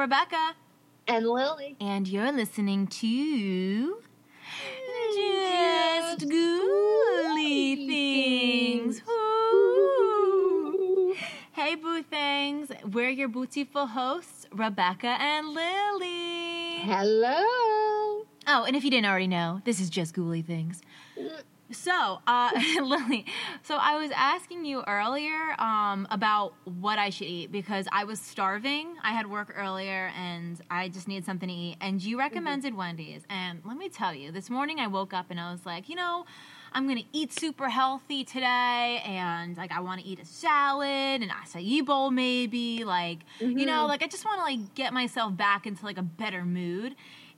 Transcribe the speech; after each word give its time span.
It's 0.00 0.02
your 0.02 0.08
girl, 0.08 0.08
Rebecca. 0.16 0.54
And 1.06 1.28
Lily. 1.28 1.76
And 1.80 2.08
you're 2.08 2.32
listening 2.32 2.86
to. 2.86 3.96
Just 5.14 6.26
Ghouly 6.28 7.86
Things. 7.86 9.02
Woo. 9.06 11.14
Hey, 11.52 11.74
Boo 11.74 12.02
Things. 12.02 12.70
We're 12.92 13.10
your 13.10 13.28
beautiful 13.28 13.88
hosts, 13.88 14.46
Rebecca 14.52 15.16
and 15.20 15.48
Lily. 15.48 16.78
Hello. 16.82 18.24
Oh, 18.46 18.64
and 18.66 18.74
if 18.74 18.84
you 18.84 18.90
didn't 18.90 19.06
already 19.06 19.26
know, 19.26 19.60
this 19.64 19.80
is 19.80 19.90
Just 19.90 20.14
Ghouly 20.14 20.44
Things. 20.44 20.80
Mm. 21.18 21.42
So, 21.72 22.18
uh, 22.26 22.50
Lily, 22.82 23.24
so 23.62 23.76
I 23.80 23.96
was 23.96 24.10
asking 24.14 24.64
you 24.64 24.82
earlier 24.86 25.54
um, 25.60 26.08
about 26.10 26.54
what 26.64 26.98
I 26.98 27.10
should 27.10 27.28
eat 27.28 27.52
because 27.52 27.86
I 27.92 28.04
was 28.04 28.20
starving. 28.20 28.88
I 29.04 29.12
had 29.12 29.30
work 29.30 29.54
earlier 29.56 30.10
and 30.16 30.60
I 30.70 30.88
just 30.88 31.06
needed 31.06 31.24
something 31.24 31.48
to 31.48 31.54
eat. 31.54 31.76
And 31.80 32.02
you 32.02 32.18
recommended 32.18 32.74
Wendy's. 32.74 33.22
And 33.30 33.60
let 33.64 33.76
me 33.76 33.88
tell 33.88 34.12
you, 34.12 34.32
this 34.32 34.50
morning 34.50 34.80
I 34.80 34.88
woke 34.88 35.14
up 35.14 35.26
and 35.30 35.38
I 35.38 35.52
was 35.52 35.64
like, 35.64 35.88
you 35.88 35.94
know, 35.94 36.26
I'm 36.72 36.86
gonna 36.86 37.02
eat 37.12 37.32
super 37.32 37.68
healthy 37.68 38.22
today, 38.22 39.02
and 39.04 39.56
like 39.56 39.72
I 39.72 39.80
want 39.80 40.00
to 40.02 40.06
eat 40.06 40.20
a 40.20 40.24
salad, 40.24 41.20
an 41.20 41.28
acai 41.28 41.84
bowl, 41.84 42.12
maybe. 42.12 42.84
Like 42.84 43.20
you 43.40 43.66
know, 43.66 43.84
Mhm. 43.84 43.88
like 43.88 44.02
I 44.04 44.06
just 44.06 44.24
want 44.24 44.38
to 44.38 44.42
like 44.44 44.74
get 44.76 44.92
myself 44.92 45.36
back 45.36 45.66
into 45.66 45.84
like 45.84 45.98
a 45.98 46.02
better 46.02 46.44
mood. 46.44 46.94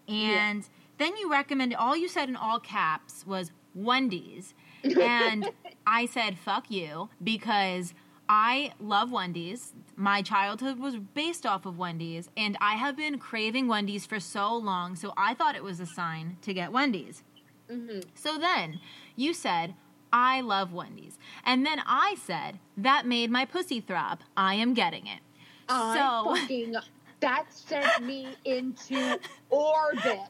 And 0.06 0.66
then 0.98 1.16
you 1.16 1.30
recommended 1.30 1.76
all 1.76 1.96
you 1.96 2.08
said 2.08 2.28
in 2.28 2.36
all 2.36 2.60
caps 2.60 3.26
was 3.26 3.50
Wendy's, 3.74 4.54
and 4.84 5.50
I 5.86 6.06
said 6.06 6.38
fuck 6.38 6.70
you 6.70 7.08
because 7.22 7.94
I 8.28 8.72
love 8.80 9.12
Wendy's. 9.12 9.72
My 9.96 10.22
childhood 10.22 10.78
was 10.78 10.96
based 10.96 11.44
off 11.46 11.66
of 11.66 11.78
Wendy's, 11.78 12.30
and 12.36 12.56
I 12.60 12.74
have 12.74 12.96
been 12.96 13.18
craving 13.18 13.68
Wendy's 13.68 14.06
for 14.06 14.20
so 14.20 14.54
long. 14.56 14.96
So 14.96 15.12
I 15.16 15.34
thought 15.34 15.56
it 15.56 15.64
was 15.64 15.80
a 15.80 15.86
sign 15.86 16.36
to 16.42 16.54
get 16.54 16.72
Wendy's. 16.72 17.22
hmm 17.68 18.00
So 18.14 18.38
then 18.38 18.80
you 19.16 19.34
said, 19.34 19.74
I 20.12 20.40
love 20.40 20.72
Wendy's. 20.72 21.18
And 21.44 21.64
then 21.66 21.80
I 21.86 22.16
said, 22.22 22.58
that 22.76 23.06
made 23.06 23.30
my 23.30 23.44
pussy 23.44 23.80
throb. 23.80 24.20
I 24.36 24.54
am 24.54 24.74
getting 24.74 25.06
it. 25.06 25.20
I 25.68 25.96
So- 25.96 26.34
fucking 26.36 26.74
that 27.20 27.46
sent 27.52 28.04
me 28.04 28.28
into 28.44 29.18
orbit. 29.48 30.20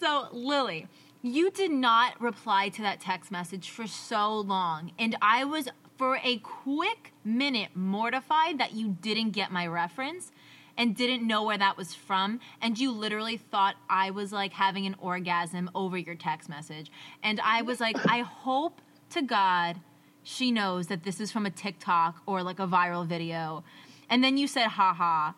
So, 0.00 0.26
Lily, 0.32 0.88
you 1.22 1.50
did 1.50 1.70
not 1.70 2.20
reply 2.20 2.68
to 2.70 2.82
that 2.82 3.00
text 3.00 3.30
message 3.30 3.70
for 3.70 3.86
so 3.86 4.40
long. 4.40 4.90
And 4.98 5.16
I 5.22 5.44
was, 5.44 5.68
for 5.96 6.18
a 6.22 6.38
quick 6.38 7.12
minute, 7.24 7.70
mortified 7.74 8.58
that 8.58 8.72
you 8.72 8.96
didn't 9.00 9.30
get 9.30 9.52
my 9.52 9.66
reference 9.66 10.32
and 10.76 10.96
didn't 10.96 11.26
know 11.26 11.44
where 11.44 11.58
that 11.58 11.76
was 11.76 11.94
from. 11.94 12.40
And 12.60 12.78
you 12.78 12.90
literally 12.90 13.36
thought 13.36 13.76
I 13.88 14.10
was 14.10 14.32
like 14.32 14.52
having 14.52 14.86
an 14.86 14.96
orgasm 14.98 15.70
over 15.74 15.96
your 15.96 16.16
text 16.16 16.48
message. 16.48 16.90
And 17.22 17.40
I 17.40 17.62
was 17.62 17.78
like, 17.78 17.96
I 18.06 18.20
hope 18.20 18.80
to 19.10 19.22
God 19.22 19.80
she 20.24 20.50
knows 20.50 20.86
that 20.86 21.02
this 21.02 21.20
is 21.20 21.32
from 21.32 21.46
a 21.46 21.50
TikTok 21.50 22.22
or 22.26 22.42
like 22.42 22.60
a 22.60 22.66
viral 22.66 23.06
video. 23.06 23.64
And 24.08 24.22
then 24.22 24.36
you 24.36 24.46
said, 24.46 24.68
haha. 24.68 25.32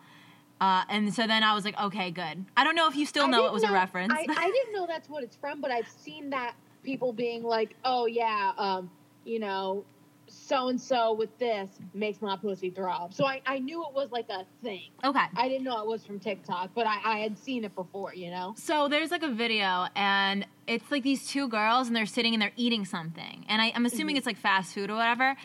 Uh, 0.61 0.83
and 0.89 1.13
so 1.13 1.27
then 1.27 1.43
I 1.43 1.53
was 1.53 1.65
like, 1.65 1.79
okay, 1.79 2.11
good. 2.11 2.45
I 2.55 2.63
don't 2.63 2.75
know 2.75 2.87
if 2.87 2.95
you 2.95 3.05
still 3.05 3.27
know 3.27 3.45
it 3.45 3.51
was 3.53 3.63
a 3.63 3.71
reference. 3.71 4.13
I, 4.13 4.25
I 4.29 4.49
didn't 4.51 4.73
know 4.73 4.87
that's 4.87 5.09
what 5.09 5.23
it's 5.23 5.35
from, 5.35 5.59
but 5.61 5.69
I've 5.71 5.89
seen 5.89 6.29
that 6.29 6.55
people 6.83 7.11
being 7.11 7.43
like, 7.43 7.75
"Oh 7.83 8.05
yeah, 8.05 8.53
um, 8.57 8.89
you 9.25 9.39
know, 9.39 9.83
so 10.27 10.69
and 10.69 10.79
so 10.79 11.13
with 11.13 11.37
this 11.39 11.69
makes 11.93 12.21
my 12.21 12.37
pussy 12.37 12.69
throb." 12.69 13.13
So 13.13 13.25
I, 13.25 13.41
I 13.45 13.59
knew 13.59 13.83
it 13.83 13.93
was 13.93 14.11
like 14.11 14.29
a 14.29 14.45
thing. 14.63 14.91
okay. 15.03 15.25
I 15.35 15.49
didn't 15.49 15.65
know 15.65 15.81
it 15.81 15.87
was 15.87 16.05
from 16.05 16.19
TikTok, 16.19 16.71
but 16.73 16.87
I, 16.87 16.99
I 17.03 17.17
had 17.19 17.37
seen 17.37 17.65
it 17.65 17.75
before. 17.75 18.13
You 18.15 18.31
know. 18.31 18.53
So 18.57 18.87
there's 18.87 19.11
like 19.11 19.23
a 19.23 19.31
video, 19.31 19.87
and 19.93 20.47
it's 20.67 20.89
like 20.89 21.03
these 21.03 21.27
two 21.27 21.49
girls, 21.49 21.87
and 21.87 21.95
they're 21.95 22.05
sitting 22.05 22.33
and 22.33 22.41
they're 22.41 22.53
eating 22.55 22.85
something. 22.85 23.45
And 23.49 23.61
I, 23.61 23.73
I'm 23.75 23.85
assuming 23.85 24.15
Mhm. 24.15 24.19
it's 24.19 24.27
like 24.27 24.37
fast 24.37 24.73
food 24.73 24.89
or 24.89 24.95
whatever. 24.95 25.35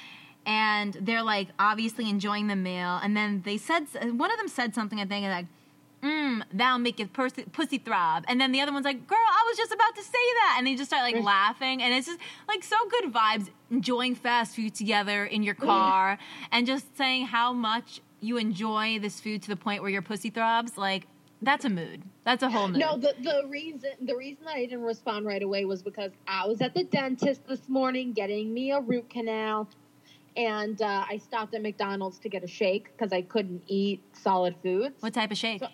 And 0.46 0.94
they're 1.00 1.22
like 1.22 1.48
obviously 1.58 2.08
enjoying 2.08 2.46
the 2.46 2.56
meal. 2.56 2.98
And 3.02 3.16
then 3.16 3.42
they 3.44 3.56
said, 3.56 3.86
one 4.02 4.30
of 4.30 4.38
them 4.38 4.48
said 4.48 4.74
something, 4.74 4.98
I 4.98 5.04
think, 5.04 5.26
like, 5.26 5.46
Mmm, 6.02 6.42
that'll 6.52 6.78
make 6.78 6.98
your 6.98 7.08
pussy, 7.08 7.42
pussy 7.52 7.76
throb. 7.78 8.24
And 8.26 8.40
then 8.40 8.52
the 8.52 8.60
other 8.60 8.72
one's 8.72 8.86
like, 8.86 9.06
girl, 9.06 9.18
I 9.18 9.44
was 9.46 9.58
just 9.58 9.72
about 9.72 9.94
to 9.96 10.02
say 10.02 10.10
that. 10.12 10.54
And 10.56 10.66
they 10.66 10.74
just 10.74 10.90
start 10.90 11.02
like 11.02 11.22
laughing. 11.22 11.82
And 11.82 11.92
it's 11.92 12.06
just 12.06 12.18
like 12.48 12.64
so 12.64 12.76
good 12.88 13.12
vibes, 13.12 13.50
enjoying 13.70 14.14
fast 14.14 14.56
food 14.56 14.74
together 14.74 15.26
in 15.26 15.42
your 15.42 15.54
car 15.54 16.18
and 16.52 16.66
just 16.66 16.96
saying 16.96 17.26
how 17.26 17.52
much 17.52 18.00
you 18.20 18.38
enjoy 18.38 18.98
this 18.98 19.20
food 19.20 19.42
to 19.42 19.48
the 19.48 19.56
point 19.56 19.82
where 19.82 19.90
your 19.90 20.02
pussy 20.02 20.30
throbs. 20.30 20.78
Like, 20.78 21.06
that's 21.42 21.64
a 21.64 21.70
mood. 21.70 22.02
That's 22.24 22.42
a 22.42 22.50
whole 22.50 22.68
mood. 22.68 22.80
No, 22.80 22.98
the, 22.98 23.14
the 23.22 23.42
reason 23.48 23.90
the 24.02 24.14
reason 24.14 24.44
that 24.44 24.56
I 24.56 24.66
didn't 24.66 24.82
respond 24.82 25.26
right 25.26 25.42
away 25.42 25.64
was 25.64 25.82
because 25.82 26.12
I 26.26 26.46
was 26.46 26.60
at 26.60 26.74
the 26.74 26.84
dentist 26.84 27.46
this 27.46 27.68
morning 27.68 28.12
getting 28.12 28.52
me 28.52 28.72
a 28.72 28.80
root 28.80 29.08
canal, 29.08 29.68
and 30.36 30.80
uh, 30.80 31.04
I 31.08 31.18
stopped 31.18 31.54
at 31.54 31.62
McDonald's 31.62 32.18
to 32.20 32.28
get 32.28 32.44
a 32.44 32.46
shake 32.46 32.90
because 32.96 33.12
I 33.12 33.22
couldn't 33.22 33.62
eat 33.66 34.00
solid 34.12 34.54
foods. 34.62 35.02
What 35.02 35.14
type 35.14 35.30
of 35.30 35.38
shake? 35.38 35.60
So- 35.60 35.68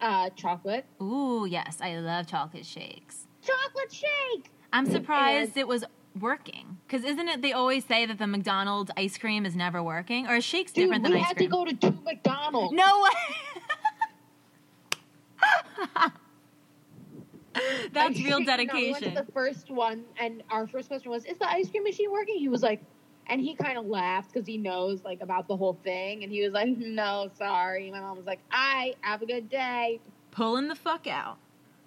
Uh, 0.00 0.30
chocolate. 0.30 0.86
Ooh, 1.02 1.46
yes, 1.48 1.78
I 1.82 1.96
love 1.98 2.26
chocolate 2.26 2.64
shakes. 2.64 3.26
Chocolate 3.42 3.92
shake. 3.92 4.50
I'm 4.72 4.86
surprised 4.86 5.50
And- 5.50 5.58
it 5.58 5.68
was 5.68 5.84
working. 6.18 6.78
Because 6.86 7.04
isn't 7.04 7.28
it 7.28 7.42
they 7.42 7.52
always 7.52 7.84
say 7.84 8.06
that 8.06 8.16
the 8.18 8.26
McDonald's 8.26 8.90
ice 8.96 9.18
cream 9.18 9.44
is 9.44 9.54
never 9.54 9.82
working? 9.82 10.26
Or 10.26 10.36
is 10.36 10.44
shake's 10.44 10.72
Dude, 10.72 10.84
different 10.86 11.04
than 11.04 11.12
ice 11.12 11.32
cream. 11.34 11.50
We 11.50 11.66
had 11.66 11.68
to 11.68 11.76
go 11.80 11.88
to 11.90 11.92
two 11.92 12.02
McDonald's. 12.02 12.72
no 12.72 13.02
way! 13.02 13.10
That's 17.92 18.18
real 18.18 18.40
no, 18.40 18.44
we 18.46 18.46
went 18.46 18.46
dedication. 18.46 19.14
to 19.14 19.24
the 19.26 19.32
first 19.32 19.70
one, 19.70 20.04
and 20.18 20.42
our 20.50 20.66
first 20.66 20.88
question 20.88 21.10
was, 21.10 21.24
"Is 21.24 21.36
the 21.38 21.48
ice 21.48 21.68
cream 21.68 21.82
machine 21.82 22.10
working?" 22.10 22.38
He 22.38 22.48
was 22.48 22.62
like, 22.62 22.80
and 23.30 23.40
he 23.40 23.54
kind 23.54 23.78
of 23.78 23.86
laughed 23.86 24.32
because 24.32 24.46
he 24.46 24.58
knows 24.58 25.04
like 25.04 25.22
about 25.22 25.48
the 25.48 25.56
whole 25.56 25.78
thing, 25.84 26.24
and 26.24 26.32
he 26.32 26.42
was 26.42 26.52
like, 26.52 26.68
"No, 26.76 27.30
sorry." 27.38 27.90
My 27.90 28.00
mom 28.00 28.16
was 28.16 28.26
like, 28.26 28.40
"I 28.50 28.94
have 29.00 29.22
a 29.22 29.26
good 29.26 29.48
day." 29.48 30.00
Pulling 30.32 30.68
the 30.68 30.74
fuck 30.74 31.06
out. 31.06 31.38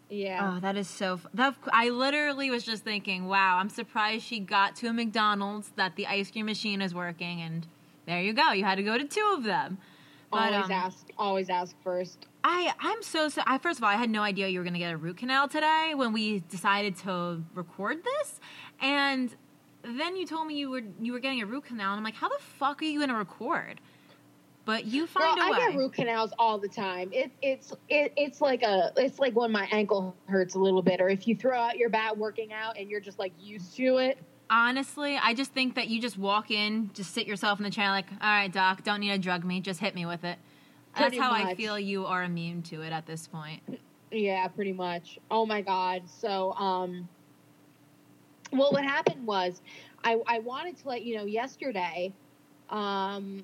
Yeah. 0.09 0.55
Oh, 0.55 0.59
that 0.61 0.77
is 0.77 0.87
so. 0.87 1.15
F- 1.15 1.27
that, 1.33 1.55
I 1.71 1.89
literally 1.89 2.49
was 2.49 2.63
just 2.63 2.83
thinking, 2.83 3.25
wow, 3.25 3.57
I'm 3.57 3.69
surprised 3.69 4.25
she 4.25 4.39
got 4.39 4.75
to 4.77 4.87
a 4.87 4.93
McDonald's 4.93 5.71
that 5.75 5.95
the 5.95 6.07
ice 6.07 6.31
cream 6.31 6.45
machine 6.45 6.81
is 6.81 6.95
working, 6.95 7.41
and 7.41 7.67
there 8.05 8.21
you 8.21 8.33
go. 8.33 8.51
You 8.51 8.63
had 8.63 8.75
to 8.75 8.83
go 8.83 8.97
to 8.97 9.05
two 9.05 9.33
of 9.37 9.43
them. 9.43 9.77
But, 10.31 10.53
always 10.53 10.65
um, 10.65 10.71
ask. 10.71 11.09
Always 11.17 11.49
ask 11.49 11.75
first. 11.83 12.27
I 12.43 12.73
I'm 12.79 13.01
so, 13.03 13.29
so 13.29 13.41
I 13.45 13.57
first 13.57 13.79
of 13.79 13.83
all 13.83 13.89
I 13.89 13.95
had 13.95 14.09
no 14.09 14.21
idea 14.21 14.47
you 14.47 14.59
were 14.59 14.65
gonna 14.65 14.79
get 14.79 14.93
a 14.93 14.97
root 14.97 15.17
canal 15.17 15.47
today 15.47 15.93
when 15.95 16.13
we 16.13 16.39
decided 16.39 16.97
to 16.99 17.43
record 17.53 18.03
this, 18.03 18.39
and 18.81 19.33
then 19.83 20.15
you 20.15 20.25
told 20.25 20.47
me 20.47 20.55
you 20.55 20.69
were 20.69 20.83
you 20.99 21.13
were 21.13 21.19
getting 21.19 21.41
a 21.41 21.45
root 21.45 21.65
canal, 21.65 21.91
and 21.91 21.97
I'm 21.97 22.03
like, 22.03 22.15
how 22.15 22.29
the 22.29 22.39
fuck 22.39 22.81
are 22.81 22.85
you 22.85 22.99
gonna 22.99 23.17
record? 23.17 23.79
But 24.65 24.85
you 24.85 25.07
find 25.07 25.35
Girl, 25.35 25.45
a 25.45 25.51
way. 25.51 25.57
I 25.57 25.67
get 25.67 25.77
root 25.77 25.93
canals 25.93 26.31
all 26.39 26.57
the 26.57 26.69
time. 26.69 27.09
It, 27.11 27.31
it's 27.41 27.73
it, 27.89 28.13
it's 28.15 28.39
like 28.39 28.63
a 28.63 28.93
it's 28.95 29.19
like 29.19 29.35
when 29.35 29.51
my 29.51 29.67
ankle 29.71 30.15
hurts 30.25 30.55
a 30.55 30.59
little 30.59 30.81
bit, 30.81 31.01
or 31.01 31.09
if 31.09 31.27
you 31.27 31.35
throw 31.35 31.59
out 31.59 31.77
your 31.77 31.89
bat 31.89 32.17
working 32.17 32.53
out 32.53 32.77
and 32.77 32.89
you're 32.89 33.01
just 33.01 33.19
like 33.19 33.33
used 33.39 33.75
to 33.75 33.97
it. 33.97 34.17
Honestly, 34.49 35.17
I 35.21 35.33
just 35.33 35.51
think 35.51 35.75
that 35.75 35.87
you 35.87 35.99
just 35.99 36.17
walk 36.17 36.51
in, 36.51 36.91
just 36.93 37.13
sit 37.13 37.25
yourself 37.25 37.59
in 37.59 37.63
the 37.63 37.71
chair, 37.71 37.89
like, 37.89 38.05
all 38.21 38.29
right, 38.29 38.51
doc, 38.51 38.83
don't 38.83 38.99
need 38.99 39.11
to 39.11 39.17
drug 39.17 39.43
me, 39.43 39.59
just 39.61 39.79
hit 39.79 39.95
me 39.95 40.05
with 40.05 40.23
it. 40.23 40.37
That's 40.95 41.09
Pretty 41.09 41.17
how 41.17 41.31
I 41.31 41.55
feel 41.55 41.79
you 41.79 42.05
are 42.05 42.23
immune 42.23 42.61
to 42.63 42.81
it 42.81 42.93
at 42.93 43.05
this 43.07 43.27
point. 43.27 43.61
Yeah, 44.11 44.47
pretty 44.47 44.73
much. 44.73 45.17
Oh 45.31 45.45
my 45.45 45.61
god. 45.61 46.03
So, 46.07 46.53
um, 46.53 47.09
well, 48.53 48.71
what 48.71 48.83
happened 48.83 49.25
was, 49.25 49.61
I 50.03 50.17
I 50.27 50.39
wanted 50.39 50.77
to 50.77 50.87
let 50.87 51.03
you 51.03 51.17
know 51.17 51.25
yesterday, 51.25 52.13
um, 52.69 53.43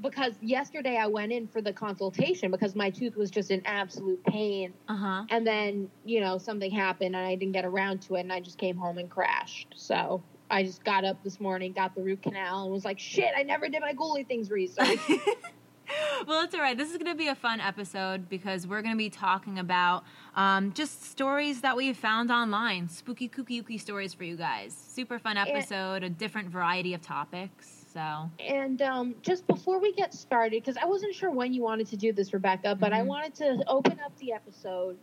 because 0.00 0.34
yesterday 0.40 0.96
I 0.96 1.06
went 1.08 1.32
in 1.32 1.48
for 1.48 1.60
the 1.60 1.72
consultation 1.72 2.50
because 2.50 2.74
my 2.76 2.90
tooth 2.90 3.16
was 3.16 3.30
just 3.30 3.50
in 3.50 3.62
absolute 3.66 4.22
pain, 4.24 4.72
Uh 4.88 4.96
huh. 4.96 5.24
and 5.30 5.46
then 5.46 5.90
you 6.04 6.20
know 6.20 6.38
something 6.38 6.70
happened 6.70 7.16
and 7.16 7.26
I 7.26 7.34
didn't 7.34 7.52
get 7.54 7.64
around 7.64 8.02
to 8.02 8.14
it, 8.16 8.20
and 8.20 8.32
I 8.32 8.40
just 8.40 8.58
came 8.58 8.76
home 8.76 8.98
and 8.98 9.10
crashed. 9.10 9.74
So. 9.76 10.22
I 10.50 10.62
just 10.62 10.82
got 10.82 11.04
up 11.04 11.22
this 11.22 11.40
morning, 11.40 11.74
got 11.74 11.94
the 11.94 12.00
root 12.00 12.22
canal, 12.22 12.62
and 12.62 12.72
was 12.72 12.82
like, 12.82 12.98
"Shit! 12.98 13.32
I 13.36 13.42
never 13.42 13.68
did 13.68 13.82
my 13.82 13.92
ghouly 13.92 14.26
things 14.26 14.50
research." 14.50 14.98
well, 16.26 16.44
it's 16.44 16.54
all 16.54 16.60
right. 16.60 16.76
This 16.76 16.90
is 16.90 16.96
going 16.96 17.10
to 17.10 17.14
be 17.14 17.28
a 17.28 17.34
fun 17.34 17.60
episode 17.60 18.28
because 18.28 18.66
we're 18.66 18.82
going 18.82 18.94
to 18.94 18.98
be 18.98 19.10
talking 19.10 19.58
about 19.58 20.04
um, 20.34 20.72
just 20.72 21.04
stories 21.04 21.60
that 21.62 21.76
we've 21.76 21.96
found 21.96 22.30
online, 22.30 22.88
spooky, 22.88 23.28
kooky, 23.28 23.62
ooky 23.62 23.80
stories 23.80 24.14
for 24.14 24.24
you 24.24 24.36
guys. 24.36 24.76
Super 24.76 25.18
fun 25.18 25.36
episode, 25.36 26.02
a 26.02 26.10
different 26.10 26.48
variety 26.50 26.94
of 26.94 27.00
topics. 27.00 27.86
So, 27.92 28.30
And 28.38 28.80
um, 28.82 29.14
just 29.22 29.46
before 29.46 29.80
we 29.80 29.92
get 29.92 30.12
started, 30.12 30.62
because 30.62 30.76
I 30.76 30.86
wasn't 30.86 31.14
sure 31.14 31.30
when 31.30 31.52
you 31.52 31.62
wanted 31.62 31.88
to 31.88 31.96
do 31.96 32.12
this, 32.12 32.32
Rebecca, 32.32 32.74
but 32.74 32.92
I 32.92 33.00
Mhm. 33.00 33.06
wanted 33.06 33.34
to 33.36 33.64
open 33.66 33.98
up 34.04 34.16
the 34.18 34.32
episode 34.32 34.98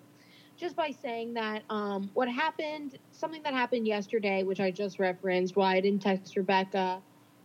just 0.57 0.75
by 0.75 0.91
saying 0.91 1.33
that 1.33 1.63
um, 1.69 2.09
what 2.13 2.29
happened, 2.29 2.97
something 3.11 3.41
that 3.43 3.53
happened 3.53 3.87
yesterday, 3.87 4.43
which 4.43 4.59
I 4.59 4.71
just 4.71 4.99
referenced, 4.99 5.55
why 5.57 5.75
I 5.75 5.81
didn't 5.81 6.01
text 6.01 6.37
Rebecca. 6.37 7.01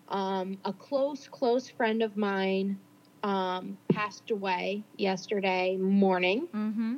Um, 0.08 0.58
a 0.64 0.72
close, 0.72 1.26
close 1.28 1.68
friend 1.68 2.02
of 2.02 2.16
mine 2.16 2.78
um, 3.22 3.76
passed 3.92 4.30
away 4.30 4.82
yesterday 4.96 5.76
morning, 5.76 6.48
Mm-hmm. 6.54 6.96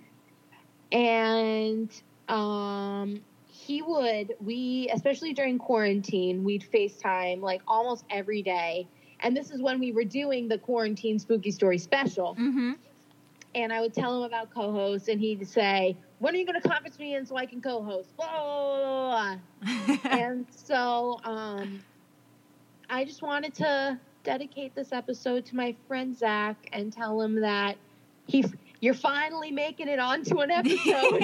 and 0.92 1.90
um, 2.28 3.22
he 3.46 3.82
would 3.82 4.34
we 4.40 4.88
especially 4.92 5.32
during 5.32 5.58
quarantine 5.58 6.44
we'd 6.44 6.62
FaceTime 6.72 7.40
like 7.40 7.60
almost 7.66 8.04
every 8.10 8.42
day, 8.42 8.86
and 9.20 9.36
this 9.36 9.50
is 9.50 9.60
when 9.60 9.80
we 9.80 9.92
were 9.92 10.04
doing 10.04 10.48
the 10.48 10.58
quarantine 10.58 11.18
spooky 11.18 11.50
story 11.50 11.78
special. 11.78 12.36
Mm-hmm. 12.38 12.72
and 13.54 13.72
I 13.72 13.80
would 13.80 13.92
tell 13.94 14.16
him 14.18 14.22
about 14.22 14.50
co-hosts, 14.54 15.08
and 15.08 15.20
he'd 15.20 15.46
say, 15.48 15.96
"When 16.18 16.34
are 16.34 16.38
you 16.38 16.46
going 16.46 16.60
to 16.60 16.68
conference 16.68 16.98
me 16.98 17.14
in 17.14 17.26
so 17.26 17.36
I 17.36 17.46
can 17.46 17.60
co-host?" 17.60 18.16
Blah, 18.16 18.26
blah, 18.30 19.36
blah, 19.62 19.88
blah. 19.88 19.96
and 20.18 20.46
so, 20.50 21.18
um, 21.24 21.82
I 22.88 23.04
just 23.04 23.22
wanted 23.22 23.54
to 23.54 23.98
dedicate 24.24 24.74
this 24.74 24.92
episode 24.92 25.44
to 25.46 25.56
my 25.56 25.74
friend 25.88 26.16
Zach 26.16 26.56
and 26.72 26.92
tell 26.92 27.20
him 27.20 27.40
that 27.40 27.76
he, 28.26 28.44
you're 28.80 28.94
finally 28.94 29.50
making 29.50 29.88
it 29.88 29.98
onto 29.98 30.38
an 30.40 30.50
episode. 30.52 31.22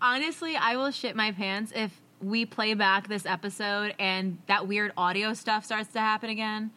Honestly, 0.00 0.56
I 0.56 0.76
will 0.76 0.90
shit 0.90 1.16
my 1.16 1.32
pants 1.32 1.72
if 1.74 2.00
we 2.22 2.46
play 2.46 2.74
back 2.74 3.08
this 3.08 3.26
episode 3.26 3.94
and 3.98 4.38
that 4.46 4.66
weird 4.66 4.92
audio 4.96 5.34
stuff 5.34 5.64
starts 5.64 5.92
to 5.92 6.00
happen 6.00 6.30
again. 6.30 6.70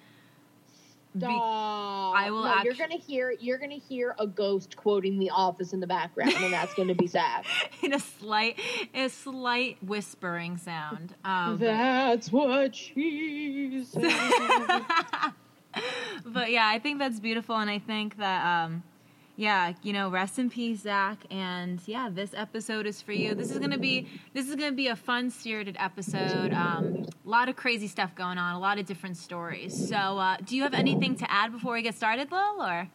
Be- 1.18 1.26
I 1.26 2.30
will 2.30 2.44
No, 2.44 2.62
you're 2.64 2.76
gonna 2.76 2.98
hear. 2.98 3.34
You're 3.40 3.58
gonna 3.58 3.74
hear 3.76 4.16
a 4.20 4.28
ghost 4.28 4.76
quoting 4.76 5.18
The 5.18 5.32
Office 5.32 5.74
in 5.74 5.80
the 5.80 5.88
background, 5.88 6.34
and 6.34 6.54
that's 6.54 6.74
gonna 6.76 6.94
be 6.94 7.08
Zach. 7.08 7.46
in 7.82 7.94
a 7.94 8.00
slight, 8.00 8.60
a 8.94 9.10
slight 9.10 9.78
whispering 9.84 10.58
sound. 10.58 11.16
Um, 11.26 11.58
That's 11.58 12.32
what 12.32 12.76
she 12.76 13.84
said. 13.90 14.04
but 16.26 16.52
yeah, 16.52 16.68
I 16.68 16.80
think 16.80 17.00
that's 17.00 17.20
beautiful, 17.20 17.56
and 17.56 17.70
I 17.70 17.80
think 17.80 18.18
that, 18.18 18.66
um, 18.66 18.84
yeah, 19.40 19.72
you 19.84 19.94
know, 19.94 20.10
rest 20.10 20.38
in 20.38 20.50
peace, 20.50 20.82
Zach. 20.82 21.18
And 21.32 21.80
yeah, 21.86 22.10
this 22.12 22.32
episode 22.36 22.86
is 22.86 23.02
for 23.02 23.14
you. 23.14 23.34
This 23.34 23.52
is 23.52 23.58
gonna 23.58 23.78
be 23.78 24.06
this 24.34 24.50
is 24.50 24.56
gonna 24.56 24.74
be 24.74 24.88
a 24.88 24.98
fun, 24.98 25.30
spirited 25.30 25.78
episode. 25.80 26.54
Um, 26.54 27.06
a 27.26 27.30
lot 27.30 27.48
of 27.48 27.56
crazy 27.56 27.88
stuff 27.88 28.14
going 28.16 28.38
on, 28.38 28.56
a 28.56 28.60
lot 28.60 28.80
of 28.80 28.86
different 28.86 29.16
stories. 29.16 29.88
So, 29.88 29.96
uh, 29.96 30.36
do 30.44 30.58
you 30.58 30.64
have 30.64 30.74
anything 30.74 31.16
to 31.16 31.32
add 31.32 31.54
before 31.54 31.76
we 31.76 31.82
get 31.82 31.96
started, 31.96 32.30
Lil? 32.34 32.62
Or 32.62 32.90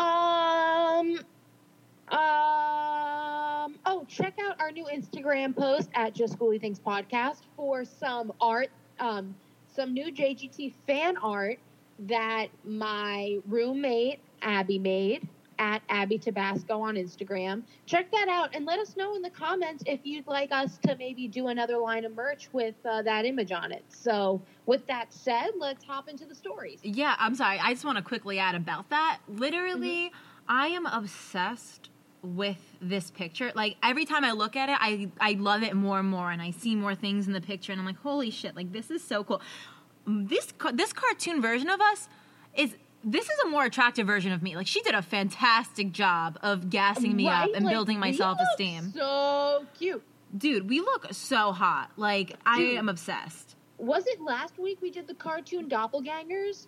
Um. 0.00 1.18
Um. 2.06 3.74
Oh, 3.84 4.06
check 4.06 4.34
out 4.46 4.60
our 4.60 4.70
new 4.70 4.84
Instagram 4.84 5.56
post 5.56 5.88
at 5.96 6.14
Just 6.14 6.38
Ghouly 6.38 6.60
Things 6.60 6.78
Podcast 6.78 7.40
for 7.56 7.84
some 7.84 8.32
art, 8.40 8.70
um, 9.00 9.34
some 9.74 9.92
new 9.92 10.12
JGT 10.12 10.72
fan 10.86 11.16
art 11.16 11.58
that 11.98 12.46
my 12.64 13.40
roommate 13.48 14.20
Abby 14.40 14.78
made 14.78 15.26
at 15.58 15.82
Abby 15.88 16.18
Tabasco 16.18 16.80
on 16.80 16.96
Instagram. 16.96 17.62
Check 17.86 18.10
that 18.10 18.28
out 18.28 18.54
and 18.54 18.64
let 18.64 18.78
us 18.78 18.96
know 18.96 19.14
in 19.16 19.22
the 19.22 19.30
comments 19.30 19.82
if 19.86 20.00
you'd 20.04 20.26
like 20.26 20.52
us 20.52 20.78
to 20.86 20.96
maybe 20.96 21.28
do 21.28 21.48
another 21.48 21.78
line 21.78 22.04
of 22.04 22.14
merch 22.14 22.48
with 22.52 22.74
uh, 22.84 23.02
that 23.02 23.24
image 23.24 23.52
on 23.52 23.72
it. 23.72 23.84
So, 23.88 24.40
with 24.66 24.86
that 24.86 25.12
said, 25.12 25.50
let's 25.58 25.84
hop 25.84 26.08
into 26.08 26.24
the 26.24 26.34
stories. 26.34 26.80
Yeah, 26.82 27.14
I'm 27.18 27.34
sorry. 27.34 27.58
I 27.58 27.72
just 27.72 27.84
want 27.84 27.98
to 27.98 28.04
quickly 28.04 28.38
add 28.38 28.54
about 28.54 28.88
that. 28.90 29.18
Literally, 29.28 30.10
I 30.48 30.68
am 30.68 30.86
obsessed 30.86 31.90
with 32.24 32.76
this 32.80 33.10
picture. 33.10 33.52
Like 33.54 33.76
every 33.82 34.04
time 34.06 34.24
I 34.24 34.32
look 34.32 34.56
at 34.56 34.68
it, 34.68 34.76
I 34.80 35.10
I 35.20 35.32
love 35.32 35.62
it 35.62 35.74
more 35.74 35.98
and 35.98 36.08
more, 36.08 36.30
and 36.30 36.40
I 36.40 36.50
see 36.50 36.74
more 36.74 36.94
things 36.94 37.26
in 37.26 37.32
the 37.32 37.40
picture, 37.40 37.72
and 37.72 37.80
I'm 37.80 37.86
like, 37.86 37.98
holy 37.98 38.30
shit! 38.30 38.56
Like 38.56 38.72
this 38.72 38.90
is 38.90 39.04
so 39.04 39.22
cool. 39.24 39.42
This 40.06 40.52
this 40.72 40.92
cartoon 40.92 41.40
version 41.40 41.68
of 41.68 41.80
us 41.80 42.08
is. 42.56 42.76
This 43.04 43.24
is 43.26 43.38
a 43.44 43.48
more 43.48 43.64
attractive 43.64 44.06
version 44.06 44.32
of 44.32 44.42
me. 44.42 44.56
Like 44.56 44.66
she 44.66 44.80
did 44.82 44.94
a 44.94 45.02
fantastic 45.02 45.92
job 45.92 46.38
of 46.42 46.70
gassing 46.70 47.14
me 47.14 47.28
up 47.28 47.50
and 47.54 47.64
Like, 47.66 47.74
building 47.74 47.98
my 47.98 48.12
self 48.12 48.38
esteem. 48.50 48.92
So 48.94 49.66
cute. 49.78 50.02
Dude, 50.36 50.68
we 50.68 50.80
look 50.80 51.08
so 51.12 51.52
hot. 51.52 51.90
Like 51.96 52.36
I 52.46 52.60
am 52.60 52.88
obsessed. 52.88 53.56
Was 53.78 54.06
it 54.06 54.20
last 54.20 54.58
week 54.58 54.78
we 54.80 54.90
did 54.90 55.06
the 55.06 55.14
cartoon 55.14 55.68
doppelgangers? 55.68 56.66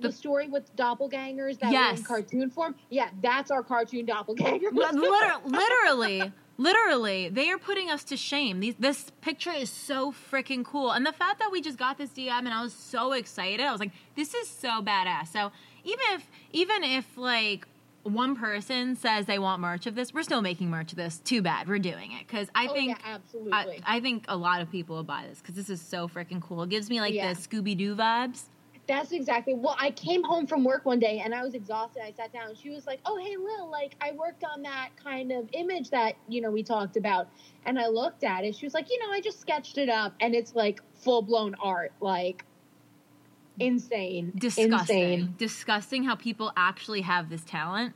The, 0.00 0.08
The- 0.08 0.12
story 0.12 0.46
with 0.48 0.74
doppelgangers 0.76 1.58
that 1.58 1.72
Yes. 1.72 1.98
in 1.98 2.04
cartoon 2.04 2.50
form? 2.50 2.76
Yeah, 2.88 3.08
that's 3.20 3.50
our 3.50 3.64
cartoon 3.64 4.06
doppelganger. 4.06 4.70
Li- 4.70 4.86
liter- 4.92 5.38
literally, 5.44 6.32
literally, 6.58 7.28
they 7.30 7.48
are 7.50 7.56
putting 7.58 7.88
us 7.90 8.04
to 8.04 8.16
shame. 8.16 8.60
These, 8.60 8.74
this 8.78 9.10
picture 9.22 9.52
is 9.52 9.70
so 9.70 10.12
freaking 10.30 10.64
cool, 10.64 10.90
and 10.90 11.06
the 11.06 11.12
fact 11.12 11.38
that 11.38 11.50
we 11.50 11.62
just 11.62 11.78
got 11.78 11.96
this 11.96 12.10
DM 12.10 12.30
and 12.40 12.48
I 12.48 12.62
was 12.62 12.74
so 12.74 13.12
excited, 13.12 13.64
I 13.64 13.72
was 13.72 13.80
like, 13.80 13.92
"This 14.16 14.34
is 14.34 14.48
so 14.48 14.82
badass." 14.82 15.28
So 15.28 15.50
even 15.84 16.04
if, 16.12 16.26
even 16.52 16.84
if 16.84 17.16
like 17.16 17.66
one 18.02 18.36
person 18.36 18.96
says 18.96 19.26
they 19.26 19.38
want 19.38 19.60
merch 19.60 19.86
of 19.86 19.94
this, 19.94 20.12
we're 20.12 20.22
still 20.22 20.42
making 20.42 20.68
merch 20.70 20.92
of 20.92 20.96
this. 20.96 21.18
Too 21.24 21.40
bad, 21.42 21.68
we're 21.68 21.78
doing 21.78 22.12
it 22.12 22.26
because 22.26 22.48
I 22.54 22.66
oh, 22.68 22.72
think. 22.74 22.98
yeah, 22.98 23.14
absolutely. 23.14 23.52
I, 23.52 23.78
I 23.86 24.00
think 24.00 24.24
a 24.28 24.36
lot 24.36 24.60
of 24.60 24.70
people 24.70 24.96
will 24.96 25.04
buy 25.04 25.24
this 25.28 25.40
because 25.40 25.54
this 25.54 25.70
is 25.70 25.80
so 25.80 26.08
freaking 26.08 26.42
cool. 26.42 26.62
It 26.64 26.70
gives 26.70 26.90
me 26.90 27.00
like 27.00 27.14
Yeah. 27.14 27.32
the 27.32 27.40
Scooby 27.40 27.76
Doo 27.76 27.94
vibes. 27.94 28.44
That's 28.88 29.12
exactly. 29.12 29.52
Well, 29.52 29.76
I 29.78 29.90
came 29.90 30.24
home 30.24 30.46
from 30.46 30.64
work 30.64 30.86
one 30.86 30.98
day 30.98 31.20
and 31.22 31.34
I 31.34 31.44
was 31.44 31.52
exhausted. 31.52 32.02
I 32.02 32.10
sat 32.10 32.32
down. 32.32 32.54
She 32.54 32.70
was 32.70 32.86
like, 32.86 33.00
"Oh, 33.04 33.18
hey, 33.18 33.36
Lil, 33.36 33.70
like 33.70 33.94
I 34.00 34.12
worked 34.12 34.44
on 34.44 34.62
that 34.62 34.88
kind 34.96 35.30
of 35.30 35.46
image 35.52 35.90
that 35.90 36.14
you 36.26 36.40
know 36.40 36.50
we 36.50 36.62
talked 36.62 36.96
about." 36.96 37.28
And 37.66 37.78
I 37.78 37.88
looked 37.88 38.24
at 38.24 38.44
it. 38.44 38.56
She 38.56 38.64
was 38.64 38.72
like, 38.72 38.90
"You 38.90 38.98
know, 39.00 39.12
I 39.12 39.20
just 39.20 39.40
sketched 39.40 39.76
it 39.76 39.90
up, 39.90 40.14
and 40.20 40.34
it's 40.34 40.54
like 40.54 40.80
full 40.94 41.20
blown 41.20 41.54
art, 41.62 41.92
like 42.00 42.46
insane, 43.60 44.32
Disgusting. 44.34 44.72
insane, 44.72 45.34
Disgusting 45.36 46.04
how 46.04 46.14
people 46.14 46.50
actually 46.56 47.02
have 47.02 47.28
this 47.28 47.44
talent. 47.44 47.94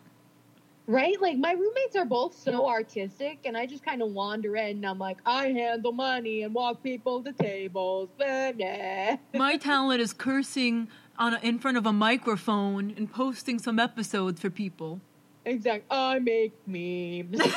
Right? 0.92 1.20
Like 1.20 1.38
my 1.38 1.52
roommates 1.52 1.96
are 1.96 2.04
both 2.04 2.38
so 2.38 2.68
artistic, 2.68 3.40
and 3.44 3.56
I 3.56 3.66
just 3.66 3.84
kind 3.84 4.02
of 4.02 4.10
wander 4.10 4.54
in, 4.56 4.76
and 4.76 4.86
I'm 4.86 4.98
like, 4.98 5.16
I 5.24 5.46
handle 5.48 5.92
money 5.92 6.42
and 6.42 6.54
walk 6.54 6.82
people 6.82 7.22
to 7.24 7.32
tables. 7.32 8.10
My 8.18 9.56
talent 9.56 10.00
is 10.02 10.12
cursing 10.12 10.88
on 11.18 11.34
a, 11.34 11.38
in 11.38 11.58
front 11.58 11.78
of 11.78 11.86
a 11.86 11.92
microphone 11.92 12.94
and 12.96 13.10
posting 13.10 13.58
some 13.58 13.78
episodes 13.78 14.40
for 14.40 14.50
people. 14.50 15.00
Exactly. 15.44 15.86
I 15.90 16.18
make 16.20 16.52
memes. 16.66 17.40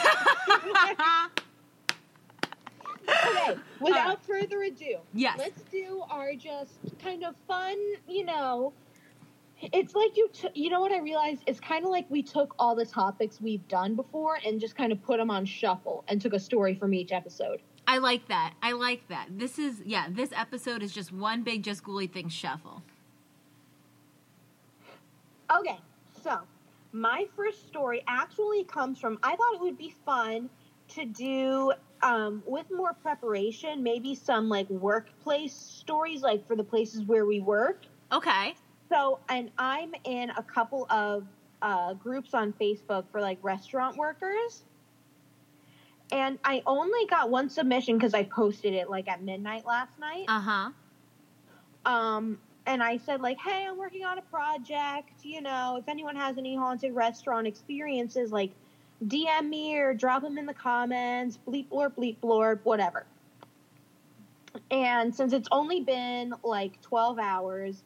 okay, 3.07 3.59
without 3.79 4.17
uh, 4.17 4.19
further 4.25 4.63
ado, 4.63 4.97
yes. 5.13 5.37
let's 5.37 5.61
do 5.63 6.03
our 6.09 6.33
just 6.33 6.79
kind 7.03 7.23
of 7.23 7.35
fun, 7.47 7.77
you 8.07 8.25
know. 8.25 8.73
It's 9.73 9.95
like 9.95 10.15
you, 10.15 10.29
t- 10.33 10.49
you 10.53 10.69
know 10.69 10.79
what 10.79 10.91
I 10.91 10.99
realized? 10.99 11.43
It's 11.47 11.59
kind 11.59 11.83
of 11.83 11.91
like 11.91 12.05
we 12.09 12.21
took 12.21 12.55
all 12.59 12.75
the 12.75 12.85
topics 12.85 13.41
we've 13.41 13.67
done 13.67 13.95
before 13.95 14.39
and 14.45 14.59
just 14.59 14.75
kind 14.75 14.91
of 14.91 15.01
put 15.01 15.17
them 15.17 15.29
on 15.29 15.45
shuffle 15.45 16.03
and 16.07 16.21
took 16.21 16.33
a 16.33 16.39
story 16.39 16.75
from 16.75 16.93
each 16.93 17.11
episode. 17.11 17.61
I 17.87 17.99
like 17.99 18.27
that. 18.27 18.53
I 18.61 18.71
like 18.71 19.07
that. 19.09 19.27
This 19.29 19.59
is 19.59 19.81
yeah. 19.85 20.07
This 20.09 20.31
episode 20.35 20.81
is 20.81 20.91
just 20.91 21.11
one 21.11 21.43
big 21.43 21.63
just 21.63 21.83
ghouly 21.83 22.11
thing 22.11 22.29
shuffle. 22.29 22.81
Okay, 25.55 25.77
so 26.23 26.39
my 26.91 27.27
first 27.35 27.67
story 27.67 28.03
actually 28.07 28.63
comes 28.63 28.99
from. 28.99 29.19
I 29.21 29.35
thought 29.35 29.53
it 29.53 29.61
would 29.61 29.77
be 29.77 29.93
fun 30.03 30.49
to 30.89 31.05
do 31.05 31.73
um, 32.01 32.41
with 32.45 32.65
more 32.71 32.93
preparation, 32.93 33.83
maybe 33.83 34.15
some 34.15 34.49
like 34.49 34.69
workplace 34.69 35.53
stories, 35.53 36.21
like 36.21 36.47
for 36.47 36.55
the 36.55 36.63
places 36.63 37.03
where 37.03 37.25
we 37.25 37.39
work. 37.39 37.83
Okay. 38.11 38.55
So, 38.89 39.19
and 39.29 39.51
I'm 39.57 39.93
in 40.03 40.29
a 40.29 40.43
couple 40.43 40.85
of 40.89 41.25
uh, 41.61 41.93
groups 41.93 42.33
on 42.33 42.53
Facebook 42.53 43.05
for 43.11 43.21
like 43.21 43.39
restaurant 43.41 43.97
workers. 43.97 44.63
And 46.11 46.37
I 46.43 46.61
only 46.67 47.07
got 47.07 47.31
one 47.31 47.49
submission 47.49 47.97
because 47.97 48.13
I 48.13 48.23
posted 48.23 48.73
it 48.73 48.89
like 48.89 49.07
at 49.07 49.23
midnight 49.23 49.65
last 49.65 49.97
night. 49.99 50.25
Uh 50.27 50.39
huh. 50.39 50.69
Um, 51.85 52.39
and 52.67 52.83
I 52.83 52.97
said 52.97 53.21
like, 53.21 53.37
"Hey, 53.39 53.65
I'm 53.67 53.77
working 53.77 54.05
on 54.05 54.19
a 54.19 54.21
project. 54.21 55.23
You 55.23 55.41
know, 55.41 55.77
if 55.79 55.89
anyone 55.89 56.15
has 56.15 56.37
any 56.37 56.55
haunted 56.55 56.93
restaurant 56.93 57.47
experiences, 57.47 58.31
like, 58.31 58.51
DM 59.03 59.49
me 59.49 59.75
or 59.77 59.93
drop 59.93 60.21
them 60.21 60.37
in 60.37 60.45
the 60.45 60.53
comments. 60.53 61.39
Bleep 61.47 61.69
blorp, 61.69 61.95
bleep 61.95 62.17
blorp, 62.21 62.59
whatever." 62.63 63.05
And 64.71 65.13
since 65.13 65.33
it's 65.33 65.49
only 65.51 65.81
been 65.81 66.33
like 66.43 66.81
12 66.81 67.19
hours, 67.19 67.83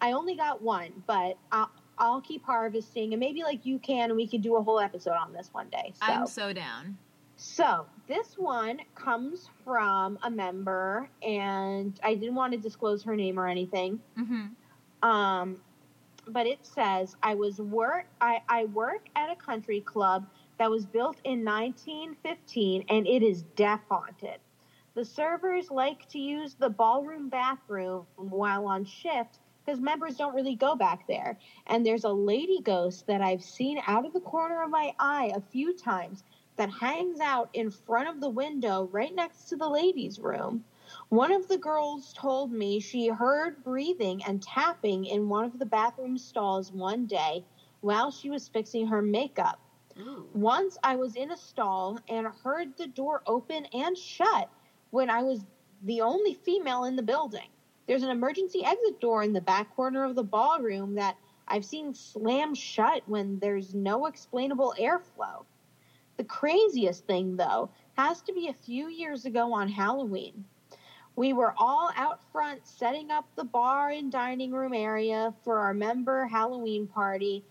I 0.00 0.12
only 0.12 0.36
got 0.36 0.62
one, 0.62 1.02
but 1.06 1.38
I'll, 1.52 1.70
I'll 1.98 2.20
keep 2.20 2.44
harvesting, 2.44 3.12
and 3.12 3.20
maybe 3.20 3.42
like 3.42 3.64
you 3.64 3.78
can, 3.78 4.10
and 4.10 4.16
we 4.16 4.26
could 4.26 4.42
do 4.42 4.56
a 4.56 4.62
whole 4.62 4.80
episode 4.80 5.14
on 5.14 5.32
this 5.32 5.48
one 5.52 5.68
day. 5.68 5.92
So. 5.94 6.06
I'm 6.06 6.26
so 6.26 6.52
down. 6.52 6.98
So 7.36 7.86
this 8.08 8.34
one 8.36 8.80
comes 8.94 9.50
from 9.64 10.18
a 10.22 10.30
member, 10.30 11.08
and 11.22 11.98
I 12.02 12.14
didn't 12.14 12.34
want 12.34 12.52
to 12.52 12.58
disclose 12.58 13.02
her 13.04 13.14
name 13.14 13.38
or 13.38 13.46
anything. 13.46 14.00
Mm-hmm. 14.18 15.08
Um, 15.08 15.60
but 16.28 16.46
it 16.46 16.58
says 16.62 17.14
I 17.22 17.34
was 17.34 17.60
work 17.60 18.06
I, 18.20 18.42
I 18.48 18.64
work 18.64 19.06
at 19.14 19.30
a 19.30 19.36
country 19.36 19.80
club 19.80 20.26
that 20.58 20.70
was 20.70 20.86
built 20.86 21.18
in 21.24 21.44
1915, 21.44 22.84
and 22.88 23.06
it 23.06 23.22
is 23.22 23.42
death 23.54 23.82
haunted. 23.88 24.38
The 24.94 25.04
servers 25.04 25.70
like 25.70 26.08
to 26.08 26.18
use 26.18 26.54
the 26.54 26.70
ballroom 26.70 27.28
bathroom 27.28 28.06
while 28.16 28.64
on 28.66 28.86
shift 28.86 29.40
because 29.66 29.80
members 29.80 30.16
don't 30.16 30.34
really 30.34 30.54
go 30.54 30.76
back 30.76 31.06
there. 31.08 31.36
And 31.66 31.84
there's 31.84 32.04
a 32.04 32.12
lady 32.12 32.60
ghost 32.62 33.06
that 33.08 33.20
I've 33.20 33.42
seen 33.42 33.80
out 33.86 34.06
of 34.06 34.12
the 34.12 34.20
corner 34.20 34.62
of 34.62 34.70
my 34.70 34.94
eye 34.98 35.32
a 35.34 35.40
few 35.40 35.76
times 35.76 36.22
that 36.56 36.70
hangs 36.70 37.20
out 37.20 37.50
in 37.52 37.70
front 37.70 38.08
of 38.08 38.20
the 38.20 38.30
window 38.30 38.88
right 38.92 39.14
next 39.14 39.48
to 39.48 39.56
the 39.56 39.68
ladies' 39.68 40.20
room. 40.20 40.64
One 41.08 41.32
of 41.32 41.48
the 41.48 41.58
girls 41.58 42.12
told 42.12 42.52
me 42.52 42.78
she 42.78 43.08
heard 43.08 43.64
breathing 43.64 44.22
and 44.24 44.40
tapping 44.40 45.04
in 45.04 45.28
one 45.28 45.44
of 45.44 45.58
the 45.58 45.66
bathroom 45.66 46.16
stalls 46.16 46.70
one 46.70 47.06
day 47.06 47.44
while 47.80 48.10
she 48.10 48.30
was 48.30 48.48
fixing 48.48 48.86
her 48.86 49.02
makeup. 49.02 49.58
Ooh. 49.98 50.28
Once 50.32 50.78
I 50.82 50.96
was 50.96 51.16
in 51.16 51.32
a 51.32 51.36
stall 51.36 51.98
and 52.08 52.26
heard 52.44 52.76
the 52.76 52.86
door 52.86 53.22
open 53.26 53.66
and 53.72 53.98
shut 53.98 54.48
when 54.90 55.10
I 55.10 55.22
was 55.22 55.44
the 55.82 56.02
only 56.02 56.34
female 56.34 56.84
in 56.84 56.96
the 56.96 57.02
building. 57.02 57.48
There's 57.86 58.02
an 58.02 58.10
emergency 58.10 58.64
exit 58.64 59.00
door 59.00 59.22
in 59.22 59.32
the 59.32 59.40
back 59.40 59.74
corner 59.76 60.04
of 60.04 60.16
the 60.16 60.24
ballroom 60.24 60.94
that 60.94 61.16
I've 61.46 61.64
seen 61.64 61.94
slam 61.94 62.54
shut 62.54 63.02
when 63.06 63.38
there's 63.38 63.74
no 63.74 64.06
explainable 64.06 64.74
airflow. 64.78 65.44
The 66.16 66.24
craziest 66.24 67.06
thing, 67.06 67.36
though, 67.36 67.70
has 67.96 68.22
to 68.22 68.32
be 68.32 68.48
a 68.48 68.52
few 68.52 68.88
years 68.88 69.24
ago 69.24 69.52
on 69.52 69.68
Halloween. 69.68 70.44
We 71.14 71.32
were 71.32 71.54
all 71.56 71.90
out 71.96 72.20
front 72.32 72.66
setting 72.66 73.10
up 73.10 73.26
the 73.36 73.44
bar 73.44 73.90
and 73.90 74.10
dining 74.10 74.52
room 74.52 74.74
area 74.74 75.32
for 75.44 75.58
our 75.58 75.72
member 75.72 76.26
Halloween 76.26 76.86
party, 76.86 77.44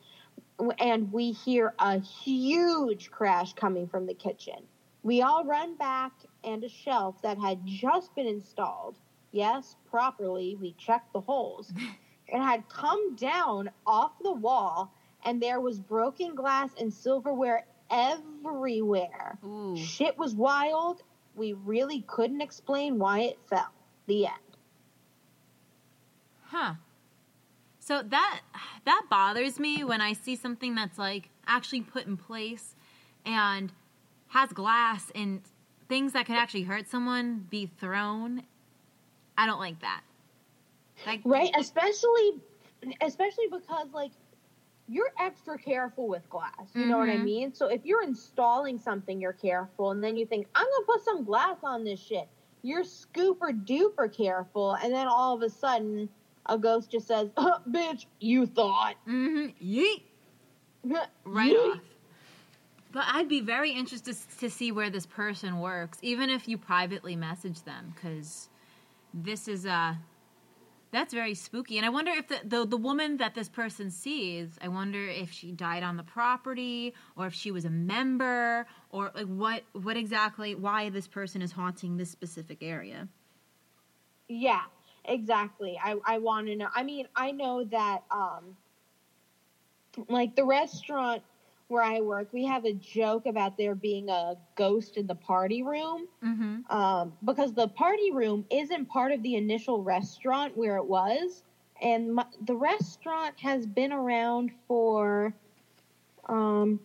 and 0.80 1.12
we 1.12 1.32
hear 1.32 1.74
a 1.80 2.00
huge 2.00 3.10
crash 3.10 3.54
coming 3.54 3.88
from 3.88 4.06
the 4.06 4.14
kitchen. 4.14 4.68
We 5.04 5.22
all 5.22 5.46
run 5.46 5.76
back, 5.76 6.12
and 6.44 6.64
a 6.64 6.70
shelf 6.70 7.22
that 7.22 7.38
had 7.38 7.66
just 7.66 8.14
been 8.16 8.28
installed, 8.28 8.98
yes, 9.36 9.76
properly, 9.90 10.58
we 10.60 10.74
checked 10.78 11.12
the 11.14 11.22
holes, 11.22 11.72
it 12.28 12.40
had 12.40 12.68
come 12.70 13.16
down 13.16 13.70
off 13.86 14.14
the 14.24 14.32
wall, 14.32 14.92
and 15.26 15.42
there 15.42 15.60
was 15.60 15.80
broken 15.80 16.34
glass 16.36 16.72
and 16.80 16.92
silverware 16.92 17.66
everywhere. 17.92 19.38
Ooh. 19.46 19.76
Shit 19.78 20.18
was 20.18 20.34
wild. 20.36 21.04
We 21.36 21.54
really 21.54 22.02
couldn't 22.08 22.42
explain 22.42 22.98
why 22.98 23.22
it 23.22 23.40
fell. 23.50 23.72
The 24.08 24.28
end. 24.28 24.36
Huh. 26.46 26.74
So 27.80 28.02
that 28.02 28.42
that 28.86 29.04
bothers 29.10 29.60
me 29.60 29.84
when 29.84 30.02
I 30.02 30.14
see 30.14 30.36
something 30.36 30.76
that's 30.76 30.98
like 30.98 31.30
actually 31.46 31.82
put 31.82 32.06
in 32.06 32.18
place 32.18 32.76
and 33.26 33.72
has 34.30 34.52
glass 34.52 35.12
and 35.14 35.42
things 35.88 36.14
that 36.14 36.26
could 36.26 36.36
actually 36.36 36.64
hurt 36.64 36.88
someone 36.88 37.48
be 37.50 37.70
thrown. 37.80 38.44
I 39.38 39.46
don't 39.46 39.60
like 39.60 39.80
that. 39.82 40.02
Like 41.06 41.22
Right? 41.24 41.52
Especially 41.58 42.40
especially 43.02 43.46
because 43.52 43.88
like 43.94 44.12
you're 44.88 45.12
extra 45.20 45.58
careful 45.58 46.08
with 46.08 46.30
glass. 46.30 46.52
You 46.76 46.86
know 46.86 46.98
what 47.00 47.10
I 47.10 47.18
Mhm. 47.18 47.24
mean? 47.24 47.54
So 47.54 47.68
if 47.68 47.84
you're 47.86 48.04
installing 48.04 48.78
something, 48.78 49.20
you're 49.20 49.34
careful, 49.34 49.90
and 49.92 50.04
then 50.04 50.16
you 50.16 50.28
think, 50.28 50.48
I'm 50.54 50.64
gonna 50.66 50.86
put 50.86 51.04
some 51.04 51.24
glass 51.24 51.58
on 51.64 51.84
this 51.84 52.00
shit. 52.00 52.28
You're 52.62 52.84
super 52.84 53.48
duper 53.52 54.16
careful, 54.16 54.74
and 54.76 54.94
then 54.94 55.08
all 55.08 55.34
of 55.36 55.42
a 55.42 55.50
sudden 55.50 56.08
a 56.46 56.58
ghost 56.60 56.92
just 56.92 57.08
says, 57.08 57.32
oh, 57.38 57.60
bitch, 57.70 58.06
you 58.20 58.46
thought. 58.46 58.96
Mm-hmm. 59.08 59.66
Yeet. 59.66 60.04
right 61.26 61.56
Yeet. 61.56 61.72
off. 61.74 61.80
But 62.92 63.06
I'd 63.08 63.28
be 63.28 63.42
very 63.42 63.72
interested 63.72 64.16
to 64.40 64.50
see 64.52 64.72
where 64.72 64.92
this 64.92 65.08
person 65.08 65.60
works, 65.60 65.98
even 66.04 66.30
if 66.30 66.48
you 66.48 66.60
privately 66.60 67.16
message 67.16 67.64
them, 67.64 67.94
because 67.96 68.50
this 69.16 69.48
is 69.48 69.66
uh 69.66 69.96
that's 70.92 71.14
very 71.14 71.34
spooky. 71.34 71.78
And 71.78 71.86
I 71.86 71.90
wonder 71.90 72.12
if 72.12 72.28
the, 72.28 72.40
the 72.44 72.66
the 72.66 72.78
woman 72.78 73.18
that 73.18 73.36
this 73.36 73.50
person 73.50 73.90
sees, 73.90 74.58
I 74.62 74.68
wonder 74.68 75.08
if 75.08 75.32
she 75.32 75.52
died 75.52 75.84
on 75.84 75.98
the 75.98 76.04
property, 76.04 76.94
or 77.18 77.28
if 77.28 77.34
she 77.34 77.52
was 77.52 77.66
a 77.66 77.70
member, 77.70 78.68
or 78.92 79.12
like 79.16 79.26
what 79.26 79.64
what 79.74 79.98
exactly 79.98 80.56
why 80.56 80.90
this 80.90 81.08
person 81.08 81.42
is 81.42 81.52
haunting 81.52 81.98
this 81.98 82.10
specific 82.10 82.60
area. 82.62 83.08
Yeah, 84.28 84.62
exactly. 85.04 85.80
I, 85.84 85.96
I 86.06 86.18
want 86.18 86.48
to 86.48 86.56
know. 86.56 86.68
I 86.74 86.84
mean, 86.84 87.08
I 87.16 87.32
know 87.32 87.64
that, 87.66 88.04
um, 88.10 88.58
like 90.10 90.36
the 90.36 90.44
restaurant 90.46 91.22
where 91.68 91.84
I 91.84 92.00
work, 92.02 92.30
we 92.32 92.46
have 92.46 92.66
a 92.66 92.74
joke 92.74 93.26
about 93.26 93.58
there 93.58 93.76
being 93.76 94.10
a 94.10 94.36
ghost 94.56 94.98
in 94.98 95.08
the 95.08 95.16
party 95.16 95.64
room, 95.64 96.08
Mm-hmm. 96.24 96.76
um, 96.76 97.14
because 97.24 97.54
the 97.54 97.68
party 97.68 98.12
room 98.12 98.46
isn't 98.52 98.86
part 98.88 99.12
of 99.12 99.22
the 99.24 99.36
initial 99.36 99.82
restaurant 99.84 100.56
where 100.58 100.78
it 100.78 100.86
was, 100.86 101.44
and 101.82 102.16
my, 102.16 102.26
the 102.46 102.56
restaurant 102.56 103.36
has 103.40 103.66
been 103.66 103.92
around 103.92 104.52
for, 104.68 105.34
um, 106.30 106.80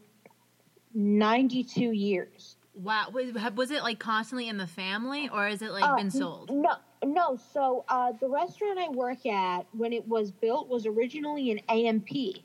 ninety-two 0.95 1.93
years. 1.93 2.57
Wow, 2.75 3.09
was, 3.13 3.33
was 3.55 3.71
it 3.71 3.83
like 3.83 3.99
constantly 3.99 4.49
in 4.49 4.57
the 4.57 4.67
family, 4.67 5.29
or 5.29 5.47
has 5.47 5.61
it 5.63 5.73
like 5.73 5.85
Uh, 5.85 5.97
been 5.97 6.11
sold? 6.11 6.51
No, 6.51 6.77
no. 7.05 7.37
So 7.53 7.85
uh, 7.89 8.13
the 8.13 8.29
restaurant 8.29 8.79
I 8.79 8.89
work 8.89 9.27
at, 9.27 9.67
when 9.73 9.93
it 9.93 10.07
was 10.07 10.31
built, 10.31 10.69
was 10.69 10.87
originally 10.87 11.51
an 11.51 11.61
A&P. 11.69 12.45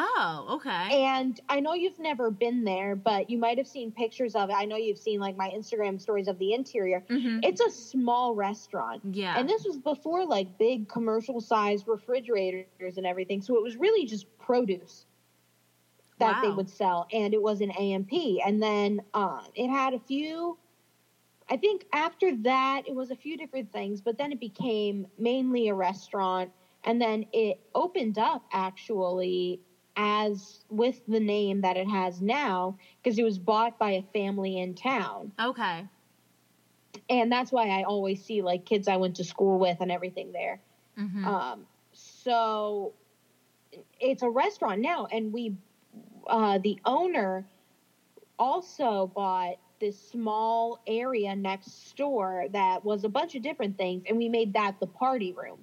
Oh, 0.00 0.46
okay. 0.50 1.04
And 1.06 1.40
I 1.48 1.58
know 1.58 1.74
you've 1.74 1.98
never 1.98 2.30
been 2.30 2.62
there, 2.62 2.94
but 2.94 3.28
you 3.28 3.36
might 3.36 3.58
have 3.58 3.66
seen 3.66 3.90
pictures 3.90 4.36
of 4.36 4.48
it. 4.48 4.52
I 4.52 4.64
know 4.64 4.76
you've 4.76 4.98
seen 4.98 5.18
like 5.18 5.36
my 5.36 5.50
Instagram 5.50 6.00
stories 6.00 6.28
of 6.28 6.38
the 6.38 6.52
interior. 6.52 7.04
Mm-hmm. 7.10 7.40
It's 7.42 7.60
a 7.60 7.68
small 7.68 8.36
restaurant. 8.36 9.02
Yeah. 9.10 9.36
And 9.36 9.48
this 9.48 9.64
was 9.64 9.76
before 9.76 10.24
like 10.24 10.56
big 10.56 10.88
commercial 10.88 11.40
size 11.40 11.88
refrigerators 11.88 12.96
and 12.96 13.04
everything. 13.06 13.42
So 13.42 13.56
it 13.56 13.62
was 13.62 13.76
really 13.76 14.06
just 14.06 14.26
produce 14.38 15.04
that 16.20 16.42
they 16.42 16.50
would 16.50 16.70
sell. 16.70 17.08
And 17.12 17.34
it 17.34 17.42
was 17.42 17.60
an 17.60 17.72
A&P. 17.72 18.40
And 18.44 18.62
then 18.62 19.00
uh, 19.14 19.40
it 19.56 19.68
had 19.68 19.94
a 19.94 19.98
few, 19.98 20.58
I 21.50 21.56
think 21.56 21.86
after 21.92 22.36
that, 22.36 22.82
it 22.86 22.94
was 22.94 23.10
a 23.10 23.16
few 23.16 23.36
different 23.36 23.72
things, 23.72 24.00
but 24.00 24.16
then 24.16 24.30
it 24.30 24.38
became 24.38 25.08
mainly 25.18 25.68
a 25.68 25.74
restaurant. 25.74 26.52
And 26.84 27.02
then 27.02 27.26
it 27.32 27.58
opened 27.74 28.18
up 28.18 28.44
actually 28.52 29.60
as 29.98 30.64
with 30.70 31.04
the 31.08 31.20
name 31.20 31.60
that 31.60 31.76
it 31.76 31.88
has 31.88 32.22
now 32.22 32.78
because 33.02 33.18
it 33.18 33.24
was 33.24 33.38
bought 33.38 33.78
by 33.78 33.90
a 33.90 34.02
family 34.14 34.58
in 34.58 34.72
town 34.74 35.32
okay. 35.40 35.84
and 37.10 37.30
that's 37.30 37.50
why 37.50 37.68
I 37.68 37.82
always 37.82 38.24
see 38.24 38.40
like 38.40 38.64
kids 38.64 38.88
I 38.88 38.96
went 38.96 39.16
to 39.16 39.24
school 39.24 39.58
with 39.58 39.78
and 39.80 39.90
everything 39.90 40.32
there. 40.32 40.60
Mm-hmm. 40.98 41.26
Um, 41.26 41.66
so 41.92 42.94
it's 44.00 44.22
a 44.22 44.30
restaurant 44.30 44.80
now, 44.80 45.06
and 45.10 45.32
we, 45.32 45.56
uh, 46.26 46.58
the 46.58 46.78
owner, 46.84 47.44
also 48.38 49.10
bought 49.14 49.56
this 49.80 49.98
small 50.10 50.80
area 50.86 51.34
next 51.34 51.96
door 51.96 52.46
that 52.52 52.84
was 52.84 53.04
a 53.04 53.08
bunch 53.08 53.34
of 53.34 53.42
different 53.42 53.76
things, 53.76 54.04
and 54.08 54.16
we 54.16 54.28
made 54.28 54.52
that 54.54 54.78
the 54.80 54.86
party 54.86 55.32
room. 55.32 55.58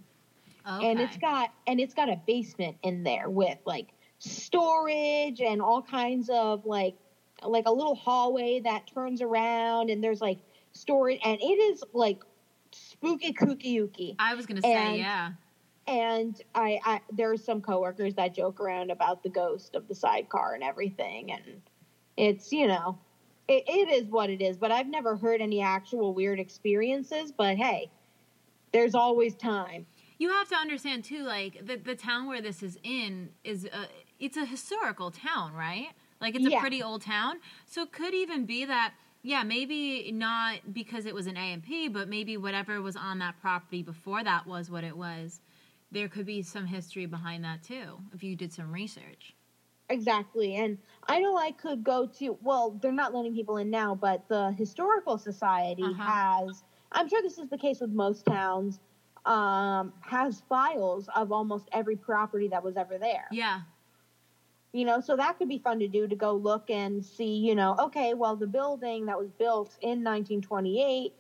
okay. 0.69 0.91
And 0.91 0.99
it's 0.99 1.17
got 1.17 1.53
and 1.67 1.79
it's 1.79 1.93
got 1.93 2.09
a 2.09 2.19
basement 2.27 2.77
in 2.83 3.03
there 3.03 3.29
with 3.29 3.57
like 3.65 3.87
storage 4.19 5.41
and 5.41 5.61
all 5.61 5.81
kinds 5.81 6.29
of 6.29 6.65
like 6.65 6.95
like 7.43 7.65
a 7.67 7.71
little 7.71 7.95
hallway 7.95 8.61
that 8.61 8.87
turns 8.91 9.21
around 9.21 9.89
and 9.89 10.03
there's 10.03 10.21
like 10.21 10.39
storage 10.71 11.19
and 11.23 11.39
it 11.41 11.45
is 11.45 11.83
like 11.93 12.19
spooky 12.71 13.33
kooky 13.33 13.75
ooky. 13.77 14.15
I 14.19 14.35
was 14.35 14.45
gonna 14.45 14.61
say 14.61 14.73
and- 14.73 14.97
yeah. 14.97 15.31
And 15.87 16.41
I, 16.55 16.79
I 16.83 17.01
there's 17.11 17.43
some 17.43 17.61
coworkers 17.61 18.15
that 18.15 18.33
joke 18.33 18.59
around 18.59 18.89
about 18.89 19.21
the 19.21 19.29
ghost 19.29 19.75
of 19.75 19.87
the 19.87 19.93
sidecar 19.93 20.55
and 20.55 20.63
everything 20.63 21.31
and 21.31 21.61
it's 22.17 22.51
you 22.51 22.67
know 22.67 22.97
it, 23.47 23.63
it 23.67 23.89
is 23.91 24.09
what 24.09 24.31
it 24.31 24.41
is 24.41 24.57
but 24.57 24.71
I've 24.71 24.87
never 24.87 25.15
heard 25.15 25.41
any 25.41 25.61
actual 25.61 26.13
weird 26.15 26.39
experiences 26.39 27.31
but 27.31 27.57
hey 27.57 27.91
there's 28.75 28.93
always 28.93 29.35
time. 29.35 29.85
You 30.17 30.29
have 30.31 30.49
to 30.49 30.55
understand 30.55 31.05
too, 31.05 31.23
like 31.23 31.65
the 31.65 31.77
the 31.77 31.95
town 31.95 32.27
where 32.27 32.41
this 32.41 32.61
is 32.61 32.77
in 32.83 33.29
is 33.45 33.65
a, 33.65 33.87
it's 34.25 34.37
a 34.37 34.45
historical 34.45 35.11
town, 35.11 35.53
right? 35.53 35.89
Like 36.19 36.35
it's 36.35 36.47
a 36.47 36.59
pretty 36.59 36.81
old 36.81 37.01
town, 37.03 37.39
so 37.65 37.83
it 37.83 37.91
could 37.91 38.13
even 38.13 38.45
be 38.45 38.65
that. 38.65 38.93
Yeah, 39.21 39.41
maybe 39.41 40.11
not 40.11 40.71
because 40.71 41.07
it 41.07 41.15
was 41.15 41.25
an 41.25 41.35
A&P, 41.35 41.87
but 41.87 42.07
maybe 42.07 42.37
whatever 42.37 42.79
was 42.79 42.95
on 42.95 43.17
that 43.19 43.41
property 43.41 43.81
before 43.81 44.23
that 44.23 44.45
was 44.45 44.69
what 44.69 44.83
it 44.83 44.95
was. 44.95 45.41
There 45.91 46.07
could 46.07 46.27
be 46.27 46.43
some 46.43 46.67
history 46.67 47.07
behind 47.07 47.43
that 47.43 47.63
too, 47.63 48.01
if 48.13 48.23
you 48.23 48.35
did 48.35 48.53
some 48.53 48.71
research. 48.71 49.33
Exactly. 49.89 50.55
And 50.57 50.77
I 51.07 51.19
know 51.19 51.37
I 51.37 51.51
could 51.51 51.83
go 51.83 52.05
to, 52.19 52.37
well, 52.43 52.77
they're 52.81 52.91
not 52.91 53.15
letting 53.15 53.33
people 53.33 53.57
in 53.57 53.71
now, 53.71 53.95
but 53.95 54.27
the 54.27 54.51
Historical 54.51 55.17
Society 55.17 55.81
Uh-huh. 55.83 56.03
has, 56.03 56.63
I'm 56.91 57.09
sure 57.09 57.23
this 57.23 57.39
is 57.39 57.49
the 57.49 57.57
case 57.57 57.81
with 57.81 57.91
most 57.91 58.25
towns, 58.25 58.79
um, 59.25 59.91
has 60.01 60.41
files 60.47 61.09
of 61.15 61.31
almost 61.31 61.67
every 61.71 61.95
property 61.95 62.47
that 62.49 62.63
was 62.63 62.77
ever 62.77 62.99
there. 62.99 63.27
Yeah. 63.31 63.61
You 64.75 64.83
know, 64.83 64.99
so 64.99 65.15
that 65.15 65.37
could 65.37 65.47
be 65.47 65.59
fun 65.59 65.79
to 65.79 65.87
do 65.87 66.05
to 66.05 66.15
go 66.17 66.33
look 66.35 66.69
and 66.69 67.05
see, 67.05 67.37
you 67.37 67.55
know, 67.55 67.75
okay, 67.79 68.13
well, 68.13 68.35
the 68.35 68.47
building 68.47 69.05
that 69.05 69.17
was 69.17 69.31
built 69.31 69.77
in 69.81 70.03
1928, 70.03 71.13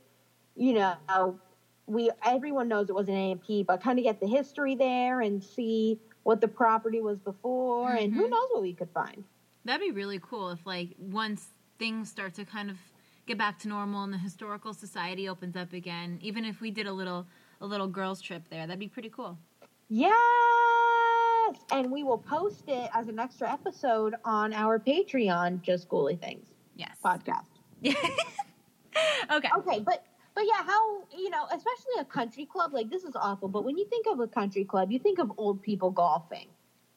you 0.55 0.73
know, 0.73 1.39
we 1.87 2.11
everyone 2.25 2.67
knows 2.67 2.89
it 2.89 2.95
was 2.95 3.07
an 3.07 3.15
A&P, 3.15 3.63
but 3.63 3.81
kind 3.81 3.97
of 3.99 4.03
get 4.03 4.19
the 4.19 4.27
history 4.27 4.75
there 4.75 5.21
and 5.21 5.41
see 5.43 5.99
what 6.23 6.41
the 6.41 6.49
property 6.49 6.99
was 7.01 7.19
before, 7.19 7.93
and 7.95 8.13
who 8.13 8.21
Mhm. 8.21 8.29
knows 8.29 8.47
what 8.51 8.61
we 8.63 8.73
could 8.75 8.91
find. 8.93 9.25
That'd 9.63 9.81
be 9.85 9.91
really 9.91 10.19
cool 10.19 10.49
if, 10.51 10.65
like, 10.65 10.93
once 10.97 11.53
things 11.79 12.09
start 12.09 12.33
to 12.35 12.45
kind 12.45 12.69
of 12.69 12.79
get 13.25 13.37
back 13.37 13.57
to 13.59 13.67
normal 13.67 14.03
and 14.03 14.13
the 14.13 14.17
historical 14.17 14.73
society 14.73 15.27
opens 15.27 15.55
up 15.55 15.73
again, 15.73 16.19
even 16.21 16.45
if 16.45 16.61
we 16.61 16.71
did 16.71 16.85
a 16.87 16.93
little 16.93 17.27
a 17.61 17.65
little 17.65 17.87
girls 17.87 18.21
trip 18.21 18.49
there, 18.49 18.67
that'd 18.67 18.79
be 18.79 18.87
pretty 18.87 19.09
cool. 19.09 19.39
Yes, 21.47 21.57
and 21.71 21.91
we 21.91 22.03
will 22.03 22.17
post 22.17 22.63
it 22.67 22.89
as 22.93 23.07
an 23.07 23.19
extra 23.19 23.51
episode 23.51 24.15
on 24.23 24.53
our 24.53 24.79
Patreon, 24.79 25.61
just 25.61 25.89
Ghouly 25.89 26.19
Things 26.19 26.47
Yes. 26.75 26.97
podcast. 27.03 27.45
okay. 27.83 29.49
Okay, 29.57 29.79
but 29.79 30.05
but 30.33 30.43
yeah, 30.45 30.63
how 30.65 31.03
you 31.17 31.29
know, 31.29 31.45
especially 31.45 31.99
a 31.99 32.05
country 32.05 32.45
club 32.45 32.73
like 32.73 32.89
this 32.89 33.03
is 33.03 33.15
awful. 33.15 33.47
But 33.47 33.63
when 33.63 33.77
you 33.77 33.85
think 33.85 34.05
of 34.07 34.19
a 34.19 34.27
country 34.27 34.63
club, 34.65 34.91
you 34.91 34.99
think 34.99 35.19
of 35.19 35.31
old 35.37 35.61
people 35.61 35.91
golfing. 35.91 36.47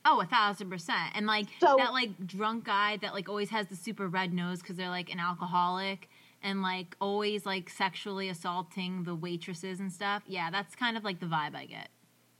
Oh, 0.04 0.20
a 0.20 0.26
thousand 0.26 0.70
percent. 0.70 1.12
And 1.14 1.26
like 1.26 1.46
So- 1.60 1.76
that, 1.78 1.92
like 1.92 2.26
drunk 2.26 2.64
guy 2.64 2.96
that 2.98 3.14
like 3.14 3.28
always 3.28 3.50
has 3.50 3.66
the 3.66 3.76
super 3.76 4.08
red 4.08 4.32
nose 4.32 4.60
because 4.60 4.76
they're 4.76 4.88
like 4.88 5.12
an 5.12 5.20
alcoholic 5.20 6.08
and 6.42 6.62
like 6.62 6.96
always 7.00 7.44
like 7.44 7.68
sexually 7.68 8.28
assaulting 8.28 9.04
the 9.04 9.14
waitresses 9.14 9.80
and 9.80 9.92
stuff. 9.92 10.22
Yeah, 10.26 10.50
that's 10.50 10.74
kind 10.74 10.96
of 10.96 11.04
like 11.04 11.20
the 11.20 11.26
vibe 11.26 11.54
I 11.54 11.66
get. 11.66 11.88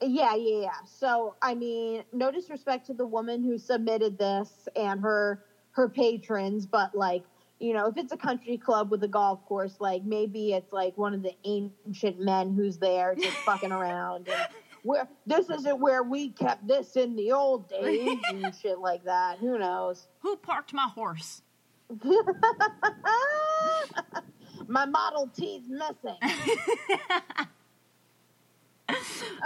Yeah, 0.01 0.35
yeah, 0.37 0.61
yeah. 0.63 0.77
So 0.87 1.35
I 1.43 1.55
mean, 1.55 2.05
no 2.13 2.31
disrespect 2.31 2.87
to 2.87 2.95
the 2.95 3.07
woman 3.07 3.43
who 3.43 3.59
submitted 3.59 4.19
this 4.19 4.69
and 4.77 5.01
her 5.01 5.45
her 5.73 5.89
patrons, 5.89 6.67
but 6.67 6.95
like 6.95 7.25
you 7.61 7.75
know, 7.75 7.89
if 7.89 7.97
it's 7.97 8.13
a 8.13 8.17
country 8.17 8.57
club 8.57 8.91
with 8.91 9.03
a 9.03 9.09
golf 9.09 9.45
course, 9.47 9.77
like 9.81 10.05
maybe 10.05 10.53
it's 10.53 10.73
like 10.73 10.97
one 10.97 11.15
of 11.15 11.23
the 11.23 11.35
ancient 11.45 12.21
men 12.21 12.55
who's 12.55 12.79
there 12.79 13.17
just 13.17 13.37
fucking 13.45 13.73
around. 13.73 14.29
And 14.29 14.49
where 14.83 15.09
this 15.27 15.51
isn't 15.51 15.81
where 15.81 16.05
we 16.05 16.31
kept 16.31 16.69
this 16.69 16.97
in 16.97 17.17
the 17.17 17.33
old 17.33 17.69
days 17.69 18.19
and 18.29 18.55
shit 18.63 18.79
like 18.79 19.05
that. 19.05 19.39
Who 19.39 19.59
knows? 19.59 20.07
Who 20.21 20.37
parked 20.37 20.73
my 20.73 20.89
horse? 20.95 21.43
My 24.67 24.85
Model 24.85 25.31
T's 25.35 25.63
missing. 25.67 26.19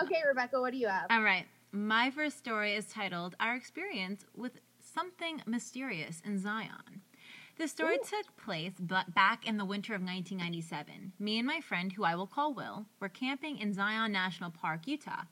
Okay, 0.02 0.22
Rebecca, 0.26 0.60
what 0.60 0.72
do 0.72 0.78
you 0.78 0.88
have? 0.88 1.06
All 1.10 1.22
right. 1.22 1.46
My 1.70 2.10
first 2.10 2.38
story 2.38 2.74
is 2.74 2.86
titled 2.86 3.34
Our 3.40 3.54
Experience 3.54 4.24
with 4.36 4.52
Something 4.80 5.42
Mysterious 5.46 6.20
in 6.24 6.38
Zion. 6.38 7.02
The 7.56 7.68
story 7.68 7.96
Ooh. 7.96 8.04
took 8.08 8.36
place 8.36 8.72
back 8.80 9.46
in 9.46 9.58
the 9.58 9.64
winter 9.64 9.94
of 9.94 10.00
1997. 10.00 11.12
Me 11.18 11.38
and 11.38 11.46
my 11.46 11.60
friend, 11.60 11.92
who 11.92 12.04
I 12.04 12.14
will 12.14 12.26
call 12.26 12.54
Will, 12.54 12.86
were 13.00 13.08
camping 13.08 13.58
in 13.58 13.72
Zion 13.72 14.12
National 14.12 14.50
Park, 14.50 14.86
Utah. 14.86 15.22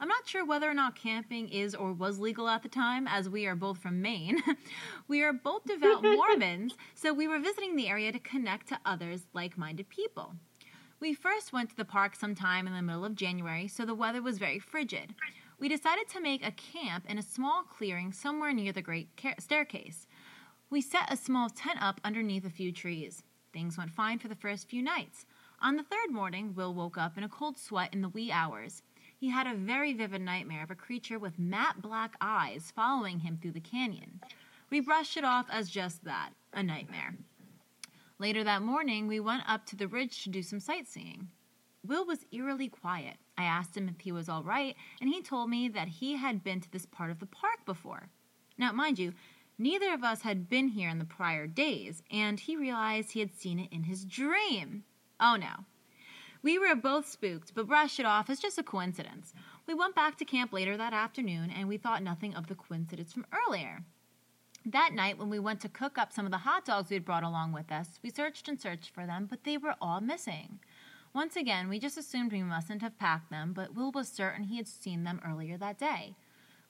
I'm 0.00 0.08
not 0.08 0.26
sure 0.26 0.44
whether 0.44 0.70
or 0.70 0.74
not 0.74 0.96
camping 0.96 1.48
is 1.48 1.74
or 1.74 1.92
was 1.92 2.18
legal 2.18 2.48
at 2.48 2.62
the 2.62 2.68
time, 2.68 3.06
as 3.06 3.28
we 3.28 3.46
are 3.46 3.56
both 3.56 3.78
from 3.78 4.00
Maine. 4.00 4.42
we 5.08 5.22
are 5.22 5.32
both 5.32 5.64
devout 5.64 6.02
Mormons, 6.02 6.74
so 6.94 7.12
we 7.12 7.28
were 7.28 7.38
visiting 7.38 7.76
the 7.76 7.88
area 7.88 8.12
to 8.12 8.18
connect 8.18 8.68
to 8.68 8.80
others 8.84 9.26
like 9.32 9.58
minded 9.58 9.88
people. 9.88 10.34
We 11.00 11.14
first 11.14 11.52
went 11.52 11.70
to 11.70 11.76
the 11.76 11.84
park 11.84 12.16
sometime 12.16 12.66
in 12.66 12.72
the 12.72 12.82
middle 12.82 13.04
of 13.04 13.14
January, 13.14 13.68
so 13.68 13.84
the 13.84 13.94
weather 13.94 14.20
was 14.20 14.38
very 14.38 14.58
frigid. 14.58 15.14
We 15.60 15.68
decided 15.68 16.08
to 16.08 16.20
make 16.20 16.44
a 16.44 16.50
camp 16.50 17.04
in 17.08 17.18
a 17.18 17.22
small 17.22 17.62
clearing 17.62 18.12
somewhere 18.12 18.52
near 18.52 18.72
the 18.72 18.82
Great 18.82 19.08
Staircase. 19.38 20.08
We 20.70 20.80
set 20.80 21.12
a 21.12 21.16
small 21.16 21.50
tent 21.50 21.80
up 21.80 22.00
underneath 22.02 22.44
a 22.44 22.50
few 22.50 22.72
trees. 22.72 23.22
Things 23.52 23.78
went 23.78 23.92
fine 23.92 24.18
for 24.18 24.26
the 24.26 24.34
first 24.34 24.68
few 24.68 24.82
nights. 24.82 25.24
On 25.60 25.76
the 25.76 25.84
third 25.84 26.10
morning, 26.10 26.54
Will 26.54 26.74
woke 26.74 26.98
up 26.98 27.16
in 27.16 27.22
a 27.22 27.28
cold 27.28 27.58
sweat 27.58 27.94
in 27.94 28.02
the 28.02 28.08
wee 28.08 28.32
hours. 28.32 28.82
He 29.16 29.30
had 29.30 29.46
a 29.46 29.54
very 29.54 29.92
vivid 29.92 30.22
nightmare 30.22 30.64
of 30.64 30.70
a 30.70 30.76
creature 30.76 31.18
with 31.18 31.38
matte 31.38 31.80
black 31.80 32.16
eyes 32.20 32.72
following 32.74 33.20
him 33.20 33.38
through 33.40 33.52
the 33.52 33.60
canyon. 33.60 34.20
We 34.70 34.80
brushed 34.80 35.16
it 35.16 35.24
off 35.24 35.46
as 35.50 35.70
just 35.70 36.04
that 36.04 36.30
a 36.52 36.62
nightmare. 36.62 37.16
Later 38.20 38.42
that 38.42 38.62
morning, 38.62 39.06
we 39.06 39.20
went 39.20 39.48
up 39.48 39.64
to 39.66 39.76
the 39.76 39.86
ridge 39.86 40.24
to 40.24 40.28
do 40.28 40.42
some 40.42 40.58
sightseeing. 40.58 41.28
Will 41.86 42.04
was 42.04 42.26
eerily 42.32 42.68
quiet. 42.68 43.16
I 43.36 43.44
asked 43.44 43.76
him 43.76 43.88
if 43.88 44.00
he 44.00 44.10
was 44.10 44.28
all 44.28 44.42
right, 44.42 44.74
and 45.00 45.08
he 45.08 45.22
told 45.22 45.48
me 45.48 45.68
that 45.68 45.86
he 45.86 46.16
had 46.16 46.42
been 46.42 46.60
to 46.60 46.70
this 46.70 46.84
part 46.84 47.12
of 47.12 47.20
the 47.20 47.26
park 47.26 47.64
before. 47.64 48.08
Now, 48.58 48.72
mind 48.72 48.98
you, 48.98 49.12
neither 49.56 49.94
of 49.94 50.02
us 50.02 50.22
had 50.22 50.48
been 50.48 50.66
here 50.66 50.88
in 50.88 50.98
the 50.98 51.04
prior 51.04 51.46
days, 51.46 52.02
and 52.10 52.40
he 52.40 52.56
realized 52.56 53.12
he 53.12 53.20
had 53.20 53.32
seen 53.32 53.60
it 53.60 53.70
in 53.70 53.84
his 53.84 54.04
dream. 54.04 54.82
Oh 55.20 55.36
no. 55.36 55.64
We 56.42 56.58
were 56.58 56.74
both 56.74 57.08
spooked, 57.08 57.54
but 57.54 57.68
brushed 57.68 58.00
it 58.00 58.06
off 58.06 58.28
as 58.28 58.40
just 58.40 58.58
a 58.58 58.64
coincidence. 58.64 59.32
We 59.68 59.74
went 59.74 59.94
back 59.94 60.16
to 60.18 60.24
camp 60.24 60.52
later 60.52 60.76
that 60.76 60.92
afternoon, 60.92 61.50
and 61.50 61.68
we 61.68 61.76
thought 61.76 62.02
nothing 62.02 62.34
of 62.34 62.48
the 62.48 62.56
coincidence 62.56 63.12
from 63.12 63.26
earlier. 63.46 63.84
That 64.66 64.92
night, 64.92 65.18
when 65.18 65.30
we 65.30 65.38
went 65.38 65.60
to 65.60 65.68
cook 65.68 65.96
up 65.96 66.12
some 66.12 66.26
of 66.26 66.32
the 66.32 66.38
hot 66.38 66.64
dogs 66.64 66.90
we 66.90 66.94
had 66.94 67.04
brought 67.04 67.22
along 67.22 67.52
with 67.52 67.70
us, 67.72 67.98
we 68.02 68.10
searched 68.10 68.48
and 68.48 68.60
searched 68.60 68.90
for 68.90 69.06
them, 69.06 69.26
but 69.28 69.44
they 69.44 69.56
were 69.56 69.76
all 69.80 70.00
missing. 70.00 70.58
Once 71.14 71.36
again, 71.36 71.68
we 71.68 71.78
just 71.78 71.96
assumed 71.96 72.32
we 72.32 72.42
mustn't 72.42 72.82
have 72.82 72.98
packed 72.98 73.30
them, 73.30 73.52
but 73.52 73.74
Will 73.74 73.90
was 73.92 74.08
certain 74.08 74.44
he 74.44 74.56
had 74.56 74.68
seen 74.68 75.04
them 75.04 75.20
earlier 75.26 75.56
that 75.56 75.78
day. 75.78 76.14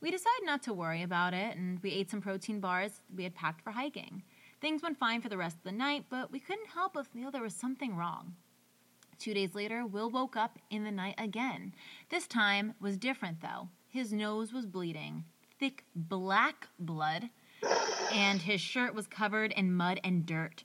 We 0.01 0.13
decided 0.13 0.45
not 0.45 0.63
to 0.63 0.73
worry 0.73 1.03
about 1.03 1.35
it, 1.35 1.57
and 1.57 1.83
we 1.83 1.91
ate 1.91 2.11
some 2.11 2.21
protein 2.21 2.61
bars 2.61 3.01
we 3.15 3.25
had 3.25 3.35
packed 3.35 3.63
for 3.63 3.73
hiking. 3.73 4.23
Things 4.61 4.83
went 4.83 4.99
fine 4.99 5.21
for 5.21 5.29
the 5.29 5.37
rest 5.37 5.57
of 5.57 5.65
the 5.65 5.73
night, 5.73 6.05
but 6.09 6.31
we 6.31 6.39
couldn't 6.39 6.69
help 6.69 6.95
but 6.95 7.07
feel 7.07 7.31
there 7.31 7.43
was 7.43 7.55
something 7.55 7.97
wrong. 7.97 8.35
Two 9.19 9.35
days 9.35 9.55
later, 9.55 9.85
Will 9.85 10.09
woke 10.09 10.37
up 10.37 10.59
in 10.71 10.85
the 10.85 10.93
night 10.93 11.17
again. 11.19 11.75
This 12.11 12.29
time 12.29 12.75
was 12.81 12.97
different, 12.97 13.41
though. 13.41 13.69
His 13.89 14.13
nose 14.13 14.53
was 14.53 14.67
bleeding, 14.67 15.25
thick 15.59 15.85
black 15.97 16.69
blood, 16.79 17.31
and 18.13 18.43
his 18.43 18.61
shirt 18.61 18.95
was 18.95 19.07
covered 19.07 19.53
in 19.53 19.73
mud 19.75 20.01
and 20.05 20.25
dirt. 20.27 20.65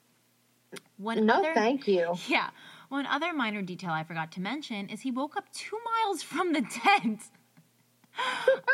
One 0.98 1.26
No, 1.26 1.36
other, 1.36 1.54
thank 1.54 1.88
you. 1.88 2.16
yeah, 2.28 2.50
one 2.90 3.06
other 3.06 3.34
minor 3.34 3.62
detail 3.62 3.92
I 3.92 4.04
forgot 4.04 4.32
to 4.34 4.42
mention 4.42 4.90
is 4.90 5.02
he 5.02 5.12
woke 5.12 5.36
up 5.38 5.52
two 5.54 5.78
miles 5.84 6.24
from 6.24 6.54
the 6.54 6.62
tent. 6.62 7.22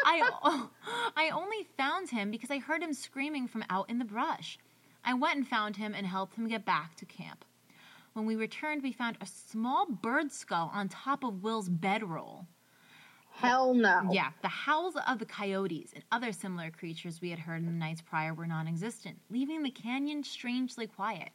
I, 0.06 0.30
I 1.16 1.30
only 1.30 1.68
found 1.78 2.10
him 2.10 2.30
because 2.32 2.52
I 2.52 2.60
heard 2.60 2.84
him 2.84 2.94
screaming 2.94 3.48
from 3.48 3.64
out 3.70 3.90
in 3.90 4.00
the 4.00 4.06
brush. 4.06 4.58
I 5.04 5.14
went 5.14 5.38
and 5.38 5.48
found 5.48 5.78
him 5.78 5.94
and 5.96 6.06
helped 6.06 6.36
him 6.36 6.48
get 6.48 6.66
back 6.66 6.96
to 6.98 7.06
camp. 7.06 7.46
When 8.14 8.26
we 8.26 8.36
returned, 8.36 8.84
we 8.84 8.92
found 8.92 9.18
a 9.22 9.26
small 9.26 9.86
bird 9.90 10.32
skull 10.32 10.72
on 10.74 10.90
top 10.90 11.24
of 11.24 11.42
Will's 11.44 11.70
bedroll. 11.70 12.48
Hell 13.40 13.74
no. 13.74 14.10
Yeah, 14.12 14.32
the 14.42 14.50
howls 14.50 14.96
of 15.08 15.20
the 15.20 15.26
coyotes 15.26 15.94
and 15.94 16.04
other 16.12 16.34
similar 16.34 16.72
creatures 16.72 17.22
we 17.22 17.30
had 17.30 17.40
heard 17.40 17.60
in 17.62 17.66
the 17.68 17.72
nights 17.72 18.02
prior 18.02 18.34
were 18.34 18.46
non 18.48 18.68
existent, 18.68 19.18
leaving 19.30 19.64
the 19.64 19.72
canyon 19.72 20.24
strangely 20.24 20.88
quiet. 20.88 21.30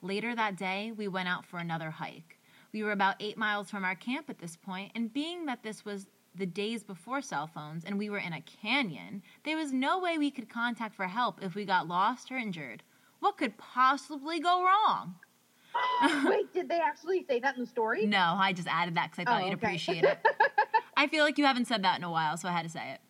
Later 0.00 0.34
that 0.34 0.56
day, 0.56 0.92
we 0.96 1.08
went 1.08 1.28
out 1.28 1.44
for 1.44 1.58
another 1.58 1.90
hike. 1.90 2.38
We 2.72 2.82
were 2.82 2.92
about 2.92 3.16
eight 3.20 3.36
miles 3.36 3.68
from 3.70 3.84
our 3.84 3.94
camp 3.94 4.30
at 4.30 4.38
this 4.38 4.56
point, 4.56 4.92
and 4.94 5.12
being 5.12 5.44
that 5.44 5.62
this 5.62 5.84
was 5.84 6.06
the 6.34 6.46
days 6.46 6.82
before 6.82 7.20
cell 7.20 7.46
phones 7.46 7.84
and 7.84 7.98
we 7.98 8.08
were 8.08 8.18
in 8.18 8.32
a 8.32 8.40
canyon, 8.62 9.22
there 9.44 9.58
was 9.58 9.74
no 9.74 9.98
way 10.00 10.16
we 10.16 10.30
could 10.30 10.48
contact 10.48 10.94
for 10.94 11.04
help 11.04 11.42
if 11.44 11.54
we 11.54 11.66
got 11.66 11.86
lost 11.86 12.32
or 12.32 12.38
injured. 12.38 12.82
What 13.20 13.36
could 13.36 13.58
possibly 13.58 14.40
go 14.40 14.64
wrong? 14.64 15.16
Wait, 16.26 16.50
did 16.54 16.70
they 16.70 16.80
actually 16.80 17.26
say 17.28 17.40
that 17.40 17.56
in 17.56 17.60
the 17.60 17.66
story? 17.66 18.06
No, 18.06 18.36
I 18.38 18.54
just 18.54 18.68
added 18.68 18.94
that 18.94 19.10
because 19.10 19.22
I 19.22 19.24
thought 19.30 19.42
Oh, 19.42 19.44
you'd 19.44 19.54
okay. 19.58 19.66
appreciate 19.66 20.04
it. 20.04 20.18
I 20.96 21.06
feel 21.06 21.24
like 21.24 21.38
you 21.38 21.44
haven't 21.44 21.66
said 21.66 21.82
that 21.84 21.98
in 21.98 22.04
a 22.04 22.10
while, 22.10 22.36
so 22.36 22.48
I 22.48 22.52
had 22.52 22.62
to 22.64 22.68
say 22.68 22.92
it. 22.92 23.00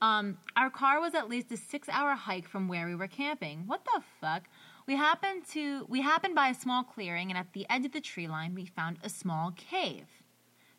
Um, 0.00 0.38
our 0.56 0.70
car 0.70 1.00
was 1.00 1.14
at 1.14 1.28
least 1.28 1.50
a 1.50 1.56
six-hour 1.56 2.14
hike 2.14 2.48
from 2.48 2.68
where 2.68 2.86
we 2.86 2.94
were 2.94 3.08
camping. 3.08 3.64
What 3.66 3.84
the 3.84 4.02
fuck? 4.20 4.44
We 4.86 4.96
happened 4.96 5.44
to 5.52 5.84
we 5.88 6.00
happened 6.00 6.34
by 6.34 6.48
a 6.48 6.54
small 6.54 6.82
clearing, 6.82 7.30
and 7.30 7.38
at 7.38 7.52
the 7.52 7.66
edge 7.68 7.84
of 7.84 7.92
the 7.92 8.00
tree 8.00 8.28
line, 8.28 8.54
we 8.54 8.64
found 8.66 8.98
a 9.02 9.08
small 9.08 9.52
cave. 9.56 10.06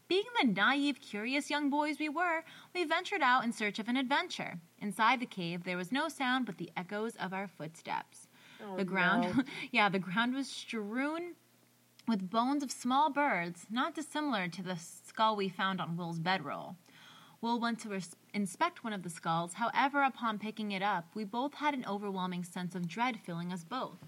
Being 0.07 0.23
the 0.41 0.47
naive, 0.47 0.99
curious 0.99 1.51
young 1.51 1.69
boys 1.69 1.99
we 1.99 2.09
were, 2.09 2.43
we 2.73 2.83
ventured 2.83 3.21
out 3.21 3.43
in 3.43 3.51
search 3.51 3.77
of 3.77 3.87
an 3.87 3.95
adventure. 3.97 4.59
Inside 4.79 5.19
the 5.19 5.27
cave, 5.27 5.63
there 5.63 5.77
was 5.77 5.91
no 5.91 6.09
sound 6.09 6.47
but 6.47 6.57
the 6.57 6.71
echoes 6.75 7.15
of 7.17 7.31
our 7.31 7.47
footsteps. 7.47 8.27
Oh, 8.65 8.75
The 8.75 8.83
ground, 8.85 9.37
no. 9.37 9.43
yeah, 9.71 9.87
the 9.87 9.99
ground 9.99 10.33
was 10.33 10.47
strewn 10.47 11.35
with 12.09 12.31
bones 12.31 12.63
of 12.63 12.71
small 12.71 13.11
birds, 13.11 13.67
not 13.69 13.93
dissimilar 13.93 14.47
to 14.47 14.63
the 14.63 14.75
skull 14.75 15.35
we 15.35 15.47
found 15.47 15.79
on 15.79 15.95
Will's 15.95 16.17
bedroll. 16.17 16.75
Will 17.39 17.59
went 17.59 17.79
to 17.81 17.89
res- 17.89 18.15
inspect 18.33 18.83
one 18.83 18.93
of 18.93 19.03
the 19.03 19.09
skulls. 19.11 19.53
However, 19.53 20.01
upon 20.01 20.39
picking 20.39 20.71
it 20.71 20.81
up, 20.81 21.05
we 21.13 21.23
both 21.23 21.53
had 21.53 21.75
an 21.75 21.85
overwhelming 21.87 22.43
sense 22.43 22.73
of 22.73 22.87
dread 22.87 23.19
filling 23.19 23.53
us 23.53 23.63
both. 23.63 23.99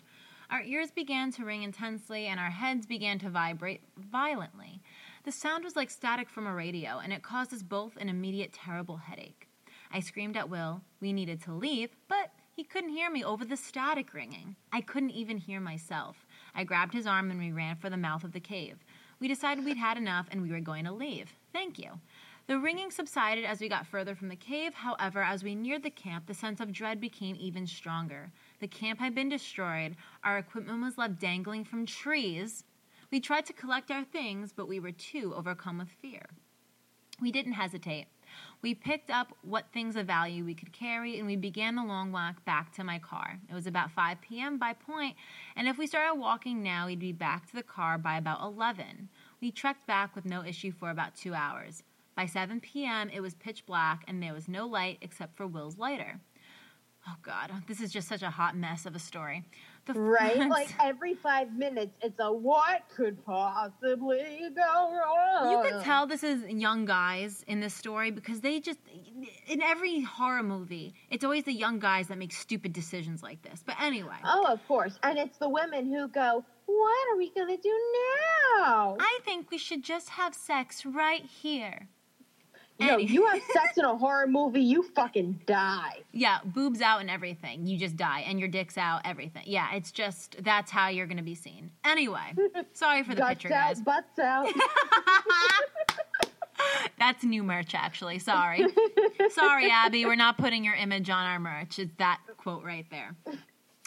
Our 0.49 0.63
ears 0.63 0.89
began 0.89 1.31
to 1.33 1.45
ring 1.45 1.61
intensely, 1.61 2.25
and 2.25 2.39
our 2.39 2.49
heads 2.49 2.87
began 2.87 3.19
to 3.19 3.29
vibrate 3.29 3.81
violently. 3.97 4.81
The 5.23 5.31
sound 5.31 5.63
was 5.63 5.75
like 5.75 5.91
static 5.91 6.27
from 6.27 6.47
a 6.47 6.53
radio, 6.53 6.97
and 6.97 7.13
it 7.13 7.21
caused 7.21 7.53
us 7.53 7.61
both 7.61 7.95
an 7.97 8.09
immediate 8.09 8.51
terrible 8.51 8.97
headache. 8.97 9.47
I 9.93 9.99
screamed 9.99 10.35
at 10.35 10.49
Will. 10.49 10.81
We 10.99 11.13
needed 11.13 11.41
to 11.43 11.53
leave, 11.53 11.95
but 12.07 12.31
he 12.53 12.63
couldn't 12.63 12.89
hear 12.89 13.09
me 13.09 13.23
over 13.23 13.45
the 13.45 13.57
static 13.57 14.13
ringing. 14.13 14.55
I 14.71 14.81
couldn't 14.81 15.11
even 15.11 15.37
hear 15.37 15.59
myself. 15.59 16.25
I 16.55 16.63
grabbed 16.63 16.93
his 16.93 17.07
arm 17.07 17.31
and 17.31 17.39
we 17.39 17.51
ran 17.51 17.75
for 17.75 17.89
the 17.89 17.97
mouth 17.97 18.23
of 18.23 18.31
the 18.31 18.39
cave. 18.39 18.77
We 19.19 19.27
decided 19.27 19.63
we'd 19.63 19.77
had 19.77 19.97
enough 19.97 20.27
and 20.31 20.41
we 20.41 20.51
were 20.51 20.59
going 20.59 20.85
to 20.85 20.91
leave. 20.91 21.33
Thank 21.53 21.77
you. 21.79 21.91
The 22.47 22.59
ringing 22.59 22.91
subsided 22.91 23.45
as 23.45 23.61
we 23.61 23.69
got 23.69 23.85
further 23.85 24.15
from 24.15 24.27
the 24.27 24.35
cave. 24.35 24.73
However, 24.73 25.21
as 25.21 25.43
we 25.43 25.55
neared 25.55 25.83
the 25.83 25.89
camp, 25.89 26.25
the 26.25 26.33
sense 26.33 26.59
of 26.59 26.73
dread 26.73 26.99
became 26.99 27.37
even 27.39 27.67
stronger. 27.67 28.31
The 28.59 28.67
camp 28.67 28.99
had 28.99 29.15
been 29.15 29.29
destroyed, 29.29 29.95
our 30.23 30.37
equipment 30.37 30.81
was 30.81 30.97
left 30.97 31.19
dangling 31.19 31.63
from 31.65 31.85
trees. 31.85 32.63
We 33.11 33.19
tried 33.19 33.45
to 33.45 33.53
collect 33.53 33.91
our 33.91 34.03
things, 34.03 34.53
but 34.55 34.67
we 34.67 34.79
were 34.79 34.91
too 34.91 35.33
overcome 35.35 35.77
with 35.77 35.89
fear. 35.89 36.25
We 37.21 37.31
didn't 37.31 37.53
hesitate. 37.53 38.07
We 38.61 38.75
picked 38.75 39.09
up 39.09 39.35
what 39.41 39.65
things 39.73 39.95
of 39.95 40.05
value 40.05 40.45
we 40.45 40.53
could 40.53 40.71
carry 40.71 41.17
and 41.17 41.27
we 41.27 41.35
began 41.35 41.75
the 41.75 41.83
long 41.83 42.11
walk 42.11 42.45
back 42.45 42.71
to 42.73 42.83
my 42.83 42.99
car. 42.99 43.39
It 43.49 43.53
was 43.53 43.67
about 43.67 43.91
5 43.91 44.21
p.m. 44.21 44.57
by 44.57 44.73
point, 44.73 45.15
and 45.55 45.67
if 45.67 45.77
we 45.77 45.87
started 45.87 46.19
walking 46.19 46.61
now, 46.61 46.87
we'd 46.87 46.99
be 46.99 47.11
back 47.11 47.47
to 47.49 47.55
the 47.55 47.63
car 47.63 47.97
by 47.97 48.17
about 48.17 48.41
11. 48.41 49.09
We 49.41 49.51
trekked 49.51 49.87
back 49.87 50.15
with 50.15 50.25
no 50.25 50.43
issue 50.43 50.71
for 50.71 50.91
about 50.91 51.15
two 51.15 51.33
hours. 51.33 51.83
By 52.15 52.25
7 52.25 52.59
p.m., 52.59 53.09
it 53.09 53.21
was 53.21 53.33
pitch 53.33 53.65
black 53.65 54.03
and 54.07 54.21
there 54.21 54.33
was 54.33 54.47
no 54.47 54.67
light 54.67 54.99
except 55.01 55.35
for 55.35 55.47
Will's 55.47 55.77
lighter. 55.77 56.19
Oh, 57.07 57.15
God, 57.23 57.51
this 57.67 57.81
is 57.81 57.91
just 57.91 58.07
such 58.07 58.21
a 58.21 58.29
hot 58.29 58.55
mess 58.55 58.85
of 58.85 58.95
a 58.95 58.99
story. 58.99 59.43
The 59.85 59.93
right? 59.93 60.47
Like 60.47 60.73
every 60.79 61.15
five 61.15 61.53
minutes, 61.53 61.97
it's 62.01 62.19
a 62.19 62.31
what 62.31 62.83
could 62.95 63.25
possibly 63.25 64.41
go 64.55 64.91
wrong. 64.93 65.51
You 65.51 65.71
can 65.71 65.83
tell 65.83 66.05
this 66.05 66.23
is 66.23 66.43
young 66.47 66.85
guys 66.85 67.43
in 67.47 67.59
this 67.59 67.73
story 67.73 68.11
because 68.11 68.41
they 68.41 68.59
just, 68.59 68.79
in 69.47 69.61
every 69.61 70.01
horror 70.01 70.43
movie, 70.43 70.93
it's 71.09 71.23
always 71.23 71.45
the 71.45 71.53
young 71.53 71.79
guys 71.79 72.09
that 72.09 72.19
make 72.19 72.31
stupid 72.31 72.73
decisions 72.73 73.23
like 73.23 73.41
this. 73.41 73.63
But 73.65 73.81
anyway. 73.81 74.17
Oh, 74.23 74.45
of 74.47 74.65
course. 74.67 74.99
And 75.01 75.17
it's 75.17 75.37
the 75.39 75.49
women 75.49 75.91
who 75.91 76.07
go, 76.07 76.45
what 76.67 77.11
are 77.11 77.17
we 77.17 77.31
going 77.31 77.55
to 77.55 77.61
do 77.61 77.75
now? 78.59 78.97
I 78.99 79.19
think 79.25 79.49
we 79.49 79.57
should 79.57 79.83
just 79.83 80.09
have 80.09 80.35
sex 80.35 80.85
right 80.85 81.25
here. 81.25 81.87
No, 82.87 82.97
you 82.97 83.25
have 83.27 83.41
sex 83.53 83.77
in 83.77 83.85
a 83.85 83.95
horror 83.97 84.27
movie, 84.27 84.61
you 84.61 84.83
fucking 84.83 85.41
die. 85.45 86.01
Yeah, 86.11 86.39
boobs 86.43 86.81
out 86.81 87.01
and 87.01 87.09
everything. 87.09 87.65
You 87.65 87.77
just 87.77 87.95
die. 87.95 88.25
And 88.27 88.39
your 88.39 88.49
dick's 88.49 88.77
out, 88.77 89.01
everything. 89.05 89.43
Yeah, 89.45 89.73
it's 89.73 89.91
just, 89.91 90.35
that's 90.43 90.71
how 90.71 90.89
you're 90.89 91.07
going 91.07 91.17
to 91.17 91.23
be 91.23 91.35
seen. 91.35 91.71
Anyway, 91.85 92.33
sorry 92.73 93.03
for 93.03 93.15
the 93.15 93.21
Guts 93.21 93.29
picture, 93.29 93.53
out, 93.53 93.75
guys. 93.75 93.81
Butts 93.81 94.19
out. 94.19 94.47
that's 96.99 97.23
new 97.23 97.43
merch, 97.43 97.73
actually. 97.75 98.19
Sorry. 98.19 98.65
sorry, 99.29 99.69
Abby. 99.71 100.05
We're 100.05 100.15
not 100.15 100.37
putting 100.37 100.63
your 100.63 100.75
image 100.75 101.09
on 101.09 101.25
our 101.25 101.39
merch. 101.39 101.79
It's 101.79 101.93
that 101.97 102.19
quote 102.37 102.63
right 102.63 102.85
there. 102.89 103.15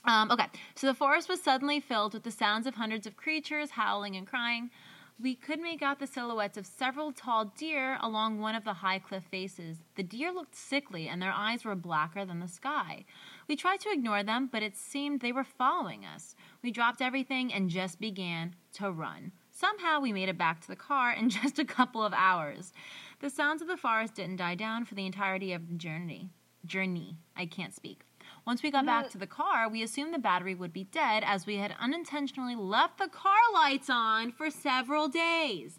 Um, 0.06 0.30
okay, 0.30 0.46
so 0.74 0.86
the 0.86 0.94
forest 0.94 1.28
was 1.28 1.42
suddenly 1.42 1.80
filled 1.80 2.12
with 2.12 2.24
the 2.24 2.30
sounds 2.30 2.66
of 2.66 2.74
hundreds 2.74 3.06
of 3.06 3.16
creatures 3.16 3.70
howling 3.70 4.16
and 4.16 4.26
crying 4.26 4.70
we 5.20 5.36
could 5.36 5.60
make 5.60 5.80
out 5.80 6.00
the 6.00 6.06
silhouettes 6.06 6.58
of 6.58 6.66
several 6.66 7.12
tall 7.12 7.44
deer 7.56 7.98
along 8.00 8.40
one 8.40 8.56
of 8.56 8.64
the 8.64 8.74
high 8.74 8.98
cliff 8.98 9.22
faces. 9.30 9.78
The 9.94 10.02
deer 10.02 10.32
looked 10.32 10.56
sickly, 10.56 11.06
and 11.08 11.22
their 11.22 11.32
eyes 11.32 11.64
were 11.64 11.76
blacker 11.76 12.24
than 12.24 12.40
the 12.40 12.48
sky. 12.48 13.04
We 13.46 13.54
tried 13.54 13.80
to 13.80 13.92
ignore 13.92 14.24
them, 14.24 14.48
but 14.50 14.64
it 14.64 14.76
seemed 14.76 15.20
they 15.20 15.30
were 15.30 15.44
following 15.44 16.04
us. 16.04 16.34
We 16.62 16.72
dropped 16.72 17.00
everything 17.00 17.52
and 17.52 17.70
just 17.70 18.00
began 18.00 18.56
to 18.74 18.90
run. 18.90 19.30
Somehow 19.52 20.00
we 20.00 20.12
made 20.12 20.28
it 20.28 20.38
back 20.38 20.60
to 20.62 20.68
the 20.68 20.76
car 20.76 21.12
in 21.12 21.30
just 21.30 21.60
a 21.60 21.64
couple 21.64 22.04
of 22.04 22.12
hours. 22.12 22.72
The 23.20 23.30
sounds 23.30 23.62
of 23.62 23.68
the 23.68 23.76
forest 23.76 24.16
didn't 24.16 24.36
die 24.36 24.56
down 24.56 24.84
for 24.84 24.96
the 24.96 25.06
entirety 25.06 25.52
of 25.52 25.68
the 25.68 25.74
journey. 25.74 26.30
Journey. 26.66 27.18
I 27.36 27.46
can't 27.46 27.74
speak. 27.74 28.00
Once 28.46 28.62
we 28.62 28.70
got 28.70 28.84
back 28.84 29.08
to 29.08 29.16
the 29.16 29.26
car, 29.26 29.68
we 29.68 29.82
assumed 29.82 30.12
the 30.12 30.18
battery 30.18 30.54
would 30.54 30.72
be 30.72 30.84
dead 30.84 31.22
as 31.26 31.46
we 31.46 31.56
had 31.56 31.74
unintentionally 31.80 32.54
left 32.54 32.98
the 32.98 33.08
car 33.08 33.38
lights 33.54 33.88
on 33.88 34.30
for 34.30 34.50
several 34.50 35.08
days. 35.08 35.78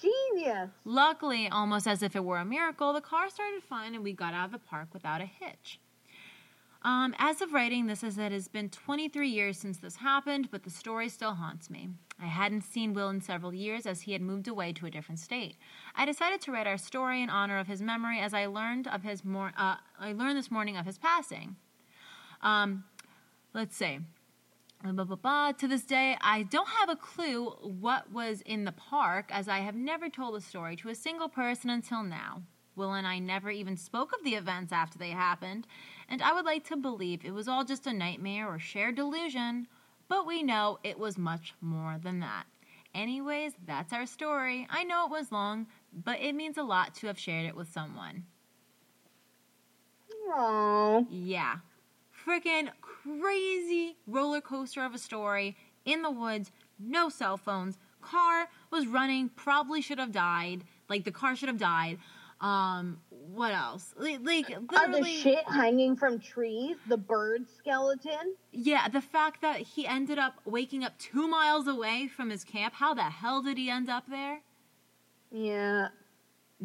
Genius. 0.00 0.70
Luckily, 0.84 1.48
almost 1.48 1.88
as 1.88 2.02
if 2.02 2.14
it 2.14 2.24
were 2.24 2.38
a 2.38 2.44
miracle, 2.44 2.92
the 2.92 3.00
car 3.00 3.28
started 3.28 3.62
fine 3.62 3.94
and 3.94 4.04
we 4.04 4.12
got 4.12 4.32
out 4.32 4.46
of 4.46 4.52
the 4.52 4.58
park 4.58 4.88
without 4.92 5.20
a 5.20 5.26
hitch. 5.26 5.80
Um, 6.82 7.14
as 7.18 7.40
of 7.40 7.54
writing 7.54 7.86
this, 7.86 8.04
as 8.04 8.18
it 8.18 8.30
has 8.30 8.46
been 8.46 8.68
23 8.68 9.28
years 9.28 9.58
since 9.58 9.78
this 9.78 9.96
happened, 9.96 10.50
but 10.50 10.64
the 10.64 10.70
story 10.70 11.08
still 11.08 11.34
haunts 11.34 11.70
me. 11.70 11.88
I 12.20 12.26
hadn't 12.26 12.60
seen 12.62 12.92
Will 12.92 13.08
in 13.08 13.22
several 13.22 13.54
years 13.54 13.86
as 13.86 14.02
he 14.02 14.12
had 14.12 14.20
moved 14.20 14.46
away 14.46 14.72
to 14.74 14.86
a 14.86 14.90
different 14.90 15.18
state. 15.18 15.56
I 15.96 16.04
decided 16.04 16.42
to 16.42 16.52
write 16.52 16.66
our 16.66 16.76
story 16.76 17.22
in 17.22 17.30
honor 17.30 17.58
of 17.58 17.66
his 17.66 17.80
memory 17.80 18.20
as 18.20 18.34
I 18.34 18.46
learned 18.46 18.86
of 18.86 19.02
his 19.02 19.24
mor- 19.24 19.54
uh, 19.56 19.76
I 19.98 20.12
learned 20.12 20.36
this 20.36 20.50
morning 20.50 20.76
of 20.76 20.84
his 20.84 20.98
passing. 20.98 21.56
Um, 22.44 22.84
let's 23.54 23.74
say, 23.74 24.00
blah, 24.82 25.04
blah, 25.04 25.16
blah. 25.16 25.52
To 25.52 25.66
this 25.66 25.84
day, 25.84 26.16
I 26.20 26.42
don't 26.42 26.68
have 26.68 26.90
a 26.90 26.96
clue 26.96 27.46
what 27.62 28.12
was 28.12 28.42
in 28.42 28.66
the 28.66 28.72
park, 28.72 29.30
as 29.30 29.48
I 29.48 29.60
have 29.60 29.74
never 29.74 30.10
told 30.10 30.34
the 30.34 30.40
story 30.42 30.76
to 30.76 30.90
a 30.90 30.94
single 30.94 31.28
person 31.28 31.70
until 31.70 32.02
now. 32.02 32.42
Will 32.76 32.92
and 32.92 33.06
I 33.06 33.18
never 33.18 33.50
even 33.50 33.76
spoke 33.76 34.12
of 34.12 34.24
the 34.24 34.34
events 34.34 34.72
after 34.72 34.98
they 34.98 35.10
happened, 35.10 35.66
and 36.08 36.20
I 36.20 36.34
would 36.34 36.44
like 36.44 36.64
to 36.64 36.76
believe 36.76 37.24
it 37.24 37.32
was 37.32 37.48
all 37.48 37.64
just 37.64 37.86
a 37.86 37.92
nightmare 37.92 38.48
or 38.48 38.58
shared 38.58 38.96
delusion, 38.96 39.68
but 40.08 40.26
we 40.26 40.42
know 40.42 40.78
it 40.82 40.98
was 40.98 41.16
much 41.16 41.54
more 41.60 41.98
than 42.02 42.20
that. 42.20 42.44
Anyways, 42.92 43.52
that's 43.64 43.92
our 43.92 44.06
story. 44.06 44.66
I 44.70 44.84
know 44.84 45.06
it 45.06 45.10
was 45.10 45.32
long, 45.32 45.68
but 45.92 46.20
it 46.20 46.34
means 46.34 46.58
a 46.58 46.62
lot 46.62 46.94
to 46.96 47.06
have 47.06 47.18
shared 47.18 47.46
it 47.46 47.56
with 47.56 47.72
someone. 47.72 48.24
Aww. 50.28 51.06
Yeah 51.08 51.58
freaking 52.26 52.68
crazy 52.80 53.96
roller 54.06 54.40
coaster 54.40 54.84
of 54.84 54.94
a 54.94 54.98
story 54.98 55.56
in 55.84 56.02
the 56.02 56.10
woods, 56.10 56.50
no 56.78 57.08
cell 57.08 57.36
phones. 57.36 57.78
Car 58.00 58.48
was 58.70 58.86
running, 58.86 59.30
probably 59.30 59.80
should 59.80 59.98
have 59.98 60.12
died. 60.12 60.64
Like 60.88 61.04
the 61.04 61.10
car 61.10 61.36
should 61.36 61.48
have 61.48 61.58
died. 61.58 61.98
Um, 62.40 62.98
what 63.08 63.52
else? 63.52 63.94
Like, 63.96 64.20
like 64.22 64.48
literally, 64.70 65.02
the 65.02 65.08
shit 65.08 65.44
hanging 65.48 65.96
from 65.96 66.18
trees, 66.18 66.76
the 66.88 66.96
bird 66.96 67.46
skeleton. 67.56 68.34
Yeah, 68.52 68.88
the 68.88 69.00
fact 69.00 69.40
that 69.40 69.60
he 69.60 69.86
ended 69.86 70.18
up 70.18 70.34
waking 70.44 70.84
up 70.84 70.98
two 70.98 71.26
miles 71.26 71.66
away 71.66 72.08
from 72.08 72.28
his 72.30 72.44
camp. 72.44 72.74
How 72.74 72.92
the 72.92 73.02
hell 73.02 73.40
did 73.40 73.56
he 73.56 73.70
end 73.70 73.88
up 73.88 74.04
there? 74.08 74.40
Yeah, 75.30 75.88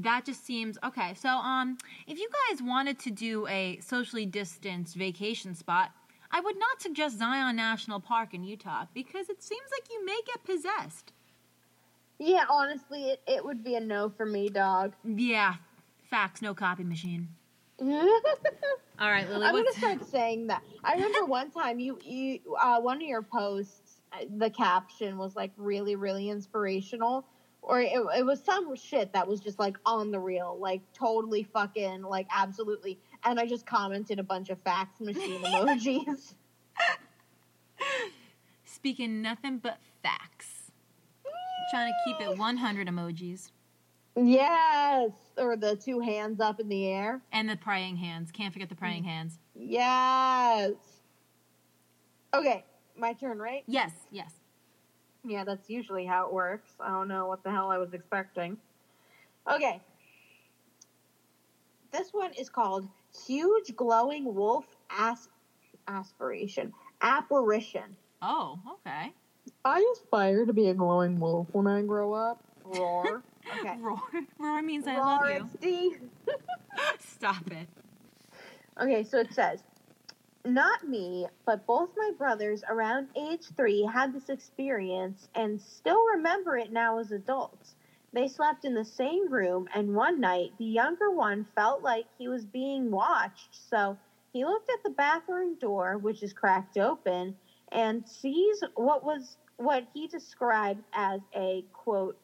that 0.03 0.25
just 0.25 0.45
seems 0.45 0.77
okay. 0.83 1.13
So, 1.15 1.29
um, 1.29 1.77
if 2.07 2.19
you 2.19 2.29
guys 2.49 2.61
wanted 2.61 2.99
to 2.99 3.11
do 3.11 3.47
a 3.47 3.79
socially 3.81 4.25
distanced 4.25 4.95
vacation 4.95 5.55
spot, 5.55 5.91
I 6.31 6.41
would 6.41 6.57
not 6.57 6.81
suggest 6.81 7.17
Zion 7.17 7.55
National 7.55 7.99
Park 7.99 8.33
in 8.33 8.43
Utah 8.43 8.85
because 8.93 9.29
it 9.29 9.41
seems 9.41 9.69
like 9.71 9.89
you 9.91 10.05
may 10.05 10.19
get 10.25 10.43
possessed. 10.43 11.11
Yeah, 12.19 12.45
honestly, 12.49 13.11
it, 13.11 13.21
it 13.27 13.43
would 13.43 13.63
be 13.63 13.75
a 13.75 13.79
no 13.79 14.09
for 14.09 14.25
me, 14.25 14.49
dog. 14.49 14.93
Yeah, 15.03 15.55
facts, 16.09 16.41
no 16.41 16.53
copy 16.53 16.83
machine. 16.83 17.29
All 17.81 19.09
right, 19.09 19.29
Lily. 19.29 19.45
I'm 19.45 19.55
gonna 19.55 19.71
start 19.73 20.05
saying 20.11 20.47
that. 20.47 20.61
I 20.83 20.93
remember 20.93 21.25
one 21.25 21.49
time 21.51 21.79
you 21.79 21.97
you 22.03 22.39
uh, 22.61 22.79
one 22.81 22.97
of 22.97 23.03
your 23.07 23.21
posts, 23.21 24.01
uh, 24.11 24.25
the 24.37 24.49
caption 24.49 25.17
was 25.17 25.35
like 25.35 25.51
really 25.57 25.95
really 25.95 26.29
inspirational 26.29 27.25
or 27.61 27.81
it, 27.81 28.01
it 28.17 28.25
was 28.25 28.43
some 28.43 28.75
shit 28.75 29.13
that 29.13 29.27
was 29.27 29.39
just 29.39 29.59
like 29.59 29.77
on 29.85 30.11
the 30.11 30.19
real, 30.19 30.57
like 30.59 30.81
totally 30.93 31.43
fucking 31.43 32.01
like 32.01 32.27
absolutely. 32.35 32.99
And 33.23 33.39
I 33.39 33.45
just 33.45 33.65
commented 33.65 34.19
a 34.19 34.23
bunch 34.23 34.49
of 34.49 34.59
fax 34.61 34.99
machine 34.99 35.41
emojis. 35.41 36.33
Speaking 38.65 39.21
nothing 39.21 39.57
but 39.57 39.79
facts. 40.01 40.71
Trying 41.71 41.91
to 41.91 41.95
keep 42.05 42.27
it 42.27 42.37
100 42.37 42.87
emojis. 42.87 43.51
Yes, 44.15 45.11
or 45.37 45.55
the 45.55 45.75
two 45.75 45.99
hands 45.99 46.39
up 46.39 46.59
in 46.59 46.67
the 46.67 46.87
air. 46.87 47.21
And 47.31 47.47
the 47.47 47.55
praying 47.55 47.97
hands. 47.97 48.31
Can't 48.31 48.51
forget 48.51 48.69
the 48.69 48.75
praying 48.75 49.03
mm-hmm. 49.03 49.11
hands. 49.11 49.39
Yes. 49.55 50.73
Okay, 52.33 52.65
my 52.97 53.13
turn, 53.13 53.39
right? 53.39 53.63
Yes, 53.67 53.91
yes. 54.11 54.38
Yeah, 55.25 55.43
that's 55.43 55.69
usually 55.69 56.05
how 56.05 56.25
it 56.27 56.33
works. 56.33 56.71
I 56.79 56.89
don't 56.89 57.07
know 57.07 57.27
what 57.27 57.43
the 57.43 57.51
hell 57.51 57.69
I 57.69 57.77
was 57.77 57.93
expecting. 57.93 58.57
Okay. 59.51 59.81
This 61.91 62.13
one 62.13 62.31
is 62.33 62.49
called 62.49 62.87
Huge 63.25 63.75
Glowing 63.75 64.33
Wolf 64.33 64.65
As- 64.89 65.29
Aspiration. 65.87 66.71
Apparition. 67.01 67.95
Oh, 68.21 68.59
okay. 68.73 69.11
I 69.65 69.93
aspire 69.93 70.45
to 70.45 70.53
be 70.53 70.67
a 70.69 70.73
glowing 70.73 71.19
wolf 71.19 71.47
when 71.53 71.67
I 71.67 71.81
grow 71.81 72.13
up. 72.13 72.43
Roar. 72.63 73.23
Okay. 73.61 73.77
Roar. 73.79 73.99
Roar 74.37 74.61
means 74.61 74.85
I 74.85 74.97
Roar, 74.97 75.39
love 75.39 75.49
you. 75.63 75.95
Stop 76.99 77.49
it. 77.51 77.67
Okay, 78.79 79.03
so 79.03 79.17
it 79.17 79.33
says 79.33 79.63
not 80.45 80.87
me, 80.87 81.27
but 81.45 81.65
both 81.65 81.89
my 81.97 82.11
brothers 82.17 82.63
around 82.69 83.09
age 83.15 83.45
three 83.55 83.83
had 83.83 84.13
this 84.13 84.29
experience 84.29 85.27
and 85.35 85.61
still 85.61 86.03
remember 86.07 86.57
it 86.57 86.71
now 86.71 86.99
as 86.99 87.11
adults. 87.11 87.75
They 88.13 88.27
slept 88.27 88.65
in 88.65 88.73
the 88.73 88.85
same 88.85 89.31
room, 89.31 89.67
and 89.73 89.93
one 89.93 90.19
night 90.19 90.53
the 90.57 90.65
younger 90.65 91.11
one 91.11 91.45
felt 91.55 91.83
like 91.83 92.05
he 92.17 92.27
was 92.27 92.45
being 92.45 92.89
watched, 92.89 93.55
so 93.69 93.97
he 94.33 94.45
looked 94.45 94.69
at 94.71 94.83
the 94.83 94.89
bathroom 94.89 95.55
door, 95.55 95.97
which 95.97 96.23
is 96.23 96.33
cracked 96.33 96.77
open, 96.77 97.35
and 97.71 98.07
sees 98.07 98.63
what 98.75 99.03
was 99.03 99.37
what 99.57 99.85
he 99.93 100.07
described 100.07 100.83
as 100.93 101.19
a 101.35 101.63
quote 101.73 102.17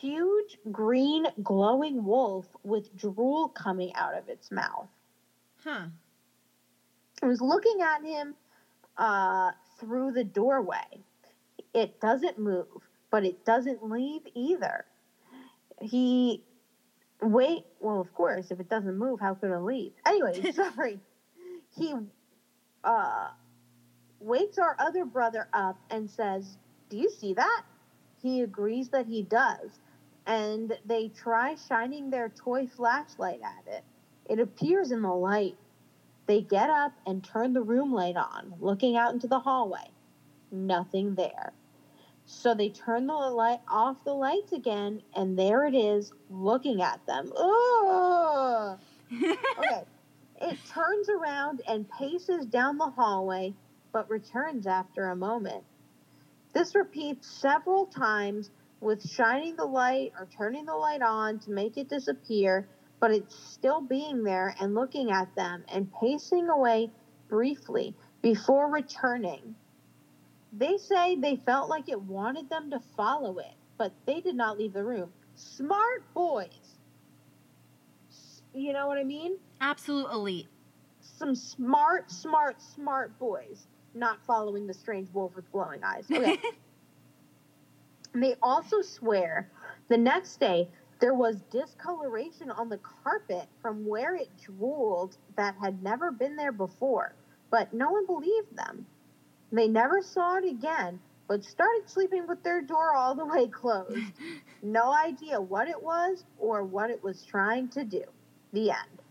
huge 0.00 0.58
green 0.72 1.26
glowing 1.42 2.04
wolf 2.04 2.46
with 2.62 2.96
drool 2.96 3.48
coming 3.48 3.94
out 3.94 4.14
of 4.14 4.28
its 4.28 4.50
mouth. 4.50 4.88
Huh. 5.62 5.86
It 7.24 7.26
was 7.26 7.40
looking 7.40 7.80
at 7.80 8.04
him 8.04 8.34
uh, 8.98 9.52
through 9.80 10.12
the 10.12 10.24
doorway. 10.24 11.02
It 11.72 11.98
doesn't 11.98 12.38
move, 12.38 12.66
but 13.10 13.24
it 13.24 13.46
doesn't 13.46 13.82
leave 13.82 14.20
either. 14.34 14.84
He 15.80 16.44
wait. 17.22 17.64
Well, 17.80 17.98
of 17.98 18.12
course, 18.12 18.50
if 18.50 18.60
it 18.60 18.68
doesn't 18.68 18.98
move, 18.98 19.20
how 19.20 19.32
could 19.34 19.50
it 19.50 19.60
leave? 19.60 19.92
Anyway, 20.04 20.52
sorry. 20.52 21.00
He 21.74 21.94
uh, 22.84 23.28
wakes 24.20 24.58
our 24.58 24.76
other 24.78 25.06
brother 25.06 25.48
up 25.54 25.78
and 25.90 26.10
says, 26.10 26.58
"Do 26.90 26.98
you 26.98 27.08
see 27.08 27.32
that?" 27.32 27.62
He 28.20 28.42
agrees 28.42 28.90
that 28.90 29.06
he 29.06 29.22
does, 29.22 29.80
and 30.26 30.76
they 30.84 31.08
try 31.08 31.56
shining 31.68 32.10
their 32.10 32.28
toy 32.28 32.66
flashlight 32.66 33.40
at 33.42 33.72
it. 33.72 33.84
It 34.26 34.40
appears 34.40 34.90
in 34.90 35.00
the 35.00 35.14
light. 35.14 35.56
They 36.26 36.40
get 36.40 36.70
up 36.70 36.92
and 37.06 37.22
turn 37.22 37.52
the 37.52 37.62
room 37.62 37.92
light 37.92 38.16
on, 38.16 38.54
looking 38.60 38.96
out 38.96 39.12
into 39.12 39.26
the 39.26 39.40
hallway. 39.40 39.90
Nothing 40.50 41.14
there. 41.14 41.52
So 42.26 42.54
they 42.54 42.70
turn 42.70 43.06
the 43.06 43.12
light 43.12 43.60
off 43.68 44.02
the 44.04 44.14
lights 44.14 44.52
again, 44.52 45.02
and 45.14 45.38
there 45.38 45.66
it 45.66 45.74
is, 45.74 46.12
looking 46.30 46.80
at 46.80 47.04
them. 47.06 47.32
Ugh! 47.36 48.78
Okay. 49.12 49.84
It 50.40 50.58
turns 50.68 51.08
around 51.08 51.62
and 51.66 51.88
paces 51.88 52.44
down 52.44 52.76
the 52.76 52.90
hallway, 52.90 53.54
but 53.92 54.10
returns 54.10 54.66
after 54.66 55.06
a 55.06 55.16
moment. 55.16 55.64
This 56.52 56.74
repeats 56.74 57.28
several 57.28 57.86
times 57.86 58.50
with 58.80 59.08
shining 59.08 59.56
the 59.56 59.64
light 59.64 60.12
or 60.18 60.26
turning 60.26 60.66
the 60.66 60.74
light 60.74 61.02
on 61.02 61.38
to 61.40 61.50
make 61.50 61.76
it 61.76 61.88
disappear, 61.88 62.68
but 63.04 63.10
it's 63.10 63.36
still 63.36 63.82
being 63.82 64.24
there 64.24 64.56
and 64.62 64.74
looking 64.74 65.10
at 65.10 65.28
them 65.34 65.62
and 65.68 65.92
pacing 66.00 66.48
away 66.48 66.90
briefly 67.28 67.94
before 68.22 68.72
returning. 68.72 69.54
They 70.54 70.78
say 70.78 71.14
they 71.14 71.36
felt 71.36 71.68
like 71.68 71.90
it 71.90 72.00
wanted 72.00 72.48
them 72.48 72.70
to 72.70 72.80
follow 72.96 73.36
it, 73.40 73.52
but 73.76 73.92
they 74.06 74.22
did 74.22 74.34
not 74.34 74.56
leave 74.56 74.72
the 74.72 74.82
room. 74.82 75.12
Smart 75.34 76.02
boys. 76.14 76.78
You 78.54 78.72
know 78.72 78.86
what 78.86 78.96
I 78.96 79.04
mean? 79.04 79.36
Absolute 79.60 80.10
elite. 80.10 80.48
Some 81.02 81.34
smart, 81.34 82.10
smart, 82.10 82.62
smart 82.62 83.18
boys 83.18 83.66
not 83.92 84.24
following 84.26 84.66
the 84.66 84.72
strange 84.72 85.10
wolf 85.12 85.36
with 85.36 85.52
glowing 85.52 85.84
eyes. 85.84 86.06
Okay. 86.10 86.38
they 88.14 88.34
also 88.42 88.80
swear 88.80 89.50
the 89.90 89.98
next 89.98 90.40
day 90.40 90.70
there 91.04 91.12
was 91.12 91.42
discoloration 91.50 92.50
on 92.50 92.70
the 92.70 92.78
carpet 92.78 93.46
from 93.60 93.86
where 93.86 94.14
it 94.16 94.30
drooled 94.40 95.18
that 95.36 95.54
had 95.60 95.82
never 95.82 96.10
been 96.10 96.34
there 96.34 96.50
before, 96.50 97.14
but 97.50 97.74
no 97.74 97.90
one 97.90 98.06
believed 98.06 98.56
them. 98.56 98.86
They 99.52 99.68
never 99.68 100.00
saw 100.00 100.38
it 100.38 100.46
again, 100.46 100.98
but 101.28 101.44
started 101.44 101.82
sleeping 101.84 102.26
with 102.26 102.42
their 102.42 102.62
door 102.62 102.94
all 102.94 103.14
the 103.14 103.26
way 103.26 103.48
closed. 103.48 104.12
No 104.62 104.94
idea 104.94 105.38
what 105.38 105.68
it 105.68 105.82
was 105.82 106.24
or 106.38 106.64
what 106.64 106.88
it 106.88 107.04
was 107.04 107.22
trying 107.22 107.68
to 107.68 107.84
do. 107.84 108.02
The 108.54 108.70
end. 108.70 109.02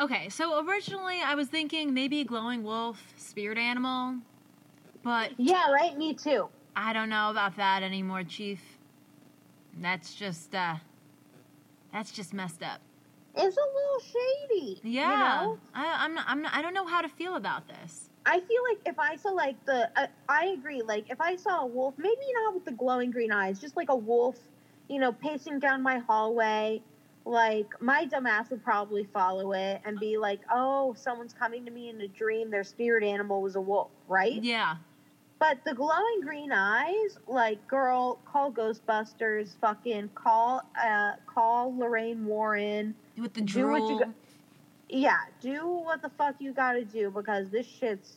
Okay, 0.00 0.28
so 0.28 0.66
originally 0.66 1.20
I 1.24 1.36
was 1.36 1.46
thinking 1.46 1.94
maybe 1.94 2.24
glowing 2.24 2.64
wolf, 2.64 3.14
spirit 3.16 3.56
animal, 3.56 4.16
but 5.04 5.30
Yeah, 5.36 5.70
right? 5.70 5.96
Me 5.96 6.12
too. 6.14 6.48
I 6.74 6.92
don't 6.92 7.08
know 7.08 7.30
about 7.30 7.56
that 7.58 7.84
anymore, 7.84 8.24
Chief. 8.24 8.60
That's 9.80 10.12
just 10.12 10.56
uh 10.56 10.78
that's 11.94 12.10
just 12.10 12.34
messed 12.34 12.62
up. 12.62 12.80
It's 13.36 13.56
a 13.56 13.60
little 13.60 14.00
shady. 14.00 14.80
Yeah. 14.82 15.42
You 15.42 15.46
know? 15.46 15.58
I 15.74 16.04
I'm 16.04 16.14
not, 16.14 16.24
I'm 16.28 16.42
not, 16.42 16.54
I 16.54 16.60
don't 16.60 16.74
know 16.74 16.86
how 16.86 17.00
to 17.00 17.08
feel 17.08 17.36
about 17.36 17.68
this. 17.68 18.10
I 18.26 18.40
feel 18.40 18.62
like 18.68 18.78
if 18.84 18.98
I 18.98 19.16
saw 19.16 19.30
like 19.30 19.64
the, 19.64 19.88
uh, 19.96 20.08
I 20.28 20.46
agree. 20.46 20.82
Like 20.82 21.10
if 21.10 21.20
I 21.20 21.36
saw 21.36 21.62
a 21.62 21.66
wolf, 21.66 21.94
maybe 21.96 22.26
not 22.42 22.54
with 22.54 22.64
the 22.64 22.72
glowing 22.72 23.12
green 23.12 23.30
eyes, 23.30 23.60
just 23.60 23.76
like 23.76 23.90
a 23.90 23.96
wolf, 23.96 24.36
you 24.88 24.98
know, 24.98 25.12
pacing 25.12 25.60
down 25.60 25.82
my 25.82 25.98
hallway. 25.98 26.82
Like 27.24 27.80
my 27.80 28.06
dumbass 28.06 28.50
would 28.50 28.64
probably 28.64 29.04
follow 29.12 29.52
it 29.52 29.80
and 29.84 29.98
be 29.98 30.18
like, 30.18 30.40
"Oh, 30.52 30.94
someone's 30.98 31.32
coming 31.32 31.64
to 31.64 31.70
me 31.70 31.88
in 31.88 32.00
a 32.02 32.08
dream. 32.08 32.50
Their 32.50 32.64
spirit 32.64 33.02
animal 33.02 33.40
was 33.40 33.56
a 33.56 33.60
wolf, 33.60 33.90
right?" 34.08 34.42
Yeah. 34.42 34.76
But 35.38 35.58
the 35.64 35.74
glowing 35.74 36.20
green 36.22 36.52
eyes, 36.52 37.18
like, 37.26 37.66
girl, 37.68 38.18
call 38.24 38.50
Ghostbusters, 38.52 39.56
fucking 39.60 40.10
call, 40.14 40.62
uh, 40.82 41.12
call 41.26 41.76
Lorraine 41.76 42.24
Warren. 42.24 42.94
With 43.18 43.34
the 43.34 43.42
Do 43.42 43.68
what 43.68 43.82
you 43.82 43.86
drool. 43.88 43.98
got- 44.00 44.14
Yeah, 44.88 45.18
do 45.40 45.66
what 45.66 46.02
the 46.02 46.08
fuck 46.10 46.36
you 46.38 46.52
gotta 46.52 46.84
do 46.84 47.10
because 47.10 47.50
this 47.50 47.66
shit's. 47.66 48.16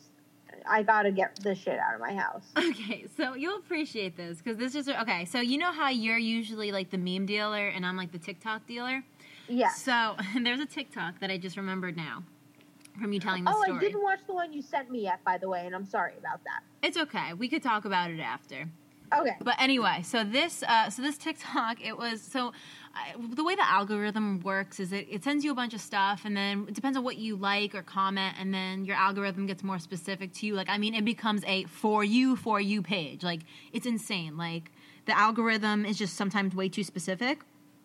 I 0.69 0.82
gotta 0.84 1.12
get 1.12 1.38
this 1.43 1.60
shit 1.60 1.77
out 1.80 1.95
of 1.95 1.99
my 2.01 2.13
house. 2.13 2.43
Okay, 2.58 3.06
so 3.17 3.36
you'll 3.36 3.58
appreciate 3.58 4.15
this 4.15 4.38
because 4.41 4.58
this 4.58 4.75
is 4.75 4.88
okay. 4.88 5.25
So 5.25 5.39
you 5.39 5.58
know 5.58 5.71
how 5.71 5.89
you're 5.89 6.17
usually 6.17 6.71
like 6.71 6.89
the 6.89 6.97
meme 6.97 7.25
dealer 7.25 7.67
and 7.67 7.86
I'm 7.86 7.97
like 7.97 8.12
the 8.12 8.17
TikTok 8.19 8.65
dealer. 8.67 9.03
Yeah. 9.49 9.69
So 9.71 10.15
there's 10.41 10.60
a 10.60 10.65
TikTok 10.65 11.19
that 11.19 11.30
I 11.32 11.38
just 11.38 11.58
remembered 11.58 11.97
now 11.97 12.23
from 12.97 13.13
you 13.13 13.19
telling 13.19 13.43
the 13.43 13.51
Oh, 13.51 13.62
story. 13.63 13.77
I 13.77 13.79
didn't 13.79 14.03
watch 14.03 14.19
the 14.27 14.33
one 14.33 14.53
you 14.53 14.62
sent 14.62 14.89
me 14.91 15.01
yet, 15.03 15.23
by 15.23 15.38
the 15.38 15.49
way, 15.49 15.65
and 15.65 15.75
I'm 15.75 15.86
sorry 15.86 16.13
about 16.19 16.43
that. 16.43 16.63
It's 16.81 16.97
okay. 16.97 17.33
We 17.33 17.47
could 17.47 17.63
talk 17.63 17.86
about 17.86 18.12
it 18.12 18.19
after. 18.19 18.67
Okay. 19.17 19.36
But 19.41 19.55
anyway, 19.60 20.01
so 20.03 20.23
this 20.25 20.63
uh, 20.63 20.89
so 20.89 21.01
this 21.01 21.17
TikTok 21.17 21.86
it 21.86 21.97
was 21.97 22.21
so 22.21 22.51
I, 22.93 23.13
the 23.36 23.43
way 23.43 23.55
the 23.55 23.65
algorithm 23.65 24.41
works 24.41 24.81
is 24.81 24.91
it, 24.91 25.07
it 25.10 25.23
sends 25.23 25.45
you 25.45 25.51
a 25.51 25.55
bunch 25.55 25.73
of 25.73 25.79
stuff 25.79 26.23
and 26.25 26.36
then 26.36 26.65
it 26.67 26.73
depends 26.73 26.97
on 26.97 27.05
what 27.05 27.15
you 27.17 27.38
like 27.38 27.73
or 27.73 27.83
comment 27.83 28.36
and 28.38 28.53
then 28.53 28.83
your 28.83 28.97
algorithm 28.97 29.45
gets 29.45 29.63
more 29.63 29.79
specific 29.79 30.33
to 30.33 30.45
you. 30.45 30.55
Like 30.55 30.67
I 30.69 30.77
mean, 30.77 30.93
it 30.93 31.05
becomes 31.05 31.41
a 31.45 31.63
for 31.65 32.03
you 32.03 32.36
for 32.36 32.60
you 32.60 32.81
page. 32.81 33.23
Like 33.23 33.41
it's 33.71 33.86
insane. 33.86 34.36
Like 34.36 34.71
the 35.05 35.17
algorithm 35.17 35.86
is 35.86 35.97
just 35.97 36.15
sometimes 36.17 36.53
way 36.53 36.67
too 36.67 36.83
specific. 36.83 37.39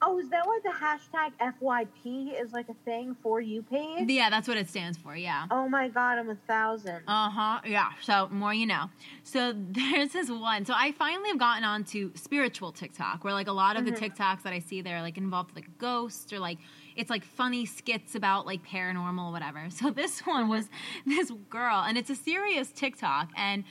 Oh, 0.04 0.18
is 0.18 0.28
that 0.30 0.44
why 0.44 0.58
the 0.64 0.70
hashtag 0.70 1.30
FYP 1.40 2.42
is 2.42 2.52
like 2.52 2.68
a 2.68 2.74
thing 2.84 3.16
for 3.22 3.40
you 3.40 3.62
page? 3.62 4.08
Yeah, 4.08 4.30
that's 4.30 4.48
what 4.48 4.56
it 4.56 4.68
stands 4.68 4.98
for. 4.98 5.14
Yeah. 5.14 5.46
oh 5.50 5.68
my 5.68 5.88
god, 5.88 6.18
I'm 6.18 6.28
a 6.28 6.34
thousand. 6.48 7.02
Uh 7.06 7.30
huh. 7.30 7.60
Yeah. 7.64 7.90
So 8.00 8.28
more 8.32 8.52
you 8.52 8.66
know. 8.66 8.90
So 9.22 9.54
there's 9.70 10.10
this 10.10 10.28
one. 10.28 10.64
So 10.64 10.74
I 10.76 10.90
finally 10.92 11.28
have 11.28 11.38
gotten 11.38 11.62
onto 11.62 12.10
spiritual 12.16 12.72
TikTok, 12.72 13.22
where 13.22 13.32
like 13.32 13.46
a 13.46 13.52
lot 13.52 13.76
of 13.76 13.84
the 13.84 13.92
TikToks 13.92 14.42
that 14.42 14.52
I 14.52 14.58
see 14.58 14.82
there 14.82 15.00
like 15.02 15.18
involved 15.18 15.54
like 15.54 15.78
ghosts 15.78 16.32
or 16.32 16.40
like 16.40 16.58
it's 16.96 17.08
like 17.08 17.24
funny 17.24 17.64
skits 17.64 18.16
about 18.16 18.44
like 18.44 18.66
paranormal 18.66 19.28
or 19.28 19.32
whatever. 19.32 19.68
So 19.70 19.90
this 19.90 20.20
one 20.20 20.48
was 20.48 20.68
this 21.06 21.30
girl, 21.48 21.84
and 21.86 21.96
it's 21.96 22.10
a 22.10 22.16
serious 22.16 22.72
TikTok, 22.72 23.30
and 23.36 23.64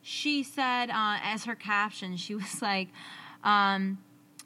she 0.00 0.42
said 0.42 0.88
uh, 0.90 1.18
as 1.22 1.44
her 1.44 1.54
caption, 1.54 2.16
she 2.16 2.34
was 2.34 2.62
like. 2.62 2.88
Um, 3.42 3.98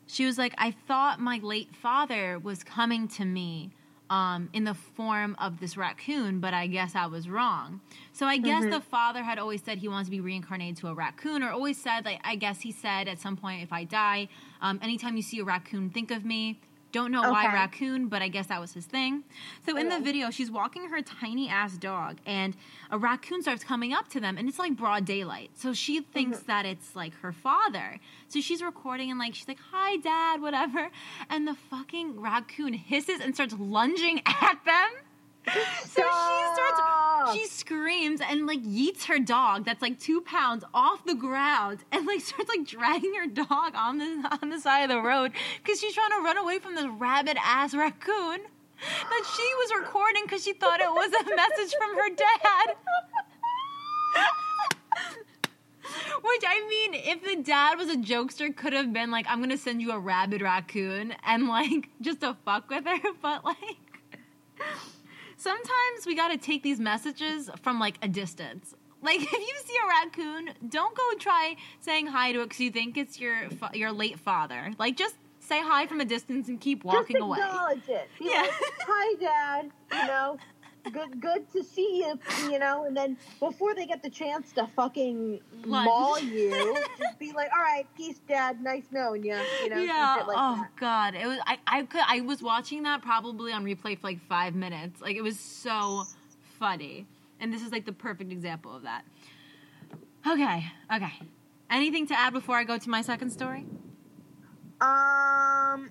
she 0.09 0.25
was 0.25 0.38
like, 0.38 0.55
I 0.59 0.73
thought 0.88 1.21
my 1.21 1.38
late 1.42 1.77
father 1.77 2.38
was 2.38 2.64
coming 2.64 3.07
to 3.09 3.25
me 3.25 3.71
um, 4.11 4.49
in 4.55 4.64
the 4.64 4.75
form 4.75 5.37
of 5.38 5.61
this 5.61 5.77
raccoon, 5.77 6.40
but 6.40 6.55
I 6.55 6.66
guess 6.66 6.94
I 6.94 7.07
was 7.07 7.29
wrong. 7.29 7.81
So 8.12 8.27
I 8.27 8.38
guess 8.38 8.64
the 8.64 8.81
father 8.81 9.23
had 9.23 9.38
always 9.38 9.62
said 9.62 9.79
he 9.79 9.88
wants 9.88 10.09
to 10.09 10.11
be 10.11 10.21
reincarnated 10.21 10.79
to 10.79 10.88
a 10.88 10.94
raccoon, 10.94 11.42
or 11.42 11.51
always 11.51 11.77
said, 11.77 12.07
like, 12.07 12.21
I 12.25 12.37
guess 12.37 12.62
he 12.62 12.73
said 12.73 13.07
at 13.07 13.21
some 13.21 13.37
point, 13.37 13.62
if 13.62 13.73
I 13.73 13.85
die, 13.85 14.29
um, 14.62 14.81
anytime 14.83 15.16
you 15.16 15.23
see 15.23 15.40
a 15.40 15.44
raccoon, 15.44 15.90
think 15.90 16.11
of 16.11 16.25
me. 16.25 16.59
Don't 16.90 17.12
know 17.12 17.20
why 17.20 17.53
raccoon, 17.53 18.09
but 18.09 18.22
I 18.22 18.29
guess 18.29 18.46
that 18.46 18.61
was 18.61 18.72
his 18.72 18.87
thing. 18.87 19.22
So 19.66 19.77
in 19.77 19.90
the 19.90 20.01
video, 20.01 20.31
she's 20.31 20.51
walking 20.51 20.88
her 20.88 21.03
tiny 21.03 21.48
ass 21.48 21.77
dog, 21.77 22.16
and 22.24 22.57
a 22.90 22.98
raccoon 22.98 23.42
starts 23.42 23.62
coming 23.62 23.92
up 23.92 24.09
to 24.09 24.20
them, 24.20 24.38
and 24.38 24.48
it's 24.48 24.59
like 24.59 24.74
broad 24.74 25.05
daylight. 25.05 25.51
So 25.55 25.74
she 25.74 26.01
thinks 26.01 26.38
mm-hmm. 26.38 26.46
that 26.46 26.64
it's 26.64 26.96
like 26.96 27.14
her 27.16 27.33
father. 27.33 28.01
So 28.29 28.40
she's 28.40 28.62
recording, 28.62 29.11
and 29.11 29.18
like 29.18 29.35
she's 29.35 29.48
like, 29.48 29.59
"Hi, 29.70 29.98
dad," 29.98 30.40
whatever, 30.40 30.88
and 31.29 31.46
the 31.46 31.55
fucking 31.55 32.20
raccoon 32.20 32.72
hisses 32.72 33.20
and 33.20 33.35
starts 33.35 33.55
lunging 33.59 34.22
at 34.27 34.59
them. 34.64 35.55
So 35.85 36.03
she 36.03 36.55
starts, 36.55 36.81
Stop. 37.29 37.35
Screams 38.18 38.31
and 38.31 38.46
like 38.46 38.62
yeets 38.62 39.04
her 39.04 39.18
dog 39.18 39.64
that's 39.64 39.83
like 39.83 39.98
two 39.98 40.20
pounds 40.20 40.64
off 40.74 41.04
the 41.04 41.14
ground 41.14 41.85
and 41.92 42.07
like 42.07 42.20
starts 42.24 42.48
like 42.48 42.66
dragging 42.66 43.14
her 43.14 43.26
dog 43.26 43.74
on 43.74 43.98
the 43.98 44.38
on 44.42 44.50
the 44.50 44.61
side 44.61 44.83
of 44.83 44.88
the 44.90 45.00
road 45.00 45.33
because 45.62 45.81
she's 45.81 45.94
trying 45.94 46.11
to 46.11 46.24
run 46.24 46.37
away 46.37 46.59
from 46.59 46.74
this 46.74 46.87
rabid 46.98 47.37
ass 47.42 47.74
raccoon 47.74 48.40
that 48.81 49.24
she 49.37 49.42
was 49.42 49.72
recording 49.81 50.22
because 50.24 50.44
she 50.44 50.52
thought 50.52 50.81
it 50.81 50.90
was 50.90 51.12
a 51.12 51.24
message 51.37 51.74
from 51.78 51.96
her 51.96 52.11
dad. 52.14 52.74
Which 56.22 56.42
I 56.46 56.66
mean, 56.68 56.94
if 56.94 57.24
the 57.24 57.42
dad 57.42 57.78
was 57.78 57.88
a 57.88 57.96
jokester, 57.96 58.54
could 58.54 58.72
have 58.72 58.92
been 58.92 59.11
like, 59.11 59.26
"I'm 59.28 59.40
gonna 59.40 59.57
send 59.57 59.81
you 59.81 59.90
a 59.92 59.98
rabid 59.98 60.42
raccoon," 60.42 61.14
and 61.24 61.48
like 61.48 61.88
just 62.00 62.20
to 62.20 62.37
fuck 62.44 62.68
with 62.68 62.85
her. 62.85 62.98
But 63.22 63.44
like, 63.44 63.59
sometimes 65.38 66.07
we 66.07 66.14
gotta 66.14 66.37
take 66.37 66.62
these 66.62 66.79
messages 66.79 67.48
from 67.62 67.81
like 67.81 67.96
a 68.03 68.09
distance. 68.09 68.74
Like 69.01 69.20
if 69.22 69.33
you 69.33 69.55
see 69.64 69.77
a 69.83 69.88
raccoon, 69.88 70.51
don't 70.68 70.94
go 70.96 71.03
try 71.18 71.57
saying 71.81 72.09
hi 72.09 72.33
to 72.33 72.40
it 72.40 72.44
because 72.44 72.61
you 72.61 72.70
think 72.70 72.98
it's 72.98 73.18
your 73.18 73.48
fa- 73.51 73.70
your 73.72 73.92
late 73.92 74.18
father. 74.18 74.72
Like 74.79 74.96
just 74.96 75.14
say 75.40 75.62
hi 75.62 75.87
from 75.87 76.01
a 76.01 76.05
distance 76.05 76.48
and 76.48 76.61
keep 76.61 76.85
walking 76.85 77.16
Just 77.16 77.22
away. 77.24 77.38
acknowledge 77.38 77.88
it. 77.88 78.11
Be 78.18 78.27
Yeah. 78.27 78.42
like, 78.42 78.51
hi, 78.87 79.14
Dad. 79.18 79.70
You 79.92 80.07
know, 80.07 80.37
good, 80.92 81.20
good 81.20 81.51
to 81.53 81.62
see 81.62 82.05
you. 82.05 82.51
You 82.51 82.59
know, 82.59 82.85
and 82.85 82.96
then 82.96 83.16
before 83.40 83.74
they 83.74 83.87
get 83.87 84.03
the 84.03 84.11
chance 84.11 84.53
to 84.53 84.66
fucking 84.74 85.40
Lunge. 85.64 85.85
maul 85.85 86.18
you, 86.20 86.77
just 86.98 87.18
be 87.18 87.33
like, 87.33 87.51
all 87.53 87.62
right, 87.62 87.87
peace, 87.96 88.20
Dad. 88.29 88.62
Nice 88.62 88.85
knowing 88.90 89.24
you. 89.24 89.38
You 89.62 89.70
know, 89.70 89.79
yeah. 89.79 90.24
like 90.27 90.37
oh 90.38 90.57
that. 90.57 90.77
God. 90.79 91.14
It 91.14 91.27
was. 91.27 91.38
I. 91.46 91.59
I 91.66 91.83
could. 91.83 92.03
I 92.07 92.20
was 92.20 92.42
watching 92.42 92.83
that 92.85 93.03
probably 93.03 93.53
on 93.53 93.64
replay 93.64 93.98
for 93.98 94.07
like 94.07 94.20
five 94.29 94.55
minutes. 94.55 95.01
Like 95.01 95.16
it 95.16 95.22
was 95.22 95.38
so 95.38 96.05
funny, 96.59 97.07
and 97.40 97.53
this 97.53 97.62
is 97.62 97.72
like 97.72 97.87
the 97.87 97.92
perfect 97.92 98.33
example 98.33 98.74
of 98.74 98.83
that. 98.83 99.05
Okay. 100.27 100.66
Okay. 100.94 101.12
Anything 101.70 102.07
to 102.07 102.18
add 102.18 102.33
before 102.33 102.57
I 102.57 102.64
go 102.64 102.79
to 102.79 102.90
my 102.90 103.03
second 103.03 103.31
story? 103.31 103.66
Um, 104.81 105.90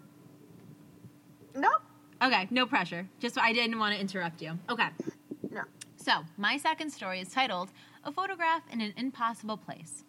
nope. 1.56 1.82
Okay, 2.22 2.48
no 2.50 2.66
pressure. 2.66 3.08
Just 3.20 3.38
I 3.38 3.54
didn't 3.54 3.78
want 3.78 3.94
to 3.94 4.02
interrupt 4.02 4.42
you. 4.42 4.58
Okay. 4.70 4.88
No. 5.52 5.62
So, 5.98 6.12
my 6.38 6.58
second 6.58 6.90
story 6.90 7.20
is 7.20 7.30
titled 7.30 7.70
A 8.04 8.12
Photograph 8.12 8.64
in 8.72 8.82
an 8.82 8.94
Impossible 8.98 9.58
Place. 9.58 10.04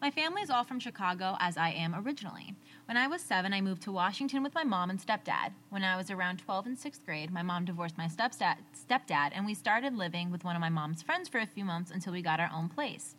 My 0.00 0.10
family 0.10 0.42
is 0.42 0.50
all 0.50 0.64
from 0.64 0.78
Chicago, 0.78 1.36
as 1.40 1.56
I 1.56 1.70
am 1.70 1.94
originally. 1.94 2.54
When 2.86 2.96
I 2.96 3.08
was 3.08 3.22
seven, 3.22 3.52
I 3.52 3.60
moved 3.60 3.82
to 3.82 3.92
Washington 3.92 4.42
with 4.42 4.54
my 4.54 4.62
mom 4.64 4.90
and 4.90 5.00
stepdad. 5.00 5.52
When 5.70 5.82
I 5.82 5.96
was 5.96 6.10
around 6.10 6.38
12 6.38 6.66
in 6.66 6.76
sixth 6.76 7.04
grade, 7.04 7.32
my 7.32 7.42
mom 7.42 7.64
divorced 7.64 7.98
my 7.98 8.06
stepdad, 8.06 8.56
stepdad, 8.74 9.30
and 9.34 9.44
we 9.44 9.54
started 9.54 9.96
living 9.96 10.30
with 10.30 10.44
one 10.44 10.56
of 10.56 10.60
my 10.60 10.68
mom's 10.68 11.02
friends 11.02 11.28
for 11.28 11.38
a 11.38 11.46
few 11.46 11.64
months 11.64 11.90
until 11.90 12.12
we 12.12 12.22
got 12.22 12.40
our 12.40 12.50
own 12.54 12.68
place. 12.68 13.16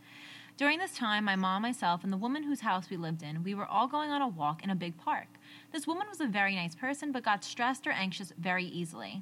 During 0.58 0.80
this 0.80 0.96
time, 0.96 1.24
my 1.24 1.36
mom, 1.36 1.62
myself, 1.62 2.04
and 2.04 2.12
the 2.12 2.18
woman 2.18 2.44
whose 2.44 2.62
house 2.62 2.90
we 2.90 2.98
lived 2.98 3.24
in, 3.24 3.44
we 3.44 3.54
were 3.54 3.66
all 3.66 3.88
going 3.88 4.12
on 4.12 4.22
a 4.22 4.28
walk 4.28 4.64
in 4.64 4.70
a 4.70 4.76
big 4.76 4.98
park. 4.98 5.28
This 5.72 5.86
woman 5.86 6.08
was 6.10 6.20
a 6.20 6.26
very 6.26 6.56
nice 6.56 6.74
person, 6.74 7.12
but 7.12 7.24
got 7.24 7.44
stressed 7.44 7.86
or 7.86 7.92
anxious 7.92 8.34
very 8.38 8.66
easily. 8.66 9.22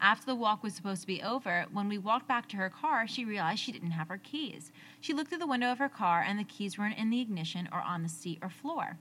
After 0.00 0.26
the 0.26 0.36
walk 0.36 0.62
was 0.62 0.74
supposed 0.74 1.00
to 1.00 1.06
be 1.08 1.22
over, 1.22 1.66
when 1.72 1.88
we 1.88 1.98
walked 1.98 2.28
back 2.28 2.48
to 2.48 2.56
her 2.56 2.70
car, 2.70 3.08
she 3.08 3.24
realized 3.24 3.60
she 3.60 3.72
didn't 3.72 3.90
have 3.90 4.08
her 4.08 4.20
keys. 4.22 4.70
She 5.00 5.12
looked 5.12 5.30
through 5.30 5.40
the 5.40 5.46
window 5.46 5.72
of 5.72 5.78
her 5.78 5.88
car, 5.88 6.22
and 6.22 6.38
the 6.38 6.44
keys 6.44 6.78
weren't 6.78 6.98
in 6.98 7.10
the 7.10 7.20
ignition 7.20 7.68
or 7.72 7.80
on 7.80 8.04
the 8.04 8.08
seat 8.08 8.38
or 8.40 8.48
floor. 8.48 8.98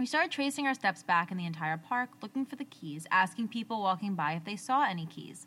We 0.00 0.06
started 0.06 0.32
tracing 0.32 0.66
our 0.66 0.74
steps 0.74 1.04
back 1.04 1.30
in 1.30 1.38
the 1.38 1.46
entire 1.46 1.78
park, 1.78 2.10
looking 2.20 2.44
for 2.44 2.56
the 2.56 2.64
keys, 2.64 3.06
asking 3.12 3.48
people 3.48 3.80
walking 3.80 4.14
by 4.14 4.32
if 4.32 4.44
they 4.44 4.56
saw 4.56 4.84
any 4.84 5.06
keys. 5.06 5.46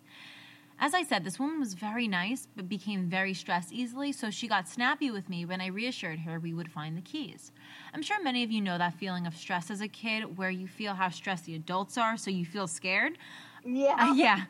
As 0.82 0.94
I 0.94 1.04
said, 1.04 1.24
this 1.26 1.38
woman 1.40 1.60
was 1.60 1.74
very 1.74 2.08
nice, 2.08 2.48
but 2.56 2.70
became 2.70 3.10
very 3.10 3.34
stressed 3.34 3.74
easily, 3.74 4.14
so 4.14 4.30
she 4.30 4.48
got 4.48 4.68
snappy 4.70 5.12
with 5.12 5.28
me 5.28 5.44
when 5.44 5.60
I 5.60 5.68
reassured 5.68 6.20
her 6.20 6.40
we 6.40 6.54
would 6.54 6.72
find 6.72 6.96
the 6.96 7.02
keys. 7.02 7.52
I'm 7.94 8.02
sure 8.02 8.22
many 8.24 8.44
of 8.44 8.52
you 8.52 8.62
know 8.62 8.78
that 8.78 8.94
feeling 8.94 9.28
of 9.28 9.36
stress 9.36 9.70
as 9.70 9.82
a 9.82 9.90
kid 9.90 10.38
where 10.38 10.50
you 10.50 10.68
feel 10.68 10.94
how 10.94 11.10
stressed 11.10 11.46
the 11.46 11.56
adults 11.56 11.98
are, 11.98 12.16
so 12.16 12.32
you 12.32 12.46
feel 12.46 12.66
scared. 12.66 13.18
Yeah. 13.66 13.96
Uh, 14.00 14.14
yeah. 14.14 14.46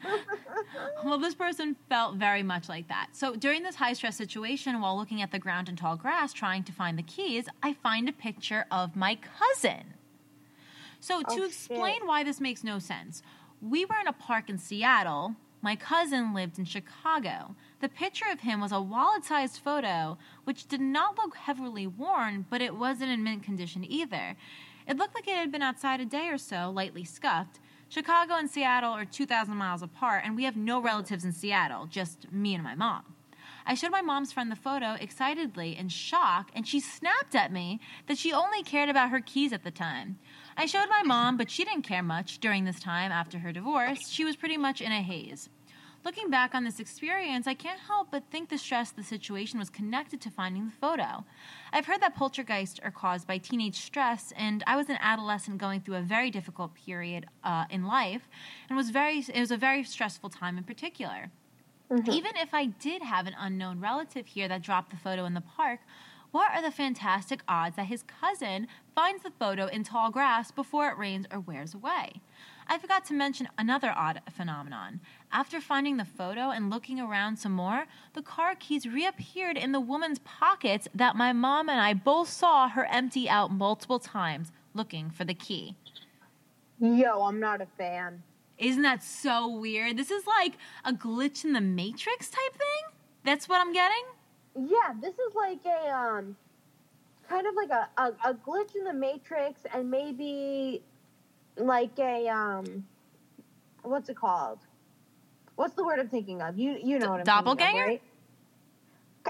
well, 1.04 1.18
this 1.18 1.34
person 1.34 1.76
felt 1.90 2.18
very 2.18 2.44
much 2.44 2.70
like 2.70 2.88
that. 2.90 3.08
So 3.14 3.36
during 3.36 3.64
this 3.64 3.76
high 3.76 3.94
stress 3.94 4.16
situation, 4.16 4.82
while 4.82 4.96
looking 4.96 5.24
at 5.24 5.32
the 5.32 5.40
ground 5.40 5.68
and 5.68 5.76
tall 5.76 5.96
grass 5.96 6.32
trying 6.32 6.64
to 6.66 6.72
find 6.72 6.96
the 6.96 7.04
keys, 7.04 7.46
I 7.64 7.74
find 7.74 8.08
a 8.08 8.14
picture 8.14 8.66
of 8.70 8.96
my 8.96 9.16
cousin. 9.16 9.96
So 11.00 11.24
to 11.24 11.42
Oh, 11.42 11.46
explain 11.46 11.96
shit. 11.96 12.06
why 12.06 12.24
this 12.24 12.40
makes 12.40 12.64
no 12.64 12.78
sense, 12.78 13.24
we 13.62 13.84
were 13.84 14.00
in 14.00 14.08
a 14.08 14.14
park 14.14 14.48
in 14.48 14.60
Seattle. 14.60 15.36
My 15.62 15.76
cousin 15.76 16.34
lived 16.34 16.58
in 16.58 16.66
Chicago. 16.66 17.56
The 17.82 17.90
picture 17.90 18.30
of 18.32 18.40
him 18.40 18.62
was 18.62 18.72
a 18.72 18.80
wallet 18.80 19.26
sized 19.26 19.60
photo, 19.62 20.18
which 20.46 20.68
did 20.68 20.80
not 20.80 21.18
look 21.18 21.36
heavily 21.36 21.86
worn, 21.86 22.46
but 22.50 22.62
it 22.62 22.76
wasn't 22.76 23.12
in 23.12 23.24
mint 23.24 23.44
condition 23.44 23.84
either. 23.84 24.38
It 24.88 24.98
looked 24.98 25.16
like 25.16 25.28
it 25.28 25.36
had 25.36 25.52
been 25.52 25.62
outside 25.62 26.00
a 26.00 26.06
day 26.06 26.30
or 26.30 26.38
so, 26.38 26.72
lightly 26.72 27.04
scuffed. 27.04 27.60
Chicago 27.90 28.36
and 28.36 28.50
Seattle 28.50 28.94
are 28.94 29.04
2,000 29.04 29.56
miles 29.56 29.82
apart, 29.82 30.24
and 30.26 30.36
we 30.36 30.46
have 30.46 30.56
no 30.56 30.80
relatives 30.80 31.26
in 31.26 31.34
Seattle, 31.34 31.88
just 31.88 32.32
me 32.32 32.54
and 32.54 32.64
my 32.64 32.76
mom. 32.76 33.04
I 33.66 33.76
showed 33.76 33.92
my 33.92 34.02
mom's 34.02 34.32
friend 34.32 34.52
the 34.52 34.56
photo 34.56 34.94
excitedly 35.00 35.78
in 35.78 35.90
shock, 35.90 36.50
and 36.56 36.68
she 36.68 36.80
snapped 36.80 37.36
at 37.36 37.52
me 37.52 37.80
that 38.08 38.18
she 38.18 38.34
only 38.34 38.64
cared 38.64 38.90
about 38.90 39.10
her 39.10 39.20
keys 39.20 39.54
at 39.54 39.64
the 39.64 39.72
time. 39.72 40.18
I 40.60 40.66
showed 40.66 40.90
my 40.90 41.04
mom, 41.04 41.38
but 41.38 41.50
she 41.50 41.64
didn't 41.64 41.84
care 41.84 42.04
much 42.04 42.40
during 42.40 42.66
this 42.66 42.82
time 42.82 43.14
after 43.14 43.40
her 43.40 43.54
divorce. 43.54 44.10
She 44.10 44.26
was 44.26 44.36
pretty 44.36 44.58
much 44.58 44.82
in 44.82 44.92
a 44.92 45.02
haze. 45.02 45.48
Looking 46.04 46.30
back 46.30 46.54
on 46.54 46.66
this 46.66 46.82
experience, 46.82 47.48
I 47.48 47.54
can't 47.54 47.80
help 47.80 48.10
but 48.12 48.26
think 48.30 48.50
the 48.50 48.58
stress 48.58 48.90
of 48.90 48.98
the 48.98 49.04
situation 49.04 49.58
was 49.58 49.70
connected 49.70 50.20
to 50.20 50.30
finding 50.30 50.66
the 50.66 50.74
photo. 50.74 51.24
I've 51.72 51.86
heard 51.86 52.02
that 52.02 52.14
poltergeists 52.14 52.78
are 52.84 52.92
caused 52.92 53.26
by 53.26 53.38
teenage 53.38 53.78
stress, 53.78 54.34
and 54.36 54.62
I 54.68 54.76
was 54.76 54.90
an 54.90 54.98
adolescent 55.00 55.60
going 55.60 55.80
through 55.80 55.96
a 55.96 56.02
very 56.02 56.30
difficult 56.30 56.76
period 56.76 57.28
uh, 57.46 57.64
in 57.70 57.86
life, 57.86 58.28
and 58.68 58.76
was 58.76 58.90
very 58.90 59.20
it 59.20 59.40
was 59.40 59.52
a 59.52 59.58
very 59.58 59.86
stressful 59.86 60.30
time 60.30 60.58
in 60.58 60.66
particular. 60.66 61.32
Even 62.12 62.32
if 62.36 62.54
I 62.54 62.66
did 62.66 63.02
have 63.02 63.28
an 63.28 63.36
unknown 63.40 63.80
relative 63.80 64.28
here 64.28 64.50
that 64.50 64.62
dropped 64.62 64.92
the 64.92 64.98
photo 64.98 65.24
in 65.24 65.34
the 65.36 65.42
park, 65.42 65.80
what 66.32 66.52
are 66.54 66.62
the 66.62 66.72
fantastic 66.72 67.42
odds 67.48 67.76
that 67.76 67.88
his 67.88 68.04
cousin 68.04 68.68
finds 68.94 69.24
the 69.24 69.32
photo 69.32 69.66
in 69.66 69.84
tall 69.84 70.12
grass 70.12 70.52
before 70.52 70.90
it 70.90 70.98
rains 70.98 71.26
or 71.32 71.40
wears 71.40 71.74
away? 71.74 72.22
I 72.68 72.78
forgot 72.78 73.04
to 73.06 73.16
mention 73.16 73.50
another 73.58 73.92
odd 73.96 74.22
phenomenon. 74.30 75.00
After 75.32 75.60
finding 75.60 75.98
the 75.98 76.06
photo 76.06 76.52
and 76.52 76.70
looking 76.70 77.00
around 77.00 77.38
some 77.38 77.54
more, 77.54 77.86
the 78.14 78.22
car 78.22 78.54
keys 78.54 78.86
reappeared 78.86 79.58
in 79.58 79.72
the 79.72 79.80
woman's 79.80 80.20
pockets 80.20 80.88
that 80.94 81.16
my 81.16 81.34
mom 81.34 81.68
and 81.68 81.82
I 81.82 81.96
both 81.96 82.30
saw 82.30 82.70
her 82.70 82.86
empty 82.86 83.28
out 83.28 83.52
multiple 83.52 83.98
times 83.98 84.52
looking 84.76 85.10
for 85.10 85.26
the 85.26 85.34
key. 85.34 85.76
Yo, 86.80 87.24
I'm 87.24 87.40
not 87.40 87.60
a 87.60 87.68
fan. 87.78 88.22
Isn't 88.60 88.84
that 88.84 89.04
so 89.04 89.48
weird? 89.48 89.98
This 89.98 90.12
is 90.12 90.28
like 90.28 90.54
a 90.86 90.94
glitch 90.94 91.44
in 91.44 91.54
the 91.54 91.62
matrix 91.62 92.30
type 92.30 92.54
thing? 92.54 92.94
That's 93.24 93.50
what 93.50 93.62
I'm 93.62 93.74
getting? 93.74 94.04
Yeah, 94.68 94.94
this 95.02 95.14
is 95.14 95.36
like 95.36 95.60
a 95.66 95.90
um, 95.92 96.36
kind 97.28 97.48
of 97.48 97.56
like 97.56 97.70
a, 97.70 97.88
a, 97.98 98.32
a 98.32 98.34
glitch 98.34 98.76
in 98.76 98.84
the 98.84 98.94
matrix, 98.94 99.62
and 99.74 99.90
maybe 99.90 100.82
like 101.58 101.98
a 102.00 102.28
um, 102.28 102.86
what's 103.84 104.10
it 104.10 104.18
called? 104.18 104.60
What's 105.56 105.74
the 105.76 105.84
word 105.84 106.00
I'm 106.00 106.10
thinking 106.10 106.42
of? 106.42 106.58
You 106.58 106.78
you 106.84 107.00
know 107.00 107.10
what 107.12 107.20
I'm 107.22 107.26
Doppelganger? 107.26 107.72
thinking 107.72 108.02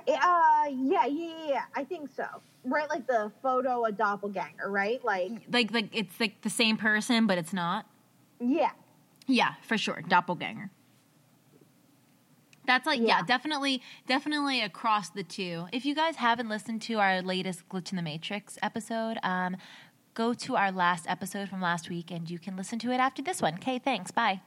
of, 0.08 0.14
right? 0.16 0.18
Uh, 0.24 0.70
yeah, 0.70 1.06
yeah, 1.06 1.06
yeah, 1.06 1.48
yeah. 1.48 1.64
I 1.76 1.84
think 1.84 2.10
so. 2.16 2.26
Right, 2.64 2.90
like 2.90 3.08
the 3.08 3.32
photo 3.42 3.86
a 3.86 3.92
doppelganger, 3.92 4.70
right? 4.70 5.04
Like, 5.04 5.32
Like 5.52 5.72
like 5.74 5.90
it's 5.94 6.20
like 6.20 6.42
the 6.42 6.50
same 6.50 6.78
person 6.78 7.26
but 7.28 7.38
it's 7.38 7.54
not? 7.54 7.86
yeah, 8.40 8.72
Yeah, 9.28 9.54
for 9.64 9.78
sure. 9.78 10.02
Doppelganger. 10.08 10.70
That's 12.70 12.86
like 12.86 13.00
yeah. 13.00 13.08
Yeah. 13.08 13.22
definitely 13.24 13.82
definitely 14.08 14.62
across 14.62 15.10
the 15.10 15.24
two. 15.24 15.66
If 15.74 15.86
you 15.86 15.96
guys 15.96 16.18
haven't 16.18 16.50
listened 16.50 16.82
to 16.84 17.00
our 17.00 17.22
latest 17.22 17.68
Glitch 17.68 17.92
in 17.92 17.96
the 17.98 18.02
Matrix 18.04 18.58
episode, 18.62 19.18
um 19.24 19.58
go 20.14 20.34
to 20.34 20.56
our 20.56 20.72
last 20.72 21.06
episode 21.10 21.50
from 21.50 21.62
last 21.62 21.90
week 21.90 22.12
and 22.12 22.30
you 22.30 22.38
can 22.40 22.56
listen 22.56 22.78
to 22.80 22.92
it 22.92 22.98
after 22.98 23.22
this 23.22 23.42
one. 23.42 23.56
Okay, 23.56 23.80
thanks. 23.80 24.12
Bye. 24.12 24.42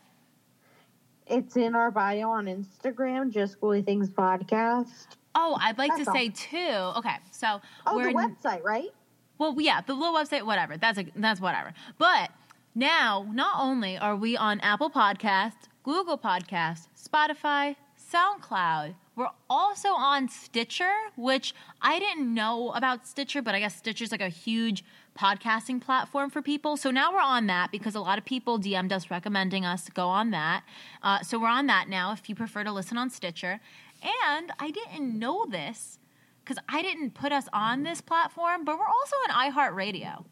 it's 1.27 1.57
in 1.57 1.75
our 1.75 1.91
bio 1.91 2.31
on 2.31 2.47
Instagram, 2.47 3.31
just 3.33 3.61
Ghouly 3.61 3.85
Things 3.85 4.11
Podcast. 4.11 4.89
Oh, 5.35 5.57
I'd 5.61 5.79
like 5.79 5.91
That's 5.93 6.05
to 6.05 6.11
all. 6.11 6.17
say 6.17 6.29
too. 6.29 6.99
Okay, 6.99 7.17
so 7.31 7.61
Oh, 7.87 7.97
we're 7.97 8.09
the 8.13 8.19
website, 8.19 8.63
right? 8.63 8.91
Well, 9.39 9.57
yeah, 9.59 9.81
the 9.81 9.95
little 9.95 10.15
website, 10.15 10.45
whatever. 10.45 10.77
That's 10.77 10.99
a, 10.99 11.07
that's 11.17 11.41
whatever. 11.41 11.73
But 11.99 12.31
now, 12.75 13.27
not 13.33 13.55
only 13.59 13.97
are 13.97 14.15
we 14.15 14.37
on 14.37 14.61
Apple 14.61 14.91
Podcasts, 14.91 15.65
Google 15.85 16.19
Podcasts, 16.19 16.87
Spotify, 16.97 17.77
SoundCloud, 18.13 18.95
we're 19.17 19.31
also 19.49 19.89
on 19.89 20.29
Stitcher, 20.29 20.93
which 21.17 21.55
I 21.81 21.99
didn't 21.99 22.33
know 22.33 22.71
about 22.73 23.07
Stitcher, 23.07 23.43
but 23.43 23.55
I 23.55 23.61
guess 23.61 23.77
Stitcher's 23.77 24.13
like 24.13 24.21
a 24.21 24.29
huge 24.29 24.85
podcasting 25.19 25.81
platform 25.81 26.31
for 26.31 26.43
people. 26.43 26.77
So 26.77 26.91
now 26.91 27.13
we're 27.13 27.21
on 27.21 27.47
that 27.47 27.71
because 27.71 27.95
a 27.95 28.01
lot 28.01 28.19
of 28.19 28.25
people 28.25 28.59
DM'd 28.59 28.93
us 28.93 29.11
recommending 29.11 29.65
us 29.65 29.85
to 29.85 29.93
go 29.93 30.09
on 30.09 30.31
that. 30.31 30.65
Uh, 31.03 31.21
so 31.21 31.39
we're 31.39 31.49
on 31.49 31.67
that 31.67 31.89
now 31.89 32.13
if 32.13 32.29
you 32.29 32.35
prefer 32.35 32.65
to 32.65 32.73
listen 32.73 32.97
on 32.97 33.11
Stitcher. 33.11 33.61
And 34.03 34.53
I 34.59 34.71
didn't 34.71 35.19
know 35.19 35.47
this 35.47 35.99
because 36.45 36.63
I 36.69 36.83
didn't 36.83 37.15
put 37.15 37.33
us 37.33 37.47
on 37.53 37.83
this 37.83 38.01
platform, 38.01 38.65
but 38.65 38.79
we're 38.79 38.87
also 38.87 39.17
on 39.29 39.53
iHeartRadio. 39.53 40.25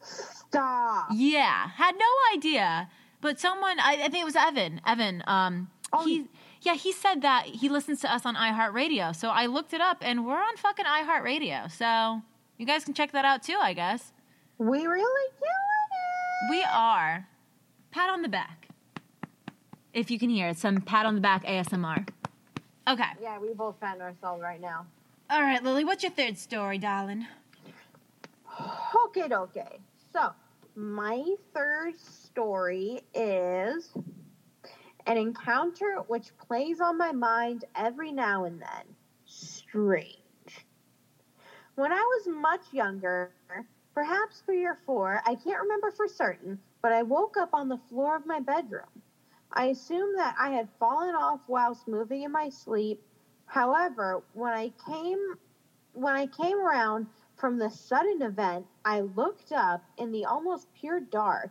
Stop. 0.00 1.08
Yeah, 1.12 1.68
had 1.70 1.94
no 1.98 2.36
idea. 2.36 2.88
But 3.20 3.40
someone, 3.40 3.80
I, 3.80 4.04
I 4.04 4.08
think 4.08 4.22
it 4.22 4.24
was 4.24 4.36
Evan. 4.36 4.80
Evan, 4.86 5.24
um, 5.26 5.68
Oh, 5.92 6.04
he, 6.04 6.26
yeah, 6.62 6.74
he 6.74 6.92
said 6.92 7.22
that 7.22 7.46
he 7.46 7.68
listens 7.68 8.00
to 8.00 8.12
us 8.12 8.26
on 8.26 8.34
iHeartRadio. 8.34 9.14
So 9.14 9.28
I 9.28 9.46
looked 9.46 9.72
it 9.72 9.80
up, 9.80 9.98
and 10.00 10.26
we're 10.26 10.42
on 10.42 10.56
fucking 10.56 10.84
iHeartRadio. 10.84 11.70
So 11.70 12.22
you 12.56 12.66
guys 12.66 12.84
can 12.84 12.94
check 12.94 13.12
that 13.12 13.24
out 13.24 13.42
too, 13.42 13.56
I 13.60 13.72
guess. 13.72 14.12
We 14.58 14.86
really 14.86 15.30
it. 15.40 16.50
We 16.50 16.64
are. 16.72 17.28
Pat 17.90 18.10
on 18.10 18.22
the 18.22 18.28
back. 18.28 18.68
If 19.92 20.10
you 20.10 20.18
can 20.18 20.30
hear 20.30 20.48
it, 20.48 20.58
some 20.58 20.80
pat 20.80 21.06
on 21.06 21.14
the 21.14 21.20
back 21.20 21.44
ASMR. 21.44 22.08
Okay. 22.88 23.04
Yeah, 23.20 23.38
we 23.38 23.54
both 23.54 23.78
found 23.80 24.00
ourselves 24.02 24.42
right 24.42 24.60
now. 24.60 24.86
All 25.30 25.42
right, 25.42 25.62
Lily, 25.62 25.84
what's 25.84 26.02
your 26.02 26.12
third 26.12 26.38
story, 26.38 26.78
darling? 26.78 27.26
Okay, 29.06 29.28
okay. 29.30 29.78
So, 30.12 30.32
My 30.74 31.24
third 31.54 31.98
story 31.98 33.02
is 33.14 33.92
an 35.08 35.16
encounter 35.16 35.96
which 36.06 36.36
plays 36.36 36.82
on 36.82 36.98
my 36.98 37.10
mind 37.12 37.64
every 37.74 38.12
now 38.12 38.44
and 38.44 38.60
then. 38.60 38.94
Strange. 39.24 40.18
When 41.76 41.92
I 41.92 41.96
was 41.96 42.28
much 42.28 42.72
younger, 42.72 43.32
perhaps 43.94 44.42
three 44.44 44.66
or 44.66 44.74
four, 44.74 45.22
I 45.24 45.34
can't 45.34 45.62
remember 45.62 45.90
for 45.90 46.06
certain, 46.06 46.60
but 46.82 46.92
I 46.92 47.02
woke 47.02 47.38
up 47.38 47.54
on 47.54 47.68
the 47.70 47.80
floor 47.88 48.16
of 48.16 48.26
my 48.26 48.40
bedroom. 48.40 49.02
I 49.52 49.66
assumed 49.66 50.18
that 50.18 50.34
I 50.38 50.50
had 50.50 50.68
fallen 50.78 51.14
off 51.14 51.40
whilst 51.48 51.88
moving 51.88 52.24
in 52.24 52.30
my 52.30 52.50
sleep. 52.50 53.02
However, 53.46 54.22
when 54.34 54.52
I 54.52 54.72
came 54.86 55.38
when 55.94 56.14
I 56.14 56.26
came 56.26 56.58
around 56.58 57.06
from 57.36 57.58
the 57.58 57.70
sudden 57.70 58.20
event, 58.20 58.66
I 58.84 59.00
looked 59.00 59.52
up 59.52 59.82
in 59.96 60.12
the 60.12 60.26
almost 60.26 60.68
pure 60.74 61.00
dark. 61.00 61.50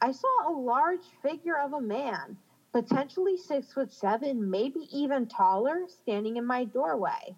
I 0.00 0.12
saw 0.12 0.48
a 0.48 0.52
large 0.52 1.04
figure 1.22 1.56
of 1.56 1.72
a 1.72 1.80
man, 1.80 2.36
potentially 2.76 3.38
six 3.38 3.72
foot 3.72 3.90
seven, 3.90 4.50
maybe 4.50 4.80
even 4.92 5.26
taller, 5.26 5.86
standing 5.88 6.36
in 6.36 6.44
my 6.44 6.62
doorway. 6.64 7.34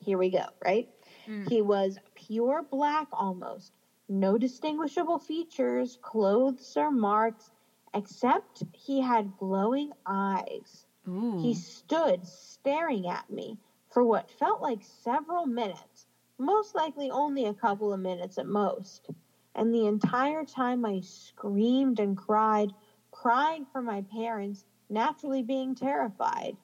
Here 0.00 0.18
we 0.18 0.28
go, 0.28 0.44
right? 0.64 0.88
Mm. 1.28 1.48
He 1.48 1.62
was 1.62 2.00
pure 2.16 2.64
black 2.68 3.06
almost, 3.12 3.72
no 4.08 4.36
distinguishable 4.36 5.20
features, 5.20 5.98
clothes, 6.02 6.76
or 6.76 6.90
marks, 6.90 7.52
except 7.94 8.64
he 8.72 9.00
had 9.00 9.36
glowing 9.36 9.92
eyes. 10.04 10.86
Ooh. 11.06 11.38
He 11.40 11.54
stood 11.54 12.26
staring 12.26 13.06
at 13.06 13.30
me 13.30 13.58
for 13.88 14.02
what 14.02 14.28
felt 14.28 14.60
like 14.60 14.82
several 14.82 15.46
minutes, 15.46 16.06
most 16.38 16.74
likely 16.74 17.08
only 17.12 17.44
a 17.44 17.54
couple 17.54 17.92
of 17.92 18.00
minutes 18.00 18.36
at 18.36 18.48
most. 18.48 19.10
And 19.54 19.72
the 19.72 19.86
entire 19.86 20.44
time 20.44 20.84
I 20.84 21.02
screamed 21.02 22.00
and 22.00 22.16
cried, 22.16 22.72
crying 23.22 23.66
for 23.72 23.80
my 23.80 24.02
parents, 24.02 24.64
naturally 24.90 25.42
being 25.42 25.74
terrified. 25.74 26.56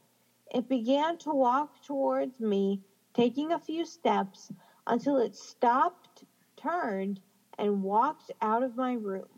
It 0.54 0.68
began 0.68 1.16
to 1.18 1.30
walk 1.30 1.80
towards 1.82 2.40
me, 2.40 2.80
taking 3.14 3.52
a 3.52 3.58
few 3.58 3.86
steps 3.86 4.52
until 4.86 5.16
it 5.16 5.34
stopped, 5.34 6.24
turned, 6.56 7.20
and 7.58 7.82
walked 7.82 8.30
out 8.42 8.62
of 8.62 8.76
my 8.76 8.92
room. 8.92 9.28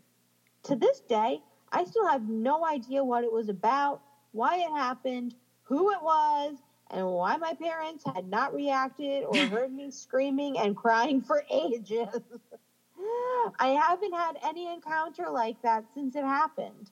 To 0.63 0.75
this 0.75 0.99
day, 1.01 1.39
I 1.71 1.85
still 1.85 2.07
have 2.07 2.27
no 2.27 2.65
idea 2.65 3.03
what 3.03 3.23
it 3.23 3.31
was 3.31 3.49
about, 3.49 4.01
why 4.33 4.57
it 4.57 4.71
happened, 4.71 5.35
who 5.63 5.91
it 5.91 6.01
was, 6.01 6.57
and 6.91 7.07
why 7.07 7.37
my 7.37 7.53
parents 7.53 8.03
had 8.13 8.27
not 8.27 8.53
reacted 8.53 9.23
or 9.23 9.35
heard 9.47 9.73
me 9.73 9.89
screaming 9.89 10.57
and 10.57 10.75
crying 10.75 11.21
for 11.21 11.43
ages. 11.49 12.09
I 13.59 13.69
haven't 13.69 14.13
had 14.13 14.37
any 14.43 14.71
encounter 14.71 15.29
like 15.29 15.61
that 15.61 15.85
since 15.93 16.15
it 16.15 16.23
happened. 16.23 16.91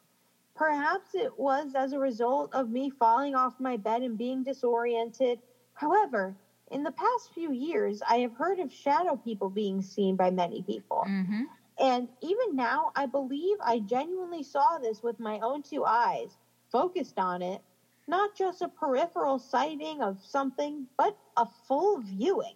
Perhaps 0.56 1.16
it 1.16 1.38
was 1.38 1.74
as 1.76 1.94
a 1.94 2.00
result 2.00 2.54
of 2.54 2.70
me 2.70 2.92
falling 2.92 3.36
off 3.36 3.60
my 3.60 3.78
bed 3.78 4.04
and 4.04 4.18
being 4.18 4.44
disoriented. 4.44 5.40
However, 5.74 6.36
in 6.72 6.84
the 6.84 6.92
past 6.92 7.34
few 7.34 7.52
years, 7.52 8.02
I 8.08 8.18
have 8.18 8.34
heard 8.34 8.60
of 8.60 8.72
shadow 8.72 9.16
people 9.16 9.50
being 9.50 9.82
seen 9.82 10.16
by 10.16 10.30
many 10.30 10.62
people. 10.62 11.06
Mm-hmm. 11.08 11.44
And 11.80 12.08
even 12.22 12.56
now, 12.56 12.92
I 12.96 13.08
believe 13.08 13.58
I 13.64 13.80
genuinely 13.80 14.44
saw 14.44 14.78
this 14.78 15.02
with 15.02 15.20
my 15.20 15.40
own 15.40 15.64
two 15.64 15.86
eyes, 15.86 16.38
focused 16.72 17.18
on 17.18 17.42
it, 17.42 17.62
not 18.08 18.36
just 18.36 18.62
a 18.62 18.68
peripheral 18.68 19.40
sighting 19.40 20.02
of 20.02 20.18
something, 20.24 20.86
but 20.98 21.18
a 21.38 21.48
full 21.68 22.02
viewing. 22.02 22.54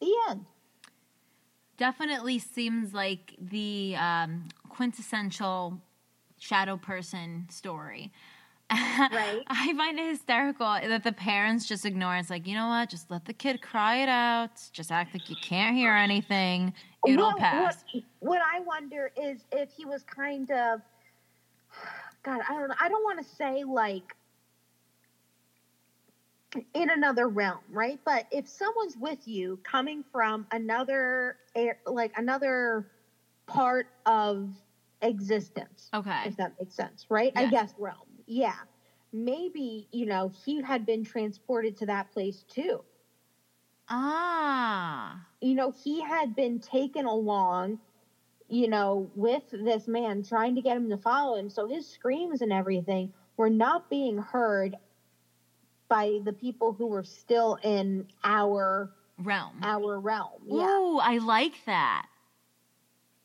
The 0.00 0.12
end. 0.28 0.44
Definitely 1.76 2.38
seems 2.38 2.94
like 2.94 3.34
the 3.38 3.96
um, 3.96 4.48
quintessential 4.68 5.80
shadow 6.38 6.76
person 6.76 7.46
story. 7.50 8.12
Right. 8.70 9.42
I 9.46 9.74
find 9.76 9.98
it 9.98 10.08
hysterical 10.08 10.66
that 10.66 11.04
the 11.04 11.12
parents 11.12 11.66
just 11.66 11.84
ignore 11.84 12.16
it. 12.16 12.20
It's 12.20 12.30
like, 12.30 12.46
you 12.46 12.54
know 12.54 12.68
what? 12.68 12.90
Just 12.90 13.10
let 13.10 13.24
the 13.24 13.32
kid 13.32 13.62
cry 13.62 14.02
it 14.02 14.08
out. 14.08 14.50
Just 14.72 14.90
act 14.90 15.14
like 15.14 15.30
you 15.30 15.36
can't 15.40 15.76
hear 15.76 15.92
anything. 15.92 16.72
It'll 17.06 17.34
pass. 17.34 17.84
What, 17.92 18.02
what 18.20 18.40
I 18.42 18.60
wonder 18.60 19.12
is 19.16 19.44
if 19.52 19.70
he 19.70 19.84
was 19.84 20.02
kind 20.02 20.50
of, 20.50 20.80
God, 22.24 22.40
I 22.48 22.54
don't 22.54 22.68
know. 22.68 22.74
I 22.80 22.88
don't 22.88 23.04
want 23.04 23.24
to 23.24 23.34
say 23.36 23.62
like 23.64 24.16
in 26.74 26.90
another 26.90 27.28
realm, 27.28 27.58
right? 27.70 28.00
But 28.04 28.26
if 28.30 28.48
someone's 28.48 28.96
with 28.96 29.28
you 29.28 29.58
coming 29.62 30.04
from 30.10 30.46
another 30.50 31.36
like 31.86 32.12
another 32.16 32.86
part 33.46 33.88
of 34.06 34.48
existence, 35.02 35.90
Okay. 35.94 36.22
if 36.26 36.36
that 36.36 36.52
makes 36.58 36.74
sense, 36.74 37.06
right? 37.10 37.32
I 37.36 37.46
guess 37.50 37.74
realm. 37.78 38.08
Yeah. 38.26 38.54
Maybe, 39.12 39.88
you 39.92 40.06
know, 40.06 40.30
he 40.44 40.60
had 40.62 40.84
been 40.86 41.04
transported 41.04 41.76
to 41.78 41.86
that 41.86 42.10
place 42.12 42.44
too. 42.48 42.82
Ah. 43.88 45.24
you 45.40 45.54
know, 45.54 45.70
he 45.70 46.02
had 46.02 46.34
been 46.34 46.58
taken 46.58 47.06
along, 47.06 47.78
you 48.48 48.66
know, 48.68 49.08
with 49.14 49.44
this 49.52 49.86
man 49.86 50.24
trying 50.24 50.56
to 50.56 50.60
get 50.62 50.76
him 50.76 50.90
to 50.90 50.96
follow 50.96 51.36
him. 51.36 51.48
So 51.48 51.68
his 51.68 51.88
screams 51.88 52.42
and 52.42 52.52
everything 52.52 53.12
were 53.36 53.50
not 53.50 53.88
being 53.88 54.18
heard 54.18 54.76
by 55.88 56.18
the 56.24 56.32
people 56.32 56.72
who 56.72 56.86
were 56.88 57.04
still 57.04 57.58
in 57.62 58.06
our 58.24 58.90
Realm. 59.18 59.60
our 59.62 60.00
realm. 60.00 60.42
Yeah. 60.46 60.66
Ooh, 60.66 60.98
I 60.98 61.18
like 61.18 61.64
that. 61.66 62.06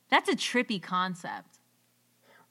That's 0.10 0.30
a 0.30 0.36
trippy 0.36 0.82
concept. 0.82 1.51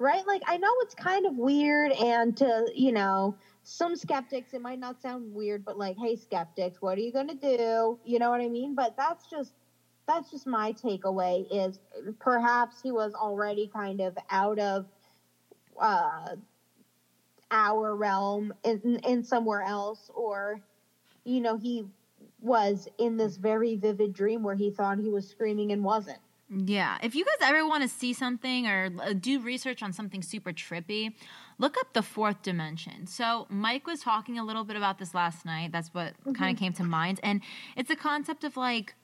Right? 0.01 0.27
Like 0.27 0.43
I 0.49 0.57
know 0.57 0.73
it's 0.81 0.95
kind 0.95 1.27
of 1.27 1.37
weird 1.37 1.93
and 1.93 2.37
to, 2.39 2.67
you 2.75 2.93
know, 2.93 3.37
some 3.65 3.97
skeptics 3.97 4.55
it 4.55 4.63
might 4.63 4.81
not 4.81 5.01
sound 5.03 5.35
weird, 5.35 5.65
but 5.65 5.79
like, 5.79 5.97
hey 5.99 6.17
skeptics, 6.17 6.83
what 6.83 6.99
are 6.99 7.03
you 7.03 7.13
gonna 7.13 7.35
do? 7.35 8.01
You 8.05 8.19
know 8.19 8.31
what 8.31 8.41
I 8.41 8.49
mean? 8.49 8.75
But 8.75 8.97
that's 8.97 9.29
just 9.31 9.53
that's 10.09 10.31
just 10.31 10.47
my 10.47 10.73
takeaway 10.73 11.47
is 11.51 11.81
perhaps 12.19 12.81
he 12.83 12.93
was 12.93 13.15
already 13.15 13.69
kind 13.73 14.01
of 14.01 14.19
out 14.31 14.59
of 14.59 14.87
uh 15.81 16.37
our 17.51 17.95
realm 17.95 18.55
in, 18.65 19.01
in 19.05 19.25
somewhere 19.25 19.63
else 19.63 20.11
or 20.15 20.61
you 21.25 21.41
know 21.41 21.59
he 21.59 21.85
was 22.41 22.89
in 22.99 23.17
this 23.17 23.37
very 23.37 23.77
vivid 23.77 24.13
dream 24.15 24.43
where 24.43 24.55
he 24.55 24.71
thought 24.71 24.99
he 24.99 25.11
was 25.11 25.29
screaming 25.29 25.73
and 25.73 25.85
wasn't 25.85 26.19
Yeah. 26.51 26.99
If 27.03 27.15
you 27.15 27.25
guys 27.25 27.49
ever 27.49 27.67
want 27.67 27.83
to 27.85 27.89
see 27.89 28.13
something 28.13 28.67
or 28.67 28.91
uh, 29.01 29.13
do 29.13 29.41
research 29.41 29.83
on 29.83 29.93
something 29.93 30.21
super 30.21 30.53
trippy, 30.53 31.15
look 31.59 31.77
up 31.79 31.93
the 31.93 32.03
fourth 32.03 32.43
dimension. 32.43 33.07
So, 33.07 33.47
Mike 33.49 33.87
was 33.87 34.01
talking 34.01 34.39
a 34.39 34.45
little 34.45 34.65
bit 34.65 34.77
about 34.77 34.99
this 34.99 35.15
last 35.15 35.47
night. 35.47 35.71
That's 35.71 35.95
what 35.95 36.15
kind 36.25 36.29
of 36.29 36.37
mm-hmm. 36.37 36.55
came 36.57 36.73
to 36.75 36.85
mind. 36.85 37.21
And 37.23 37.41
it's 37.77 37.91
a 37.91 37.97
concept 37.97 38.43
of 38.43 38.57
like, 38.57 38.95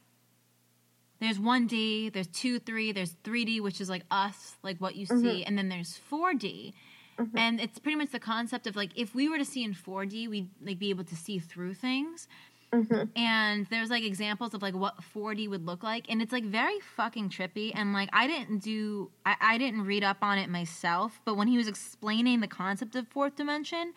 there's 1.21 1.39
1D, 1.39 2.13
there's 2.13 2.27
2, 2.27 2.59
3, 2.59 2.93
there's 2.93 3.15
3D, 3.25 3.61
which 3.61 3.81
is 3.81 3.89
like 3.89 4.03
us, 4.11 4.57
like 4.63 4.79
what 4.79 4.97
you 4.97 5.07
mm-hmm. 5.07 5.23
see, 5.23 5.45
and 5.45 5.57
then 5.57 5.69
there's 5.69 5.99
4D. 6.11 6.73
Mm-hmm. 7.19 7.39
And 7.39 7.61
it's 7.61 7.79
pretty 7.79 7.97
much 7.97 8.11
the 8.11 8.19
concept 8.19 8.67
of 8.67 8.77
like 8.77 8.91
if 8.95 9.15
we 9.15 9.29
were 9.29 9.39
to 9.39 9.45
see 9.45 9.65
in 9.65 9.73
4D, 9.73 10.29
we'd 10.29 10.51
like 10.61 10.79
be 10.79 10.91
able 10.91 11.05
to 11.05 11.17
see 11.17 11.39
through 11.39 11.75
things. 11.75 12.29
Mm-hmm. 12.73 13.19
And 13.19 13.67
there's 13.71 13.91
like 13.91 14.03
examples 14.03 14.53
of 14.55 14.63
like 14.63 14.75
what 14.75 14.97
4D 15.15 15.49
would 15.49 15.65
look 15.65 15.83
like, 15.83 16.07
and 16.09 16.21
it's 16.21 16.33
like 16.33 16.45
very 16.45 16.79
fucking 16.97 17.31
trippy. 17.31 17.73
And 17.75 17.93
like 17.93 18.09
I 18.13 18.27
didn't 18.27 18.59
do, 18.59 19.11
I, 19.25 19.37
I 19.41 19.59
didn't 19.59 19.85
read 19.85 20.05
up 20.05 20.19
on 20.23 20.39
it 20.39 20.51
myself, 20.51 21.21
but 21.25 21.37
when 21.37 21.49
he 21.49 21.57
was 21.57 21.69
explaining 21.69 22.41
the 22.41 22.49
concept 22.49 22.97
of 22.97 23.07
fourth 23.09 23.37
dimension, 23.37 23.93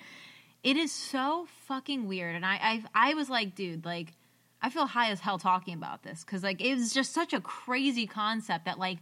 it 0.64 0.78
is 0.78 0.92
so 0.92 1.48
fucking 1.68 2.08
weird. 2.08 2.36
And 2.36 2.46
I, 2.46 2.84
I, 2.94 3.10
I 3.12 3.14
was 3.16 3.30
like, 3.30 3.56
dude, 3.56 3.86
like 3.86 4.14
I 4.62 4.70
feel 4.70 4.86
high 4.86 5.12
as 5.12 5.20
hell 5.20 5.40
talking 5.40 5.74
about 5.74 6.04
this 6.04 6.24
because 6.24 6.44
like 6.44 6.62
it 6.62 6.76
was 6.76 6.94
just 6.94 7.14
such 7.14 7.34
a 7.34 7.42
crazy 7.42 8.06
concept 8.06 8.66
that 8.66 8.78
like 8.78 9.00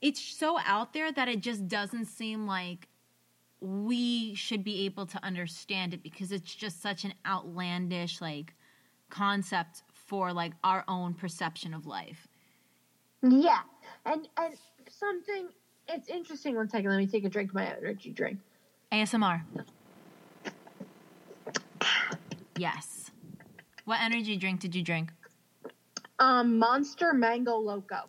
it's 0.00 0.20
so 0.20 0.58
out 0.64 0.92
there 0.92 1.10
that 1.12 1.28
it 1.28 1.40
just 1.40 1.68
doesn't 1.68 2.06
seem 2.06 2.46
like 2.46 2.88
we 3.60 4.34
should 4.34 4.64
be 4.64 4.86
able 4.86 5.06
to 5.06 5.22
understand 5.24 5.92
it 5.92 6.02
because 6.02 6.32
it's 6.32 6.54
just 6.54 6.80
such 6.80 7.04
an 7.04 7.12
outlandish 7.26 8.20
like 8.20 8.54
concept 9.10 9.82
for 9.92 10.32
like 10.32 10.52
our 10.64 10.84
own 10.88 11.14
perception 11.14 11.74
of 11.74 11.86
life. 11.86 12.26
Yeah, 13.22 13.60
and 14.06 14.28
and 14.38 14.54
something. 14.88 15.48
It's 15.88 16.08
interesting. 16.08 16.56
One 16.56 16.68
second, 16.68 16.90
let 16.90 16.98
me 16.98 17.06
take 17.06 17.24
a 17.24 17.28
drink 17.28 17.50
of 17.50 17.54
my 17.54 17.66
energy 17.66 18.10
drink. 18.10 18.38
ASMR. 18.92 19.42
Yes. 22.56 23.10
What 23.84 24.00
energy 24.02 24.36
drink 24.36 24.60
did 24.60 24.74
you 24.74 24.82
drink? 24.82 25.10
Um, 26.18 26.58
Monster 26.58 27.14
Mango 27.14 27.56
Loco. 27.56 28.02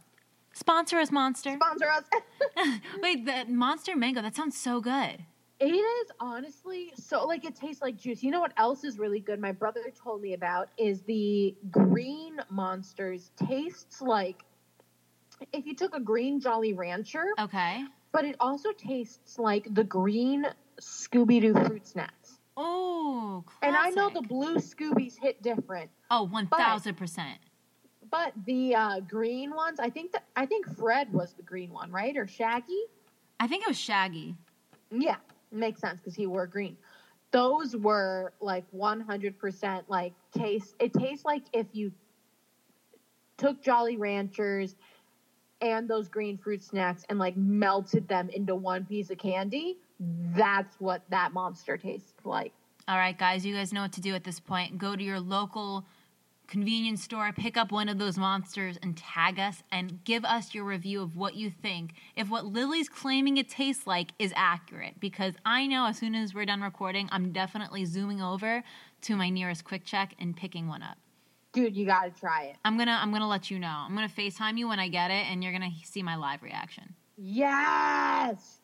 Sponsor 0.53 0.97
us, 0.99 1.11
Monster. 1.11 1.55
Sponsor 1.55 1.89
us. 1.89 2.03
Wait, 3.01 3.25
the 3.25 3.45
Monster 3.47 3.95
Mango, 3.95 4.21
that 4.21 4.35
sounds 4.35 4.57
so 4.57 4.81
good. 4.81 5.25
It 5.61 5.65
is 5.73 6.11
honestly 6.19 6.91
so 6.95 7.25
like 7.27 7.45
it 7.45 7.55
tastes 7.55 7.81
like 7.81 7.95
juice. 7.95 8.23
You 8.23 8.31
know 8.31 8.39
what 8.39 8.53
else 8.57 8.83
is 8.83 8.97
really 8.97 9.19
good? 9.19 9.39
My 9.39 9.51
brother 9.51 9.81
told 10.03 10.21
me 10.21 10.33
about 10.33 10.69
is 10.77 11.01
the 11.03 11.55
green 11.69 12.39
monsters. 12.49 13.31
Tastes 13.37 14.01
like 14.01 14.43
if 15.53 15.65
you 15.65 15.75
took 15.75 15.95
a 15.95 15.99
green 15.99 16.39
Jolly 16.39 16.73
Rancher, 16.73 17.25
Okay. 17.39 17.85
but 18.11 18.25
it 18.25 18.35
also 18.39 18.71
tastes 18.71 19.37
like 19.37 19.67
the 19.73 19.83
green 19.83 20.45
Scooby 20.79 21.39
Doo 21.41 21.53
fruit 21.53 21.85
snacks. 21.87 22.39
Oh, 22.57 23.43
classic. 23.45 23.63
And 23.63 23.75
I 23.77 23.89
know 23.91 24.09
the 24.09 24.21
blue 24.27 24.57
Scoobies 24.57 25.13
hit 25.19 25.41
different, 25.43 25.91
Oh, 26.09 26.27
1000%. 26.31 27.37
but 28.09 28.33
the 28.45 28.75
uh, 28.75 28.99
green 29.01 29.55
ones, 29.55 29.79
I 29.79 29.89
think 29.91 30.11
that 30.13 30.23
I 30.35 30.47
think 30.47 30.67
Fred 30.75 31.13
was 31.13 31.33
the 31.33 31.43
green 31.43 31.71
one, 31.71 31.91
right? 31.91 32.17
Or 32.17 32.25
Shaggy? 32.27 32.81
I 33.39 33.47
think 33.47 33.63
it 33.63 33.67
was 33.67 33.77
Shaggy. 33.79 34.35
Yeah, 34.91 35.15
makes 35.51 35.81
sense 35.81 35.99
because 35.99 36.15
he 36.15 36.27
wore 36.27 36.47
green. 36.47 36.77
Those 37.31 37.75
were 37.75 38.33
like 38.41 38.65
100% 38.75 39.83
like 39.87 40.13
taste. 40.37 40.75
It 40.79 40.93
tastes 40.93 41.25
like 41.25 41.43
if 41.53 41.67
you 41.71 41.91
took 43.37 43.61
Jolly 43.61 43.97
Ranchers 43.97 44.75
and 45.61 45.87
those 45.87 46.09
green 46.09 46.37
fruit 46.37 46.63
snacks 46.63 47.05
and 47.09 47.19
like 47.19 47.37
melted 47.37 48.07
them 48.07 48.29
into 48.29 48.55
one 48.55 48.85
piece 48.85 49.09
of 49.09 49.17
candy. 49.17 49.77
That's 49.99 50.75
what 50.79 51.03
that 51.09 51.33
monster 51.33 51.77
tastes 51.77 52.13
like. 52.23 52.53
All 52.87 52.97
right, 52.97 53.17
guys, 53.17 53.45
you 53.45 53.55
guys 53.55 53.71
know 53.71 53.83
what 53.83 53.93
to 53.93 54.01
do 54.01 54.15
at 54.15 54.23
this 54.23 54.39
point. 54.39 54.77
Go 54.77 54.95
to 54.95 55.03
your 55.03 55.19
local 55.19 55.85
convenience 56.51 57.01
store, 57.01 57.31
pick 57.31 57.55
up 57.55 57.71
one 57.71 57.87
of 57.87 57.97
those 57.97 58.17
monsters, 58.17 58.77
and 58.83 58.97
tag 58.97 59.39
us 59.39 59.63
and 59.71 60.03
give 60.03 60.25
us 60.25 60.53
your 60.53 60.65
review 60.65 61.01
of 61.01 61.15
what 61.15 61.35
you 61.35 61.49
think. 61.49 61.93
If 62.17 62.29
what 62.29 62.45
Lily's 62.45 62.89
claiming 62.89 63.37
it 63.37 63.47
tastes 63.47 63.87
like 63.87 64.11
is 64.19 64.33
accurate, 64.35 64.99
because 64.99 65.33
I 65.45 65.65
know 65.65 65.87
as 65.87 65.97
soon 65.97 66.13
as 66.13 66.33
we're 66.33 66.45
done 66.45 66.61
recording, 66.61 67.07
I'm 67.09 67.31
definitely 67.31 67.85
zooming 67.85 68.21
over 68.21 68.63
to 69.03 69.15
my 69.15 69.29
nearest 69.29 69.63
QuickChek 69.63 70.09
and 70.19 70.35
picking 70.35 70.67
one 70.67 70.83
up. 70.83 70.97
Dude, 71.53 71.75
you 71.75 71.85
got 71.85 72.03
to 72.03 72.11
try 72.19 72.43
it. 72.43 72.57
I'm 72.65 72.77
gonna 72.77 72.99
I'm 73.01 73.13
gonna 73.13 73.29
let 73.29 73.49
you 73.49 73.57
know. 73.57 73.85
I'm 73.85 73.95
gonna 73.95 74.09
FaceTime 74.09 74.57
you 74.57 74.67
when 74.67 74.79
I 74.79 74.89
get 74.89 75.09
it, 75.09 75.25
and 75.31 75.41
you're 75.41 75.53
gonna 75.53 75.71
see 75.85 76.03
my 76.03 76.17
live 76.17 76.43
reaction. 76.43 76.95
Yes. 77.17 78.59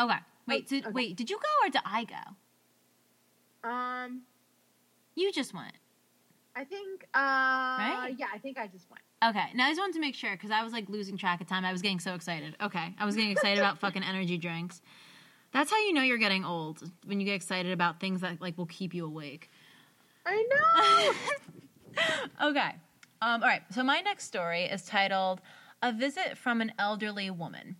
Okay. 0.00 0.18
Wait, 0.48 0.68
did, 0.68 0.84
okay. 0.84 0.92
wait, 0.92 1.16
did 1.16 1.30
you 1.30 1.36
go 1.36 1.66
or 1.66 1.70
did 1.70 1.82
I 1.84 2.04
go? 2.04 3.68
Um, 3.68 4.22
You 5.14 5.30
just 5.30 5.54
went. 5.54 5.74
I 6.56 6.64
think. 6.64 7.04
Uh, 7.14 7.18
Right? 7.18 8.14
Yeah, 8.18 8.26
I 8.32 8.38
think 8.38 8.58
I 8.58 8.66
just 8.66 8.86
went. 8.90 9.02
Okay, 9.22 9.50
now 9.54 9.66
I 9.66 9.70
just 9.70 9.80
wanted 9.80 9.94
to 9.94 10.00
make 10.00 10.14
sure 10.14 10.32
because 10.32 10.50
I 10.50 10.62
was 10.62 10.72
like 10.72 10.88
losing 10.88 11.16
track 11.16 11.40
of 11.40 11.46
time. 11.46 11.64
I 11.64 11.72
was 11.72 11.82
getting 11.82 12.00
so 12.00 12.14
excited. 12.14 12.56
Okay, 12.60 12.94
I 12.98 13.04
was 13.04 13.14
getting 13.16 13.30
excited 13.30 13.58
about 13.58 13.78
fucking 13.78 14.02
energy 14.02 14.38
drinks. 14.38 14.80
That's 15.52 15.70
how 15.70 15.78
you 15.78 15.92
know 15.92 16.02
you're 16.02 16.18
getting 16.18 16.44
old 16.44 16.82
when 17.04 17.20
you 17.20 17.26
get 17.26 17.34
excited 17.34 17.72
about 17.72 18.00
things 18.00 18.20
that 18.22 18.40
like 18.40 18.56
will 18.56 18.66
keep 18.66 18.94
you 18.94 19.04
awake. 19.06 19.50
I 20.26 20.46
know. 20.50 21.12
Okay, 22.40 22.70
um, 23.20 23.42
all 23.42 23.48
right. 23.48 23.62
So 23.74 23.82
my 23.82 24.00
next 24.00 24.24
story 24.24 24.62
is 24.64 24.84
titled 24.84 25.40
"A 25.82 25.92
Visit 25.92 26.38
from 26.38 26.60
an 26.60 26.72
Elderly 26.78 27.30
Woman." 27.30 27.76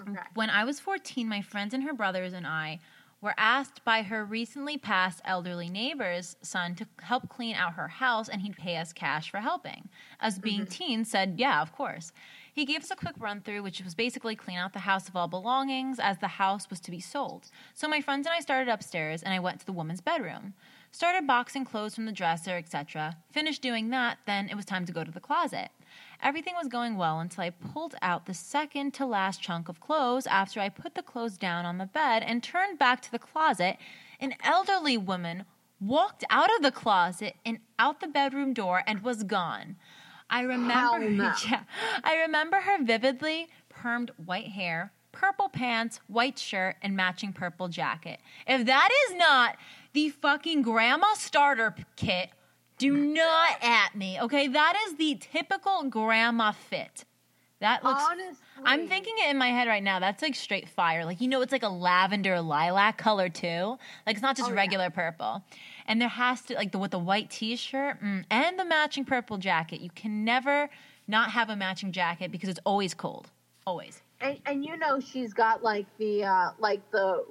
okay. 0.00 0.20
When 0.34 0.50
I 0.50 0.64
was 0.64 0.78
14, 0.78 1.26
my 1.28 1.40
friends 1.40 1.74
and 1.74 1.82
her 1.84 1.92
brothers 1.94 2.32
and 2.34 2.46
I 2.46 2.78
were 3.20 3.34
asked 3.36 3.84
by 3.84 4.02
her 4.02 4.24
recently 4.24 4.78
passed 4.78 5.20
elderly 5.24 5.68
neighbor's 5.68 6.36
son 6.40 6.74
to 6.76 6.86
help 7.02 7.28
clean 7.28 7.54
out 7.54 7.74
her 7.74 7.88
house 7.88 8.28
and 8.28 8.42
he'd 8.42 8.56
pay 8.56 8.76
us 8.76 8.92
cash 8.92 9.30
for 9.30 9.38
helping. 9.38 9.88
Us 10.20 10.38
being 10.38 10.60
mm-hmm. 10.60 10.70
teens 10.70 11.10
said, 11.10 11.34
yeah, 11.36 11.60
of 11.60 11.72
course. 11.72 12.12
He 12.52 12.64
gave 12.64 12.82
us 12.82 12.90
a 12.90 12.96
quick 12.96 13.14
run 13.18 13.40
through, 13.40 13.62
which 13.62 13.82
was 13.82 13.94
basically 13.94 14.34
clean 14.34 14.58
out 14.58 14.72
the 14.72 14.80
house 14.80 15.08
of 15.08 15.16
all 15.16 15.28
belongings 15.28 15.98
as 15.98 16.18
the 16.18 16.28
house 16.28 16.70
was 16.70 16.80
to 16.80 16.90
be 16.90 17.00
sold. 17.00 17.50
So 17.74 17.88
my 17.88 18.00
friends 18.00 18.26
and 18.26 18.34
I 18.34 18.40
started 18.40 18.70
upstairs 18.70 19.22
and 19.22 19.32
I 19.32 19.38
went 19.40 19.60
to 19.60 19.66
the 19.66 19.72
woman's 19.72 20.00
bedroom. 20.00 20.54
Started 20.90 21.26
boxing 21.26 21.64
clothes 21.64 21.94
from 21.94 22.06
the 22.06 22.12
dresser, 22.12 22.56
etc. 22.56 23.16
Finished 23.30 23.62
doing 23.62 23.90
that, 23.90 24.18
then 24.26 24.48
it 24.48 24.56
was 24.56 24.64
time 24.64 24.86
to 24.86 24.92
go 24.92 25.04
to 25.04 25.10
the 25.10 25.20
closet. 25.20 25.70
Everything 26.22 26.54
was 26.56 26.68
going 26.68 26.96
well 26.96 27.20
until 27.20 27.44
I 27.44 27.50
pulled 27.50 27.94
out 28.02 28.26
the 28.26 28.34
second 28.34 28.92
to 28.94 29.06
last 29.06 29.40
chunk 29.40 29.68
of 29.68 29.80
clothes 29.80 30.26
after 30.26 30.60
I 30.60 30.68
put 30.68 30.94
the 30.94 31.02
clothes 31.02 31.38
down 31.38 31.64
on 31.64 31.78
the 31.78 31.86
bed 31.86 32.22
and 32.22 32.42
turned 32.42 32.78
back 32.78 33.00
to 33.02 33.12
the 33.12 33.18
closet. 33.18 33.76
An 34.20 34.34
elderly 34.42 34.96
woman 34.96 35.44
walked 35.80 36.24
out 36.28 36.50
of 36.56 36.62
the 36.62 36.72
closet 36.72 37.36
and 37.46 37.58
out 37.78 38.00
the 38.00 38.08
bedroom 38.08 38.52
door 38.52 38.82
and 38.86 39.02
was 39.02 39.22
gone. 39.22 39.76
I 40.28 40.42
remember 40.42 40.98
no. 41.10 41.32
yeah, 41.48 41.62
I 42.02 42.16
remember 42.16 42.58
her 42.58 42.82
vividly, 42.82 43.48
permed 43.72 44.10
white 44.16 44.48
hair, 44.48 44.92
purple 45.12 45.48
pants, 45.48 46.00
white 46.08 46.38
shirt, 46.38 46.76
and 46.82 46.96
matching 46.96 47.32
purple 47.32 47.68
jacket. 47.68 48.20
If 48.46 48.66
that 48.66 48.90
is 49.08 49.16
not 49.16 49.56
the 49.92 50.10
fucking 50.10 50.62
grandma 50.62 51.14
starter 51.14 51.74
kit, 51.96 52.30
do 52.78 52.96
not 52.96 53.62
at 53.62 53.94
me. 53.94 54.18
Okay, 54.20 54.48
that 54.48 54.76
is 54.86 54.96
the 54.96 55.16
typical 55.16 55.84
grandma 55.84 56.52
fit. 56.52 57.04
That 57.60 57.82
looks. 57.82 58.02
Honestly, 58.08 58.36
I'm 58.64 58.86
thinking 58.86 59.14
it 59.18 59.30
in 59.30 59.36
my 59.36 59.48
head 59.48 59.66
right 59.66 59.82
now. 59.82 59.98
That's 59.98 60.22
like 60.22 60.36
straight 60.36 60.68
fire. 60.68 61.04
Like 61.04 61.20
you 61.20 61.26
know, 61.26 61.42
it's 61.42 61.50
like 61.50 61.64
a 61.64 61.68
lavender 61.68 62.40
lilac 62.40 62.98
color 62.98 63.28
too. 63.28 63.76
Like 64.06 64.14
it's 64.14 64.22
not 64.22 64.36
just 64.36 64.48
Oh, 64.48 64.52
yeah. 64.52 64.58
regular 64.60 64.90
purple. 64.90 65.42
And 65.86 66.00
there 66.00 66.08
has 66.08 66.42
to 66.42 66.54
like 66.54 66.70
the 66.70 66.78
with 66.78 66.92
the 66.92 66.98
white 67.00 67.30
T-shirt 67.30 68.00
mm, 68.00 68.24
and 68.30 68.58
the 68.58 68.64
matching 68.64 69.04
purple 69.04 69.38
jacket. 69.38 69.80
You 69.80 69.90
can 69.90 70.24
never 70.24 70.70
not 71.08 71.32
have 71.32 71.50
a 71.50 71.56
matching 71.56 71.90
jacket 71.90 72.30
because 72.30 72.48
it's 72.48 72.60
always 72.64 72.94
cold. 72.94 73.30
Always. 73.66 74.02
And, 74.20 74.38
and 74.46 74.64
you 74.64 74.76
know 74.76 75.00
she's 75.00 75.32
got 75.32 75.62
like 75.64 75.86
the 75.98 76.24
uh, 76.24 76.50
like 76.60 76.88
the 76.92 77.24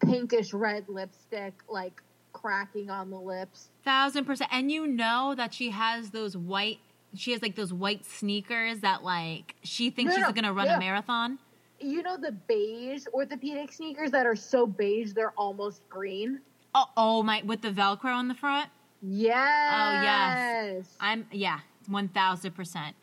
pinkish 0.00 0.54
red 0.54 0.88
lipstick 0.88 1.52
like 1.68 2.02
cracking 2.32 2.88
on 2.88 3.10
the 3.10 3.18
lips. 3.18 3.68
Thousand 3.84 4.24
percent. 4.24 4.50
And 4.52 4.70
you 4.70 4.86
know 4.86 5.34
that 5.36 5.52
she 5.52 5.70
has 5.70 6.10
those 6.10 6.36
white. 6.36 6.78
She 7.14 7.32
has 7.32 7.42
like 7.42 7.54
those 7.54 7.72
white 7.72 8.04
sneakers 8.04 8.80
that 8.80 9.04
like 9.04 9.54
she 9.62 9.90
thinks 9.90 10.14
she's 10.14 10.32
gonna 10.32 10.52
run 10.52 10.66
yeah. 10.66 10.76
a 10.76 10.80
marathon. 10.80 11.38
You 11.80 12.02
know 12.02 12.16
the 12.16 12.32
beige 12.32 13.04
orthopedic 13.12 13.72
sneakers 13.72 14.10
that 14.12 14.26
are 14.26 14.36
so 14.36 14.66
beige 14.66 15.12
they're 15.12 15.34
almost 15.36 15.88
green. 15.88 16.40
Oh, 16.74 16.86
oh 16.96 17.22
my! 17.22 17.42
With 17.44 17.62
the 17.62 17.70
Velcro 17.70 18.06
on 18.06 18.28
the 18.28 18.34
front. 18.34 18.70
Yes. 19.02 19.72
Oh 19.74 20.02
yes. 20.02 20.96
I'm 20.98 21.26
yeah, 21.30 21.60
one 21.86 22.08
thousand 22.08 22.52
percent. 22.52 22.96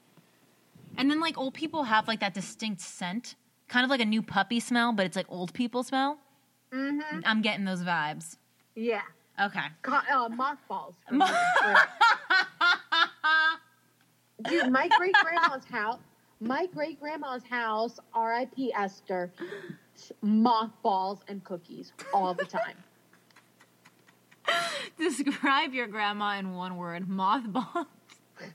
And 0.97 1.09
then 1.09 1.19
like 1.19 1.37
old 1.37 1.53
people 1.53 1.83
have 1.83 2.07
like 2.07 2.19
that 2.21 2.33
distinct 2.33 2.81
scent, 2.81 3.35
kind 3.67 3.83
of 3.83 3.89
like 3.89 4.01
a 4.01 4.05
new 4.05 4.21
puppy 4.21 4.59
smell, 4.59 4.91
but 4.93 5.05
it's 5.05 5.15
like 5.15 5.27
old 5.29 5.53
people 5.53 5.83
smell. 5.83 6.17
Mm-hmm. 6.73 7.19
I'm 7.23 7.41
getting 7.41 7.65
those 7.65 7.81
vibes. 7.83 8.37
Yeah. 8.75 9.01
Okay. 9.39 9.59
Co- 9.81 9.99
uh, 10.11 10.29
mothballs. 10.29 10.95
Mo- 11.09 11.25
Dude, 14.49 14.71
my 14.71 14.89
great 14.97 15.13
grandma's 15.21 15.65
house. 15.65 15.99
My 16.39 16.65
great 16.73 16.99
grandma's 16.99 17.43
house, 17.43 17.99
R.I.P. 18.15 18.73
Esther, 18.73 19.31
mothballs 20.23 21.19
and 21.27 21.43
cookies 21.43 21.93
all 22.13 22.33
the 22.33 22.45
time. 22.45 22.75
Describe 24.97 25.73
your 25.73 25.85
grandma 25.87 26.37
in 26.39 26.55
one 26.55 26.77
word: 26.77 27.07
mothballs. 27.07 27.85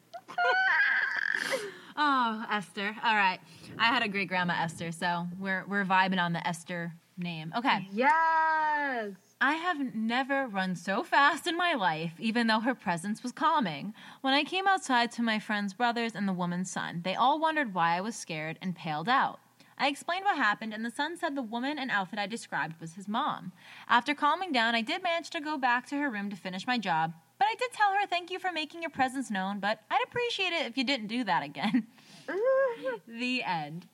oh, 1.96 2.44
Esther. 2.50 2.96
All 3.04 3.14
right. 3.14 3.38
I 3.78 3.84
had 3.84 4.02
a 4.02 4.08
great 4.08 4.28
grandma 4.28 4.54
Esther, 4.58 4.90
so 4.90 5.28
we're 5.38 5.64
we're 5.68 5.84
vibing 5.84 6.18
on 6.18 6.32
the 6.32 6.44
Esther 6.46 6.92
name. 7.16 7.52
Okay. 7.56 7.86
Yes. 7.92 9.12
I 9.40 9.54
have 9.54 9.94
never 9.94 10.46
run 10.46 10.76
so 10.76 11.02
fast 11.02 11.46
in 11.46 11.58
my 11.58 11.74
life, 11.74 12.14
even 12.18 12.46
though 12.46 12.60
her 12.60 12.74
presence 12.74 13.22
was 13.22 13.32
calming. 13.32 13.92
When 14.22 14.32
I 14.32 14.44
came 14.44 14.66
outside 14.66 15.12
to 15.12 15.22
my 15.22 15.38
friend's 15.38 15.74
brothers 15.74 16.14
and 16.14 16.26
the 16.26 16.32
woman's 16.32 16.70
son, 16.70 17.02
they 17.04 17.14
all 17.14 17.38
wondered 17.38 17.74
why 17.74 17.96
I 17.96 18.00
was 18.00 18.16
scared 18.16 18.58
and 18.62 18.74
paled 18.74 19.10
out. 19.10 19.38
I 19.76 19.88
explained 19.88 20.24
what 20.24 20.36
happened, 20.38 20.72
and 20.72 20.82
the 20.82 20.90
son 20.90 21.18
said 21.18 21.34
the 21.34 21.42
woman 21.42 21.78
and 21.78 21.90
outfit 21.90 22.18
I 22.18 22.26
described 22.26 22.80
was 22.80 22.94
his 22.94 23.08
mom. 23.08 23.52
After 23.90 24.14
calming 24.14 24.52
down, 24.52 24.74
I 24.74 24.80
did 24.80 25.02
manage 25.02 25.28
to 25.30 25.40
go 25.42 25.58
back 25.58 25.86
to 25.88 25.96
her 25.96 26.08
room 26.08 26.30
to 26.30 26.36
finish 26.36 26.66
my 26.66 26.78
job, 26.78 27.12
but 27.38 27.44
I 27.44 27.56
did 27.58 27.72
tell 27.74 27.92
her 27.92 28.06
thank 28.06 28.30
you 28.30 28.38
for 28.38 28.50
making 28.52 28.80
your 28.80 28.90
presence 28.90 29.30
known, 29.30 29.60
but 29.60 29.80
I'd 29.90 30.02
appreciate 30.06 30.54
it 30.54 30.64
if 30.64 30.78
you 30.78 30.84
didn't 30.84 31.08
do 31.08 31.24
that 31.24 31.42
again. 31.42 31.86
the 33.06 33.42
end. 33.42 33.86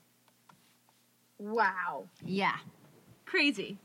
wow. 1.40 2.04
Yeah. 2.24 2.58
Crazy. 3.26 3.78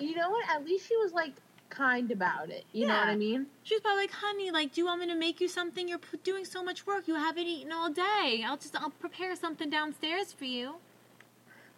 You 0.00 0.14
know 0.14 0.30
what? 0.30 0.48
At 0.50 0.64
least 0.64 0.88
she 0.88 0.96
was 0.96 1.12
like 1.12 1.32
kind 1.70 2.10
about 2.10 2.50
it. 2.50 2.64
You 2.72 2.86
know 2.86 2.94
what 2.94 3.08
I 3.08 3.16
mean? 3.16 3.46
She 3.62 3.74
was 3.74 3.82
probably 3.82 4.04
like, 4.04 4.12
"Honey, 4.12 4.50
like, 4.50 4.72
do 4.72 4.80
you 4.80 4.86
want 4.86 5.00
me 5.00 5.06
to 5.08 5.14
make 5.14 5.40
you 5.40 5.48
something? 5.48 5.86
You're 5.88 5.98
p- 5.98 6.18
doing 6.24 6.44
so 6.44 6.62
much 6.62 6.86
work. 6.86 7.06
You 7.08 7.14
haven't 7.16 7.46
eaten 7.46 7.72
all 7.72 7.90
day. 7.90 8.44
I'll 8.46 8.56
just, 8.56 8.74
I'll 8.80 8.90
prepare 8.90 9.34
something 9.36 9.68
downstairs 9.70 10.32
for 10.32 10.44
you." 10.44 10.76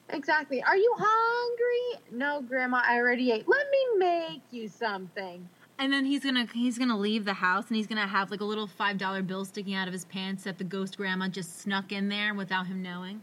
Exactly. 0.09 0.63
Are 0.63 0.77
you 0.77 0.93
hungry? 0.99 2.03
No, 2.11 2.43
Grandma, 2.43 2.83
I 2.85 2.97
already 2.99 3.31
ate. 3.31 3.49
Let 3.49 3.67
me 3.71 3.99
make 3.99 4.43
you 4.51 4.69
something. 4.69 5.49
And 5.79 5.93
then 5.93 6.05
he's 6.05 6.23
gonna, 6.25 6.47
he's 6.53 6.79
gonna 6.79 6.99
leave 6.99 7.25
the 7.25 7.33
house, 7.35 7.69
and 7.69 7.77
he's 7.77 7.87
gonna 7.87 8.07
have 8.07 8.31
like 8.31 8.41
a 8.41 8.45
little 8.45 8.67
five 8.67 8.99
dollar 8.99 9.23
bill 9.23 9.45
sticking 9.45 9.75
out 9.75 9.87
of 9.87 9.93
his 9.95 10.05
pants 10.07 10.45
that 10.45 10.59
the 10.59 10.65
ghost 10.65 10.97
grandma 10.97 11.29
just 11.29 11.61
snuck 11.61 11.93
in 11.93 12.09
there 12.09 12.35
without 12.35 12.67
him 12.67 12.83
knowing. 12.83 13.23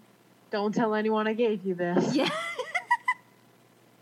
Don't 0.50 0.74
tell 0.74 0.96
anyone 0.96 1.28
I 1.28 1.34
gave 1.34 1.66
you 1.66 1.76
this. 1.76 2.16
Yeah. 2.16 2.30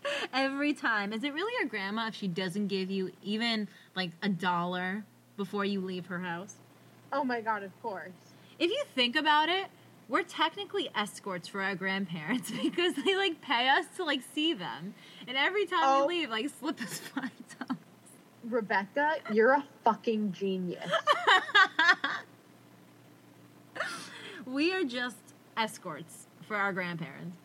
Every 0.32 0.72
time. 0.72 1.12
Is 1.12 1.24
it 1.24 1.32
really 1.34 1.52
your 1.60 1.68
grandma 1.68 2.08
if 2.08 2.14
she 2.14 2.28
doesn't 2.28 2.66
give 2.68 2.90
you 2.90 3.12
even 3.22 3.68
like 3.94 4.10
a 4.22 4.28
dollar 4.28 5.04
before 5.36 5.64
you 5.64 5.80
leave 5.80 6.06
her 6.06 6.18
house? 6.20 6.56
Oh 7.12 7.24
my 7.24 7.40
god, 7.40 7.62
of 7.62 7.70
course. 7.82 8.10
If 8.58 8.70
you 8.70 8.82
think 8.94 9.16
about 9.16 9.48
it, 9.48 9.66
we're 10.08 10.22
technically 10.22 10.88
escorts 10.94 11.48
for 11.48 11.60
our 11.62 11.74
grandparents 11.74 12.50
because 12.62 12.94
they 13.04 13.16
like 13.16 13.40
pay 13.40 13.68
us 13.68 13.84
to 13.96 14.04
like 14.04 14.22
see 14.34 14.54
them, 14.54 14.94
and 15.26 15.36
every 15.36 15.66
time 15.66 15.80
Oh. 15.82 16.06
we 16.06 16.20
leave, 16.20 16.30
like 16.30 16.48
slip 16.58 16.80
us 16.82 16.98
five 17.14 17.30
dollars. 17.58 17.78
Rebecca, 18.44 19.16
you're 19.32 19.52
a 19.54 19.64
fucking 19.84 20.30
genius. 20.32 20.88
we 24.46 24.72
are 24.72 24.84
just 24.84 25.16
escorts 25.56 26.26
for 26.46 26.56
our 26.56 26.72
grandparents. 26.72 27.36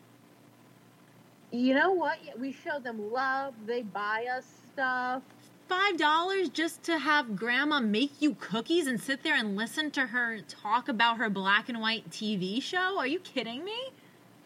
You 1.51 1.73
know 1.73 1.91
what? 1.91 2.17
Yeah, 2.25 2.33
We 2.39 2.51
show 2.53 2.79
them 2.79 3.11
love. 3.11 3.53
They 3.65 3.81
buy 3.81 4.25
us 4.35 4.45
stuff. 4.73 5.21
Five 5.67 5.97
dollars 5.97 6.49
just 6.49 6.83
to 6.83 6.97
have 6.97 7.35
grandma 7.35 7.79
make 7.79 8.21
you 8.21 8.35
cookies 8.39 8.87
and 8.87 8.99
sit 8.99 9.23
there 9.23 9.35
and 9.35 9.55
listen 9.55 9.89
to 9.91 10.07
her 10.07 10.39
talk 10.41 10.89
about 10.89 11.17
her 11.17 11.29
black 11.29 11.69
and 11.69 11.79
white 11.79 12.09
TV 12.09 12.61
show? 12.61 12.97
Are 12.97 13.07
you 13.07 13.19
kidding 13.19 13.63
me? 13.63 13.77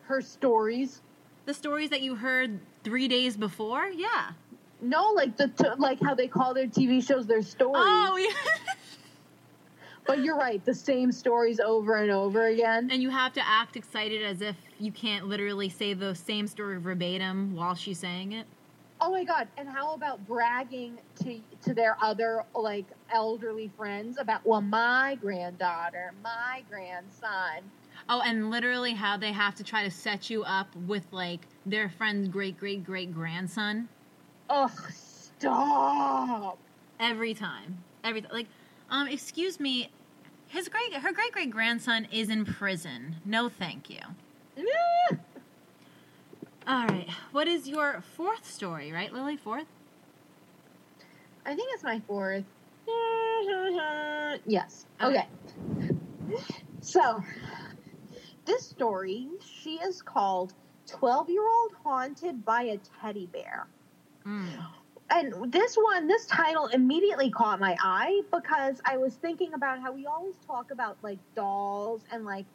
Her 0.03 0.21
stories. 0.21 1.01
The 1.45 1.53
stories 1.53 1.89
that 1.91 2.01
you 2.01 2.15
heard 2.15 2.59
three 2.83 3.07
days 3.07 3.37
before? 3.37 3.87
Yeah. 3.87 4.31
No, 4.81 5.11
like 5.13 5.35
the 5.37 5.47
t- 5.47 5.65
like 5.77 5.99
how 6.01 6.13
they 6.13 6.27
call 6.27 6.53
their 6.53 6.67
TV 6.67 7.05
shows 7.05 7.25
their 7.25 7.41
stories. 7.41 7.83
Oh, 7.83 8.17
yeah. 8.17 8.51
But 10.07 10.23
you're 10.23 10.37
right, 10.37 10.63
the 10.63 10.75
same 10.75 11.11
stories 11.11 11.59
over 11.59 11.95
and 11.95 12.11
over 12.11 12.45
again. 12.45 12.89
and 12.91 13.01
you 13.01 13.09
have 13.09 13.33
to 13.33 13.41
act 13.43 13.75
excited 13.75 14.21
as 14.21 14.39
if 14.39 14.55
you 14.79 14.91
can't 14.91 15.27
literally 15.27 15.69
say 15.69 15.93
the 15.93 16.15
same 16.15 16.47
story 16.47 16.79
verbatim 16.79 17.55
while 17.55 17.75
she's 17.75 17.99
saying 17.99 18.33
it. 18.33 18.45
Oh 19.01 19.11
my 19.11 19.23
god! 19.23 19.47
And 19.57 19.67
how 19.67 19.93
about 19.93 20.25
bragging 20.25 20.99
to 21.23 21.39
to 21.63 21.73
their 21.73 21.97
other 22.01 22.43
like 22.53 22.85
elderly 23.13 23.71
friends 23.77 24.17
about 24.19 24.45
well, 24.45 24.61
my 24.61 25.17
granddaughter, 25.21 26.13
my 26.23 26.63
grandson. 26.69 27.69
Oh, 28.07 28.21
and 28.25 28.49
literally 28.51 28.93
how 28.93 29.17
they 29.17 29.31
have 29.31 29.55
to 29.55 29.63
try 29.63 29.83
to 29.83 29.91
set 29.91 30.29
you 30.29 30.43
up 30.43 30.73
with 30.75 31.05
like 31.11 31.47
their 31.65 31.89
friend's 31.89 32.27
great 32.27 32.57
great 32.57 32.83
great 32.83 33.13
grandson 33.13 33.89
Ugh! 34.49 34.71
Stop. 34.91 36.57
every 36.99 37.33
time. 37.33 37.83
Every 38.03 38.23
like, 38.31 38.47
um, 38.89 39.07
excuse 39.07 39.59
me, 39.59 39.89
his 40.47 40.69
great 40.69 40.93
her 40.93 41.11
great 41.11 41.31
great 41.31 41.49
grandson 41.49 42.07
is 42.11 42.29
in 42.29 42.45
prison. 42.45 43.17
No, 43.25 43.49
thank 43.49 43.89
you. 43.89 43.99
All 46.67 46.87
right, 46.87 47.07
what 47.31 47.47
is 47.47 47.67
your 47.67 48.03
fourth 48.15 48.49
story? 48.51 48.91
Right, 48.91 49.13
Lily, 49.13 49.37
fourth. 49.37 49.67
I 51.45 51.55
think 51.55 51.69
it's 51.73 51.83
my 51.83 52.01
fourth. 52.07 52.43
yes. 54.45 54.85
Okay. 55.01 55.27
Okay. 56.31 56.43
So, 56.81 57.21
this 58.45 58.63
story, 58.63 59.27
she 59.41 59.75
is 59.75 60.01
called 60.01 60.53
12 60.87 61.29
Year 61.29 61.47
Old 61.47 61.73
Haunted 61.83 62.43
by 62.45 62.63
a 62.63 62.79
Teddy 63.01 63.27
Bear. 63.27 63.67
Mm. 64.25 64.47
And 65.11 65.51
this 65.51 65.75
one, 65.75 66.07
this 66.07 66.25
title 66.25 66.67
immediately 66.67 67.29
caught 67.29 67.59
my 67.59 67.75
eye 67.79 68.21
because 68.31 68.81
I 68.85 68.97
was 68.97 69.15
thinking 69.15 69.53
about 69.53 69.79
how 69.79 69.91
we 69.91 70.07
always 70.07 70.35
talk 70.47 70.71
about 70.71 70.97
like 71.03 71.19
dolls 71.35 72.01
and 72.11 72.25
like 72.25 72.45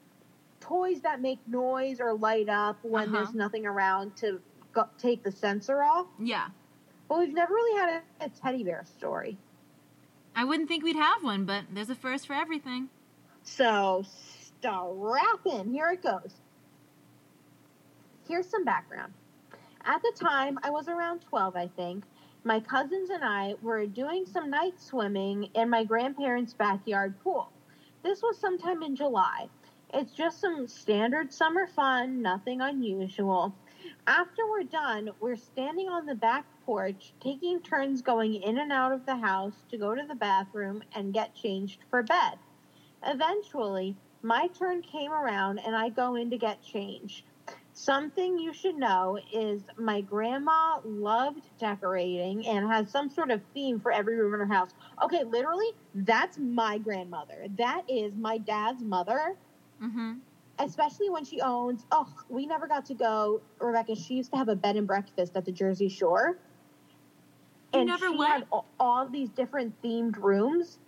toys 0.60 1.00
that 1.00 1.20
make 1.20 1.38
noise 1.48 2.00
or 2.00 2.12
light 2.14 2.48
up 2.48 2.78
when 2.82 3.08
Uh-huh. 3.08 3.16
there's 3.24 3.34
nothing 3.34 3.66
around 3.66 4.16
to 4.16 4.40
go- 4.72 4.88
take 4.98 5.22
the 5.22 5.32
sensor 5.32 5.82
off. 5.82 6.06
Yeah, 6.18 6.48
But 7.08 7.18
we've 7.18 7.34
never 7.34 7.52
really 7.54 7.78
had 7.80 8.02
a, 8.20 8.24
a 8.26 8.28
teddy 8.28 8.62
bear 8.62 8.84
story. 8.84 9.36
I 10.36 10.44
wouldn't 10.44 10.68
think 10.68 10.84
we'd 10.84 10.96
have 10.96 11.24
one, 11.24 11.44
but 11.44 11.64
there's 11.72 11.90
a 11.90 11.94
first 11.96 12.26
for 12.26 12.34
everything. 12.34 12.88
So 13.42 14.04
strap 14.06 15.40
in. 15.44 15.72
Here 15.72 15.88
it 15.90 16.02
goes. 16.02 16.34
Here's 18.28 18.46
some 18.48 18.64
background. 18.64 19.12
At 19.84 20.02
the 20.02 20.12
time, 20.14 20.58
I 20.62 20.70
was 20.70 20.86
around 20.88 21.20
12, 21.22 21.56
I 21.56 21.66
think. 21.68 22.04
My 22.44 22.60
cousins 22.60 23.10
and 23.10 23.24
I 23.24 23.54
were 23.60 23.86
doing 23.86 24.24
some 24.24 24.50
night 24.50 24.74
swimming 24.80 25.48
in 25.54 25.68
my 25.68 25.84
grandparents' 25.84 26.52
backyard 26.54 27.14
pool. 27.24 27.50
This 28.02 28.22
was 28.22 28.38
sometime 28.38 28.82
in 28.82 28.94
July. 28.94 29.48
It's 29.92 30.12
just 30.12 30.40
some 30.40 30.68
standard 30.68 31.32
summer 31.32 31.66
fun, 31.66 32.22
nothing 32.22 32.60
unusual. 32.60 33.52
After 34.06 34.48
we're 34.48 34.62
done, 34.62 35.10
we're 35.18 35.34
standing 35.34 35.88
on 35.88 36.06
the 36.06 36.14
back 36.14 36.46
porch, 36.64 37.12
taking 37.20 37.60
turns 37.60 38.00
going 38.00 38.34
in 38.36 38.58
and 38.58 38.70
out 38.70 38.92
of 38.92 39.04
the 39.04 39.16
house 39.16 39.64
to 39.68 39.76
go 39.76 39.96
to 39.96 40.06
the 40.06 40.14
bathroom 40.14 40.84
and 40.94 41.12
get 41.12 41.34
changed 41.34 41.80
for 41.90 42.04
bed. 42.04 42.38
Eventually, 43.04 43.96
my 44.22 44.46
turn 44.56 44.82
came 44.82 45.10
around 45.10 45.58
and 45.58 45.74
I 45.74 45.88
go 45.88 46.14
in 46.14 46.30
to 46.30 46.38
get 46.38 46.62
changed. 46.62 47.24
Something 47.72 48.38
you 48.38 48.52
should 48.52 48.76
know 48.76 49.18
is 49.32 49.62
my 49.76 50.02
grandma 50.02 50.78
loved 50.84 51.48
decorating 51.58 52.46
and 52.46 52.70
has 52.70 52.90
some 52.90 53.10
sort 53.10 53.32
of 53.32 53.40
theme 53.54 53.80
for 53.80 53.90
every 53.90 54.16
room 54.16 54.34
in 54.34 54.40
her 54.40 54.54
house. 54.54 54.70
Okay, 55.02 55.24
literally, 55.24 55.70
that's 55.94 56.38
my 56.38 56.78
grandmother. 56.78 57.46
That 57.58 57.82
is 57.88 58.14
my 58.14 58.38
dad's 58.38 58.82
mother, 58.82 59.36
Mm-hmm. 59.82 60.12
especially 60.58 61.10
when 61.10 61.24
she 61.24 61.40
owns. 61.40 61.86
Oh, 61.90 62.06
we 62.28 62.46
never 62.46 62.66
got 62.68 62.84
to 62.86 62.94
go, 62.94 63.40
Rebecca. 63.58 63.96
She 63.96 64.14
used 64.14 64.30
to 64.32 64.36
have 64.38 64.48
a 64.48 64.56
bed 64.56 64.76
and 64.76 64.86
breakfast 64.86 65.36
at 65.36 65.44
the 65.44 65.52
Jersey 65.52 65.88
Shore. 65.88 66.38
You 67.72 67.80
and 67.80 67.86
never 67.88 68.08
she 68.10 68.16
went? 68.16 68.32
had 68.32 68.46
all, 68.52 68.66
all 68.78 69.08
these 69.08 69.30
different 69.30 69.80
themed 69.82 70.16
rooms. 70.18 70.78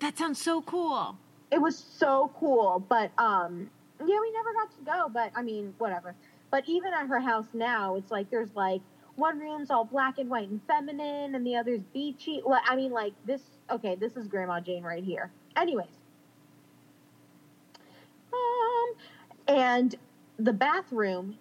That 0.00 0.16
sounds 0.18 0.40
so 0.40 0.62
cool. 0.62 1.18
it 1.50 1.60
was 1.60 1.76
so 1.76 2.30
cool 2.38 2.84
but 2.88 3.10
um 3.18 3.68
yeah 4.00 4.18
we 4.20 4.30
never 4.32 4.52
got 4.54 4.70
to 4.70 4.84
go 4.84 5.08
but 5.12 5.30
i 5.36 5.42
mean 5.42 5.74
whatever 5.78 6.14
but 6.50 6.64
even 6.66 6.92
at 6.94 7.06
her 7.06 7.20
house 7.20 7.46
now 7.52 7.96
it's 7.96 8.10
like 8.10 8.30
there's 8.30 8.54
like 8.54 8.80
one 9.16 9.38
room's 9.38 9.70
all 9.70 9.84
black 9.84 10.18
and 10.18 10.30
white 10.30 10.48
and 10.48 10.60
feminine 10.66 11.34
and 11.34 11.46
the 11.46 11.54
other's 11.56 11.82
beachy 11.92 12.40
well, 12.46 12.60
i 12.68 12.76
mean 12.76 12.92
like 12.92 13.12
this 13.26 13.42
okay 13.70 13.94
this 13.96 14.16
is 14.16 14.26
grandma 14.28 14.60
jane 14.60 14.82
right 14.84 15.04
here 15.04 15.30
anyways 15.56 15.98
um 18.32 18.94
and 19.50 19.96
the 20.38 20.54
bathroom 20.54 21.36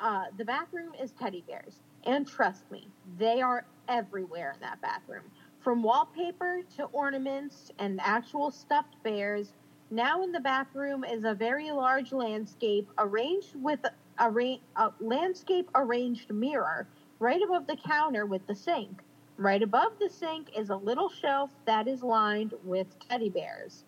uh 0.00 0.24
the 0.38 0.44
bathroom 0.44 0.92
is 1.02 1.12
teddy 1.12 1.44
bears 1.48 1.80
and 2.04 2.28
trust 2.28 2.70
me 2.72 2.88
they 3.18 3.40
are 3.42 3.66
everywhere 3.88 4.52
in 4.54 4.60
that 4.60 4.80
bathroom 4.82 5.24
from 5.60 5.82
wallpaper 5.82 6.62
to 6.76 6.84
ornaments 6.92 7.72
and 7.80 8.00
actual 8.02 8.52
stuffed 8.52 9.02
bears. 9.02 9.54
Now 9.90 10.22
in 10.22 10.32
the 10.32 10.40
bathroom 10.40 11.04
is 11.04 11.24
a 11.24 11.34
very 11.34 11.72
large 11.72 12.12
landscape 12.12 12.88
arranged 12.98 13.56
with 13.56 13.80
a, 13.84 13.92
a 14.76 14.92
landscape 15.00 15.70
arranged 15.74 16.32
mirror 16.32 16.88
right 17.20 17.42
above 17.42 17.66
the 17.66 17.76
counter 17.76 18.26
with 18.26 18.46
the 18.46 18.54
sink. 18.54 19.02
Right 19.38 19.62
above 19.62 19.92
the 20.00 20.10
sink 20.10 20.50
is 20.56 20.70
a 20.70 20.76
little 20.76 21.10
shelf 21.10 21.50
that 21.66 21.88
is 21.88 22.02
lined 22.04 22.54
with 22.64 22.88
teddy 23.08 23.30
bears. 23.30 23.84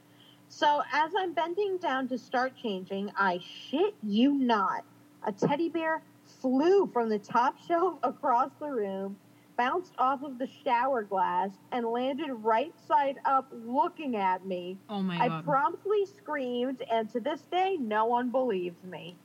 So 0.49 0.83
as 0.93 1.13
I'm 1.19 1.35
bending 1.35 1.79
down 1.79 2.09
to 2.09 2.19
start 2.19 2.55
changing, 2.61 3.13
I 3.17 3.39
shit 3.39 3.95
you 4.03 4.35
not, 4.35 4.85
a 5.27 5.33
teddy 5.33 5.69
bear 5.69 6.03
flew 6.25 6.87
from 6.93 7.09
the 7.09 7.19
top 7.19 7.57
shelf 7.67 7.99
across 8.03 8.51
the 8.59 8.69
room 8.69 9.17
bounced 9.59 9.93
off 9.99 10.23
of 10.23 10.39
the 10.39 10.49
shower 10.65 11.03
glass 11.03 11.51
and 11.73 11.85
landed 11.85 12.33
right 12.33 12.73
side 12.87 13.17
up 13.27 13.53
looking 13.53 14.17
at 14.17 14.47
me. 14.47 14.79
Oh 14.89 15.03
my 15.03 15.19
I 15.19 15.29
god. 15.29 15.45
promptly 15.45 16.07
screamed, 16.07 16.83
and 16.91 17.11
to 17.11 17.21
this 17.21 17.43
day, 17.51 17.77
no 17.79 18.07
one 18.07 18.31
believes 18.31 18.83
me. 18.85 19.17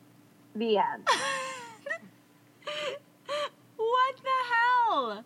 The 0.55 0.79
end. 0.79 1.07
what 3.77 4.15
the 4.17 4.39
hell? 4.51 5.23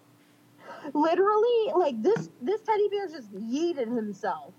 Literally, 0.93 1.71
like 1.73 2.03
this, 2.03 2.29
this 2.41 2.61
teddy 2.61 2.89
bear 2.89 3.07
just 3.07 3.33
yeeted 3.33 3.87
himself. 3.95 4.53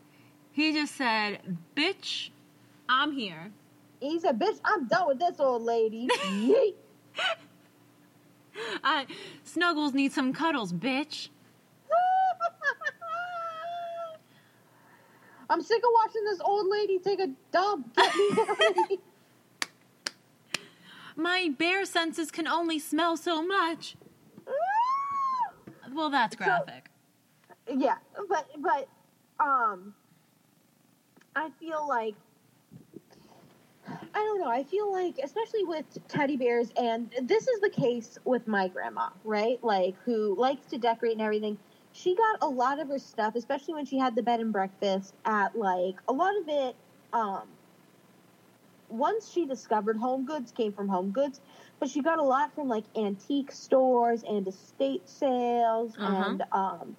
He 0.58 0.72
just 0.72 0.96
said, 0.96 1.56
"Bitch, 1.76 2.30
I'm 2.88 3.12
here." 3.12 3.52
He 4.00 4.18
said, 4.18 4.40
"Bitch, 4.40 4.58
I'm 4.64 4.88
done 4.88 5.06
with 5.06 5.20
this 5.20 5.38
old 5.38 5.62
lady." 5.62 6.08
I 8.82 9.06
Snuggles 9.44 9.94
needs 9.94 10.16
some 10.16 10.32
cuddles, 10.32 10.72
bitch. 10.72 11.28
I'm 15.48 15.62
sick 15.62 15.78
of 15.78 15.90
watching 15.94 16.24
this 16.24 16.40
old 16.40 16.66
lady 16.68 16.98
take 16.98 17.20
a 17.20 17.28
dump. 17.52 17.94
Get 17.94 18.16
me. 18.90 18.98
My 21.16 21.54
bare 21.56 21.84
senses 21.84 22.32
can 22.32 22.48
only 22.48 22.80
smell 22.80 23.16
so 23.16 23.46
much. 23.46 23.94
Well, 25.94 26.10
that's 26.10 26.36
So- 26.36 26.44
graphic. 26.44 26.90
yeah, 27.72 27.98
but 28.28 28.48
but 28.58 28.88
um, 29.38 29.94
I 31.38 31.50
feel 31.60 31.86
like 31.88 32.16
I 34.14 34.18
don't 34.18 34.40
know. 34.40 34.48
I 34.48 34.64
feel 34.64 34.90
like, 34.92 35.18
especially 35.22 35.64
with 35.64 35.86
teddy 36.08 36.36
bears, 36.36 36.70
and 36.76 37.10
this 37.22 37.46
is 37.46 37.60
the 37.60 37.70
case 37.70 38.18
with 38.24 38.46
my 38.48 38.68
grandma, 38.68 39.10
right? 39.24 39.62
Like, 39.62 39.96
who 40.04 40.34
likes 40.38 40.66
to 40.68 40.78
decorate 40.78 41.12
and 41.12 41.22
everything. 41.22 41.58
She 41.92 42.14
got 42.16 42.38
a 42.42 42.48
lot 42.48 42.80
of 42.80 42.88
her 42.88 42.98
stuff, 42.98 43.34
especially 43.36 43.74
when 43.74 43.86
she 43.86 43.98
had 43.98 44.16
the 44.16 44.22
bed 44.22 44.40
and 44.40 44.52
breakfast, 44.52 45.14
at 45.24 45.56
like 45.56 45.96
a 46.08 46.12
lot 46.12 46.36
of 46.40 46.48
it. 46.48 46.76
Um, 47.12 47.48
once 48.88 49.30
she 49.30 49.46
discovered 49.46 49.96
home 49.96 50.24
goods 50.24 50.52
came 50.52 50.72
from 50.72 50.88
home 50.88 51.10
goods, 51.12 51.40
but 51.78 51.88
she 51.88 52.02
got 52.02 52.18
a 52.18 52.22
lot 52.22 52.54
from 52.54 52.68
like 52.68 52.84
antique 52.96 53.52
stores 53.52 54.24
and 54.24 54.48
estate 54.48 55.08
sales 55.08 55.96
Uh-huh. 55.98 56.24
and 56.24 56.42
um, 56.52 56.96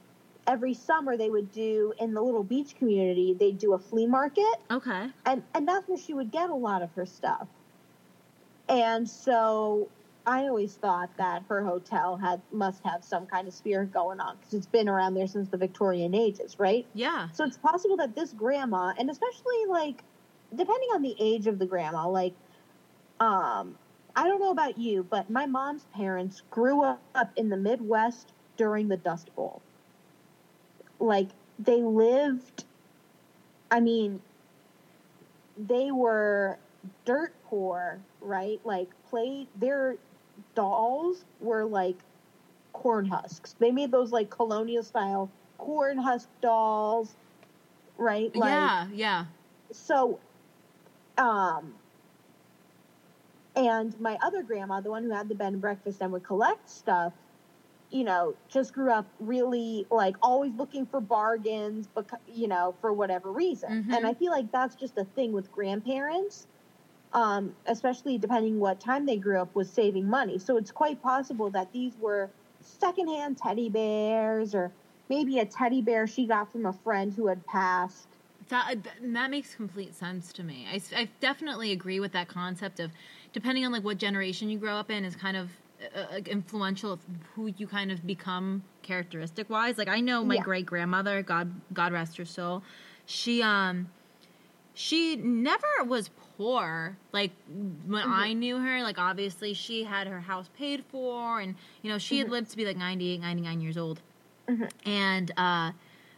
every 0.50 0.74
summer 0.74 1.16
they 1.16 1.30
would 1.30 1.52
do 1.52 1.94
in 2.00 2.14
the 2.14 2.22
little 2.22 2.44
beach 2.44 2.76
community 2.76 3.36
they'd 3.40 3.60
do 3.60 3.74
a 3.74 3.80
flea 3.80 4.08
market 4.08 4.56
Okay. 4.72 5.08
and 5.26 5.44
and 5.54 5.68
that's 5.68 5.88
where 5.88 5.98
she 5.98 6.14
would 6.14 6.32
get 6.32 6.50
a 6.50 6.56
lot 6.56 6.82
of 6.82 6.90
her 6.94 7.06
stuff. 7.06 7.48
And 8.68 9.10
so 9.10 9.90
I 10.26 10.42
always 10.48 10.76
thought 10.76 11.10
that 11.18 11.44
her 11.50 11.64
hotel 11.64 12.18
had 12.18 12.42
must 12.52 12.84
have 12.84 13.04
some 13.04 13.26
kind 13.26 13.48
of 13.48 13.54
spirit 13.54 13.92
going 13.92 14.20
on 14.20 14.38
because 14.38 14.54
it's 14.54 14.68
been 14.68 14.88
around 14.88 15.14
there 15.16 15.28
since 15.28 15.50
the 15.50 15.58
Victorian 15.58 16.14
ages, 16.14 16.60
right? 16.60 16.86
Yeah. 16.94 17.30
So 17.34 17.44
it's 17.46 17.58
possible 17.58 17.98
that 17.98 18.16
this 18.16 18.34
grandma, 18.34 18.94
and 19.00 19.10
especially 19.10 19.66
like 19.70 20.04
depending 20.52 20.90
on 20.94 21.02
the 21.02 21.16
age 21.20 21.48
of 21.48 21.58
the 21.60 21.66
grandma, 21.66 22.08
like 22.08 22.34
um 23.20 23.78
I 24.16 24.28
don't 24.28 24.40
know 24.40 24.52
about 24.52 24.78
you, 24.78 25.04
but 25.04 25.30
my 25.30 25.46
mom's 25.46 25.86
parents 25.96 26.42
grew 26.50 26.84
up 26.84 27.32
in 27.36 27.50
the 27.50 27.58
Midwest 27.58 28.34
during 28.58 28.88
the 28.88 28.98
Dust 28.98 29.34
Bowl. 29.36 29.62
Like 31.00 31.30
they 31.58 31.82
lived 31.82 32.66
I 33.72 33.80
mean 33.80 34.22
they 35.58 35.92
were 35.92 36.58
dirt 37.06 37.34
poor, 37.46 38.00
right? 38.22 38.60
Like 38.64 38.90
play 39.10 39.48
their 39.56 39.98
dolls 40.56 41.26
were 41.42 41.66
like 41.66 41.98
corn 42.74 43.06
husks. 43.06 43.56
They 43.60 43.72
made 43.72 43.92
those 43.92 44.12
like 44.12 44.30
colonial 44.30 44.84
style 44.84 45.30
corn 45.58 45.98
husk 45.98 46.30
dolls, 46.42 47.16
right? 47.98 48.34
Like 48.36 48.50
yeah. 48.50 48.88
Yeah. 48.94 49.26
so 49.72 50.20
um 51.18 51.74
and 53.56 54.00
my 54.00 54.18
other 54.22 54.42
grandma, 54.42 54.80
the 54.80 54.90
one 54.90 55.04
who 55.04 55.12
had 55.12 55.28
the 55.28 55.36
bed 55.36 55.54
and 55.54 55.62
breakfast 55.62 56.02
and 56.02 56.12
would 56.14 56.24
collect 56.24 56.70
stuff, 56.70 57.14
you 57.92 58.04
know, 58.04 58.36
just 58.48 58.74
grew 58.74 58.92
up 58.92 59.08
really 59.20 59.86
like 59.90 60.16
always 60.22 60.54
looking 60.56 60.86
for 60.86 61.02
bargains, 61.02 61.88
but 61.94 62.08
you 62.28 62.48
know, 62.48 62.76
for 62.82 62.94
whatever 62.94 63.32
reason. 63.32 63.86
Mhm. 63.90 63.96
And 63.98 64.06
I 64.06 64.14
feel 64.14 64.32
like 64.32 64.52
that's 64.52 64.76
just 64.76 64.98
a 64.98 65.06
thing 65.06 65.32
with 65.32 65.52
grandparents, 65.52 66.48
um, 67.14 67.56
especially 67.66 68.18
depending 68.18 68.60
what 68.60 68.80
time 68.80 69.06
they 69.06 69.18
grew 69.18 69.40
up, 69.40 69.56
was 69.56 69.70
saving 69.70 70.08
money. 70.08 70.38
So 70.38 70.58
it's 70.58 70.72
quite 70.72 71.02
possible 71.02 71.50
that 71.52 71.72
these 71.72 71.98
were 71.98 72.30
secondhand 72.62 73.38
teddy 73.38 73.70
bears, 73.70 74.54
or 74.54 74.72
maybe 75.10 75.40
a 75.40 75.46
teddy 75.46 75.82
bear 75.82 76.06
she 76.06 76.28
got 76.28 76.52
from 76.52 76.66
a 76.68 76.74
friend 76.74 77.14
who 77.14 77.28
had 77.28 77.46
passed. 77.48 78.08
That 78.50 78.76
that 79.02 79.32
makes 79.32 79.56
complete 79.56 79.96
sense 79.96 80.32
to 80.34 80.44
me. 80.44 80.68
I 80.96 81.10
definitely 81.20 81.72
agree 81.72 82.00
with 82.00 82.12
that 82.14 82.28
concept 82.28 82.80
of 82.80 82.92
depending 83.34 83.66
on 83.66 83.72
like 83.72 83.84
what 83.84 83.98
generation 83.98 84.50
you 84.50 84.58
grow 84.58 84.76
up 84.76 84.90
in 84.90 85.06
is 85.06 85.16
kind 85.16 85.38
of 85.38 85.52
uh, 85.96 86.18
influential 86.26 86.94
of 86.94 87.00
who 87.36 87.48
you 87.58 87.68
kind 87.68 87.92
of 87.92 88.06
become 88.06 88.64
characteristic 88.82 89.50
wise. 89.50 89.78
Like 89.78 89.88
I 89.88 90.00
know 90.02 90.24
my 90.24 90.36
Yeah. 90.36 90.44
great 90.44 90.66
grandmother, 90.66 91.22
God 91.24 91.52
God 91.74 91.94
rest 91.94 92.18
her 92.18 92.26
soul, 92.26 92.64
she 93.06 93.42
um 93.42 93.90
she 94.74 95.16
never 95.18 95.68
was 95.86 96.10
poor 96.38 96.96
like 97.12 97.32
when 97.48 98.04
Mhm. 98.06 98.12
i 98.12 98.32
knew 98.34 98.60
her 98.60 98.82
like 98.82 98.98
obviously 98.98 99.54
she 99.54 99.84
had 99.84 100.08
her 100.08 100.22
house 100.22 100.50
paid 100.56 100.86
for 100.86 101.42
and 101.42 101.56
you 101.82 101.90
know 101.92 101.98
she 101.98 102.18
had 102.20 102.28
Mhm. 102.28 102.32
lived 102.32 102.52
to 102.52 102.56
be 102.56 102.66
like 102.66 102.78
98 102.78 103.20
99 103.20 103.60
years 103.60 103.78
old 103.78 104.00
Mhm. 104.48 104.70
and 104.86 105.32
uh 105.38 105.72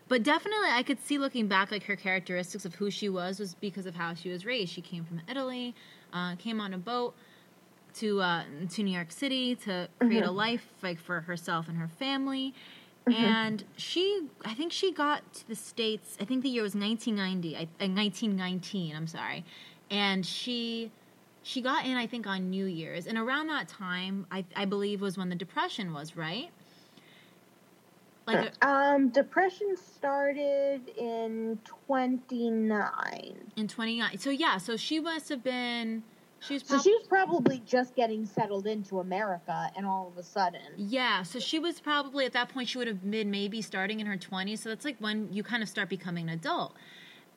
but 0.09 0.22
definitely 0.22 0.68
i 0.70 0.84
could 0.84 0.99
see 0.99 1.18
looking 1.18 1.47
back 1.47 1.72
like 1.72 1.84
her 1.84 1.95
characteristics 1.95 2.66
of 2.66 2.76
who 2.76 2.91
she 2.91 3.09
was 3.09 3.39
was 3.39 3.55
because 3.55 3.86
of 3.88 3.95
how 3.95 4.14
she 4.14 4.30
was 4.30 4.45
raised 4.45 4.72
she 4.72 4.82
came 4.82 5.03
from 5.05 5.22
italy 5.28 5.74
uh, 6.14 6.36
came 6.36 6.59
on 6.62 6.74
a 6.74 6.78
boat 6.78 7.16
to 7.96 8.22
uh, 8.22 8.44
to 8.70 8.84
new 8.84 8.94
york 8.94 9.12
city 9.12 9.56
to 9.56 9.88
create 10.00 10.24
a 10.24 10.28
Mhm. 10.28 10.36
life 10.36 10.68
like 10.82 11.00
for 11.00 11.22
herself 11.22 11.68
and 11.68 11.78
her 11.78 11.88
family 11.88 12.54
Mhm. 13.08 13.14
and 13.14 13.64
she 13.78 14.28
i 14.46 14.54
think 14.54 14.72
she 14.72 14.92
got 14.92 15.22
to 15.34 15.48
the 15.48 15.56
states 15.56 16.18
i 16.22 16.26
think 16.26 16.44
the 16.44 16.50
year 16.50 16.64
was 16.64 16.76
1990 16.76 17.58
I, 17.58 17.62
uh, 17.84 17.88
1919 17.88 18.96
i'm 18.96 19.08
sorry 19.08 19.44
and 19.89 20.26
she 20.26 20.92
she 21.44 21.62
got 21.62 21.86
in 21.86 21.98
i 21.98 22.06
think 22.08 22.28
on 22.28 22.50
new 22.50 22.66
year's 22.66 23.08
and 23.08 23.18
around 23.18 23.48
that 23.48 23.68
time 23.68 24.28
i, 24.32 24.46
I 24.56 24.66
believe 24.66 25.02
was 25.02 25.18
when 25.18 25.30
the 25.30 25.36
depression 25.36 25.94
was 25.94 26.16
right 26.16 26.52
like 28.28 28.54
uh, 28.62 28.66
um, 28.68 29.10
depression 29.10 29.76
started 29.76 30.88
in 30.96 31.58
29. 31.66 33.52
in 33.56 33.68
29 33.68 34.18
so 34.20 34.30
yeah 34.30 34.58
so 34.58 34.78
she 34.78 35.00
must 35.00 35.28
have 35.30 35.44
been 35.44 36.04
she 36.42 36.54
was 36.56 36.64
So 36.64 36.76
prob- 36.76 36.84
she 36.84 36.94
was 36.94 37.08
probably 37.08 37.62
just 37.66 37.96
getting 37.96 38.26
settled 38.26 38.68
into 38.68 39.00
America, 39.00 39.72
and 39.76 39.86
all 39.86 40.08
of 40.08 40.18
a 40.18 40.24
sudden, 40.24 40.62
yeah 40.78 41.24
so 41.24 41.39
she 41.39 41.60
was 41.60 41.80
probably 41.80 42.26
at 42.26 42.34
that 42.34 42.50
point 42.50 42.68
she 42.68 42.78
would 42.78 42.88
have 42.88 43.10
been 43.10 43.32
maybe 43.32 43.62
starting 43.62 44.00
in 44.00 44.08
her 44.08 44.18
20s 44.18 44.60
so 44.60 44.70
that's 44.70 44.86
like 44.86 44.98
when 45.00 45.32
you 45.32 45.44
kind 45.44 45.62
of 45.64 45.70
start 45.70 45.88
becoming 45.89 46.28
an 46.30 46.34
adult 46.36 46.76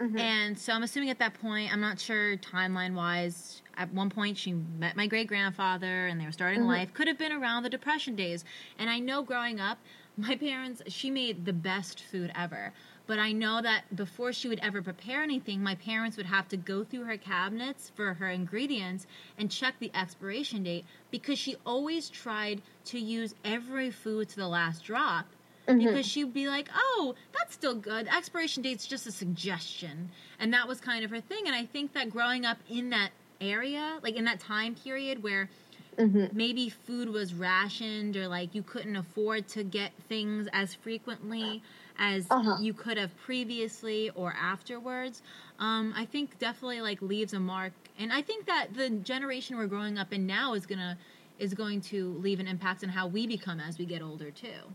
Mhm. 0.00 0.18
And 0.18 0.58
so 0.58 0.72
I'm 0.72 0.82
assuming 0.82 1.10
at 1.10 1.20
that 1.20 1.34
point, 1.34 1.72
I'm 1.72 1.80
not 1.80 2.00
sure 2.00 2.36
timeline 2.38 2.94
wise, 2.94 3.62
at 3.76 3.92
one 3.92 4.10
point 4.10 4.36
she 4.36 4.52
met 4.52 4.96
my 4.96 5.06
great 5.06 5.28
grandfather 5.28 6.08
and 6.08 6.20
they 6.20 6.24
were 6.24 6.32
starting 6.32 6.62
Mhm. 6.62 6.66
life. 6.66 6.92
Could 6.94 7.06
have 7.06 7.16
been 7.16 7.30
around 7.30 7.62
the 7.62 7.70
Depression 7.70 8.16
days. 8.16 8.44
And 8.76 8.90
I 8.90 8.98
know 8.98 9.22
growing 9.22 9.60
up, 9.60 9.78
my 10.16 10.34
parents, 10.34 10.82
she 10.88 11.12
made 11.12 11.44
the 11.44 11.52
best 11.52 12.00
food 12.02 12.32
ever. 12.34 12.72
But 13.06 13.18
I 13.18 13.32
know 13.32 13.60
that 13.60 13.94
before 13.94 14.32
she 14.32 14.48
would 14.48 14.60
ever 14.60 14.80
prepare 14.80 15.22
anything, 15.22 15.62
my 15.62 15.74
parents 15.74 16.16
would 16.16 16.26
have 16.26 16.48
to 16.48 16.56
go 16.56 16.84
through 16.84 17.04
her 17.04 17.18
cabinets 17.18 17.92
for 17.94 18.14
her 18.14 18.28
ingredients 18.30 19.06
and 19.36 19.50
check 19.50 19.74
the 19.78 19.90
expiration 19.94 20.62
date 20.62 20.86
because 21.10 21.38
she 21.38 21.56
always 21.66 22.08
tried 22.08 22.62
to 22.86 22.98
use 22.98 23.34
every 23.44 23.90
food 23.90 24.30
to 24.30 24.36
the 24.36 24.48
last 24.48 24.84
drop 24.84 25.26
Mhm. 25.68 25.78
because 25.84 26.06
she'd 26.06 26.32
be 26.32 26.48
like, 26.48 26.68
"Oh, 26.74 27.14
that's 27.32 27.52
still 27.52 27.74
good. 27.74 28.08
Expiration 28.08 28.62
date's 28.62 28.86
just 28.86 29.06
a 29.06 29.12
suggestion," 29.12 30.10
and 30.38 30.52
that 30.54 30.66
was 30.66 30.80
kind 30.80 31.04
of 31.04 31.10
her 31.10 31.20
thing. 31.20 31.46
And 31.46 31.54
I 31.54 31.66
think 31.66 31.92
that 31.92 32.08
growing 32.10 32.46
up 32.46 32.58
in 32.70 32.88
that 32.90 33.10
area, 33.40 33.98
like 34.02 34.14
in 34.16 34.24
that 34.24 34.40
time 34.40 34.74
period 34.74 35.22
where 35.22 35.50
Mhm. 35.98 36.32
maybe 36.32 36.68
food 36.70 37.08
was 37.10 37.34
rationed 37.34 38.16
or 38.16 38.28
like 38.28 38.54
you 38.54 38.62
couldn't 38.62 38.96
afford 38.96 39.46
to 39.48 39.62
get 39.62 39.92
things 40.08 40.48
as 40.52 40.74
frequently 40.74 41.62
as 41.96 42.30
Uh-huh. 42.30 42.58
you 42.58 42.74
could 42.74 42.96
have 42.98 43.16
previously 43.16 44.10
or 44.10 44.32
afterwards, 44.34 45.22
um, 45.58 45.92
I 45.96 46.04
think 46.06 46.38
definitely 46.38 46.80
like 46.80 47.00
leaves 47.02 47.32
a 47.32 47.40
mark. 47.40 47.74
And 47.96 48.12
I 48.12 48.22
think 48.22 48.46
that 48.46 48.74
the 48.74 48.90
generation 48.90 49.56
we're 49.56 49.66
growing 49.66 49.98
up 49.98 50.12
in 50.12 50.26
now 50.26 50.54
is 50.54 50.66
gonna 50.66 50.98
is 51.38 51.54
going 51.54 51.80
to 51.80 52.14
leave 52.18 52.38
an 52.40 52.46
impact 52.48 52.82
on 52.84 52.90
how 52.90 53.06
we 53.08 53.26
become 53.26 53.60
as 53.60 53.78
we 53.78 53.86
get 53.86 54.02
older 54.02 54.30
too. 54.30 54.74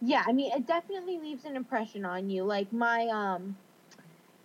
yeah, 0.00 0.24
I 0.26 0.32
mean, 0.32 0.52
it 0.52 0.66
definitely 0.66 1.18
leaves 1.18 1.44
an 1.44 1.56
impression 1.56 2.04
on 2.04 2.30
you. 2.30 2.44
Like 2.44 2.72
my 2.72 3.06
um, 3.08 3.58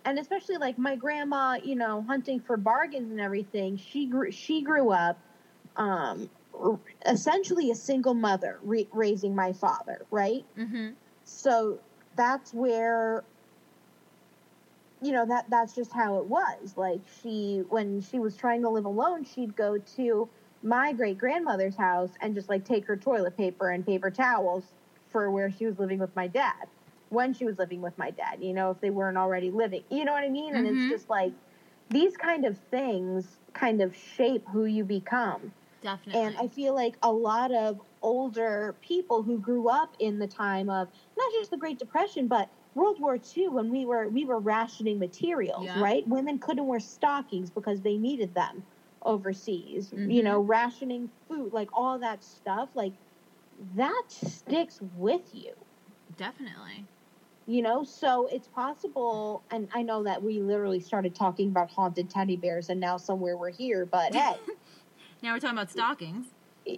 and 0.04 0.18
especially 0.18 0.58
like 0.58 0.78
my 0.78 0.96
grandma, 0.96 1.58
you 1.62 1.76
know, 1.76 2.02
hunting 2.02 2.40
for 2.40 2.56
bargains 2.56 3.10
and 3.10 3.20
everything. 3.20 3.76
She 3.76 4.06
grew 4.06 4.30
she 4.32 4.62
grew 4.62 4.90
up, 4.90 5.20
um, 5.76 6.30
essentially 7.06 7.70
a 7.70 7.74
single 7.76 8.14
mother 8.14 8.60
re- 8.62 8.88
raising 8.92 9.34
my 9.34 9.52
father, 9.52 10.06
right? 10.10 10.46
Mm-hmm. 10.56 10.94
so 11.24 11.80
that's 12.16 12.52
where 12.52 13.24
you 15.02 15.12
know 15.12 15.26
that 15.26 15.48
that's 15.50 15.74
just 15.74 15.92
how 15.92 16.18
it 16.18 16.24
was 16.26 16.76
like 16.76 17.00
she 17.22 17.62
when 17.68 18.00
she 18.00 18.18
was 18.18 18.36
trying 18.36 18.62
to 18.62 18.68
live 18.68 18.84
alone 18.84 19.24
she'd 19.24 19.54
go 19.56 19.76
to 19.78 20.28
my 20.62 20.92
great 20.92 21.18
grandmother's 21.18 21.76
house 21.76 22.10
and 22.20 22.34
just 22.34 22.48
like 22.48 22.64
take 22.64 22.86
her 22.86 22.96
toilet 22.96 23.36
paper 23.36 23.70
and 23.70 23.84
paper 23.84 24.10
towels 24.10 24.72
for 25.10 25.30
where 25.30 25.50
she 25.50 25.66
was 25.66 25.78
living 25.78 25.98
with 25.98 26.14
my 26.16 26.26
dad 26.26 26.66
when 27.10 27.32
she 27.34 27.44
was 27.44 27.58
living 27.58 27.80
with 27.82 27.96
my 27.98 28.10
dad 28.10 28.38
you 28.40 28.52
know 28.52 28.70
if 28.70 28.80
they 28.80 28.90
weren't 28.90 29.18
already 29.18 29.50
living 29.50 29.82
you 29.90 30.04
know 30.04 30.12
what 30.12 30.24
i 30.24 30.28
mean 30.28 30.54
and 30.54 30.66
Mhm. 30.66 30.74
it's 30.76 30.88
just 30.90 31.10
like 31.10 31.32
these 31.90 32.16
kind 32.16 32.44
of 32.46 32.56
things 32.70 33.38
kind 33.52 33.82
of 33.82 33.94
shape 33.94 34.46
who 34.48 34.64
you 34.64 34.84
become 34.84 35.52
Definitely. 35.82 36.22
and 36.22 36.36
I 36.38 36.48
feel 36.48 36.74
like 36.74 36.96
a 37.02 37.12
lot 37.12 37.52
of 37.52 37.78
older 38.00 38.74
people 38.80 39.22
who 39.22 39.38
grew 39.38 39.68
up 39.68 39.94
in 39.98 40.18
the 40.18 40.26
time 40.26 40.70
of 40.70 40.88
not 41.16 41.32
just 41.32 41.50
the 41.50 41.56
Great 41.56 41.78
Depression, 41.78 42.28
but 42.28 42.48
World 42.74 43.00
War 43.00 43.18
II, 43.36 43.48
when 43.48 43.70
we 43.70 43.84
were 43.86 44.08
we 44.08 44.24
were 44.24 44.38
rationing 44.40 44.98
materials, 44.98 45.66
Yeah. 45.66 45.80
right? 45.80 46.06
Women 46.08 46.38
couldn't 46.38 46.66
wear 46.66 46.80
stockings 46.80 47.50
because 47.50 47.80
they 47.82 47.96
needed 47.96 48.34
them 48.34 48.64
overseas. 49.02 49.92
You 49.92 49.98
Mhm. 50.22 50.24
know, 50.24 50.40
rationing 50.40 51.10
food, 51.28 51.52
like 51.52 51.68
all 51.72 51.98
that 52.00 52.24
stuff, 52.24 52.70
like 52.74 52.94
that 53.74 54.04
sticks 54.08 54.80
with 54.96 55.34
you. 55.34 55.52
Definitely. 56.16 56.86
You 57.46 57.60
know, 57.62 57.84
so 57.84 58.26
it's 58.26 58.48
possible, 58.48 59.44
and 59.50 59.68
I 59.74 59.82
know 59.82 60.02
that 60.04 60.22
we 60.22 60.40
literally 60.40 60.80
started 60.80 61.14
talking 61.14 61.50
about 61.50 61.70
haunted 61.70 62.08
teddy 62.08 62.36
bears, 62.36 62.70
and 62.70 62.80
now 62.80 62.96
somewhere 62.96 63.36
we're 63.36 63.50
here, 63.50 63.84
but 63.84 64.14
hey, 64.14 64.36
Now 65.22 65.32
we're 65.34 65.40
talking 65.40 65.56
about 65.58 65.70
stockings. 65.70 66.26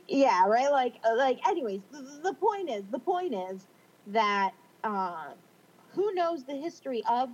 yeah 0.09 0.45
right 0.47 0.71
like 0.71 0.95
uh, 1.05 1.17
like 1.17 1.39
anyways 1.47 1.81
the, 1.93 2.21
the 2.25 2.35
point 2.35 2.69
is 2.69 2.85
the 2.91 2.99
point 2.99 3.33
is 3.35 3.67
that 4.07 4.53
uh, 4.85 5.35
who 5.95 6.13
knows 6.15 6.45
the 6.45 6.55
history 6.57 7.03
of 7.09 7.31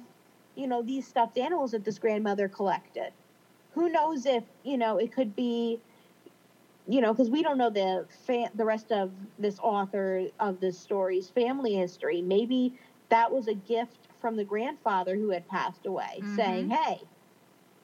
you 0.54 0.66
know 0.66 0.82
these 0.82 1.06
stuffed 1.06 1.38
animals 1.38 1.72
that 1.72 1.84
this 1.84 1.98
grandmother 1.98 2.48
collected? 2.48 3.12
Who 3.74 3.88
knows 3.90 4.26
if 4.26 4.44
you 4.64 4.76
know 4.78 4.98
it 4.98 5.12
could 5.12 5.34
be 5.36 5.80
you 6.86 7.00
know 7.00 7.12
because 7.12 7.30
we 7.30 7.42
don't 7.42 7.58
know 7.58 7.70
the 7.70 8.06
fa- 8.26 8.50
the 8.54 8.64
rest 8.64 8.92
of 8.92 9.12
this 9.38 9.58
author 9.60 10.26
of 10.40 10.60
this 10.60 10.78
story's 10.78 11.30
family 11.30 11.74
history. 11.74 12.22
Maybe 12.22 12.78
that 13.10 13.30
was 13.32 13.48
a 13.48 13.54
gift 13.54 14.08
from 14.20 14.36
the 14.36 14.44
grandfather 14.44 15.16
who 15.16 15.30
had 15.30 15.46
passed 15.48 15.86
away 15.86 16.20
Mhm. 16.22 16.36
saying 16.36 16.70
hey 16.70 17.00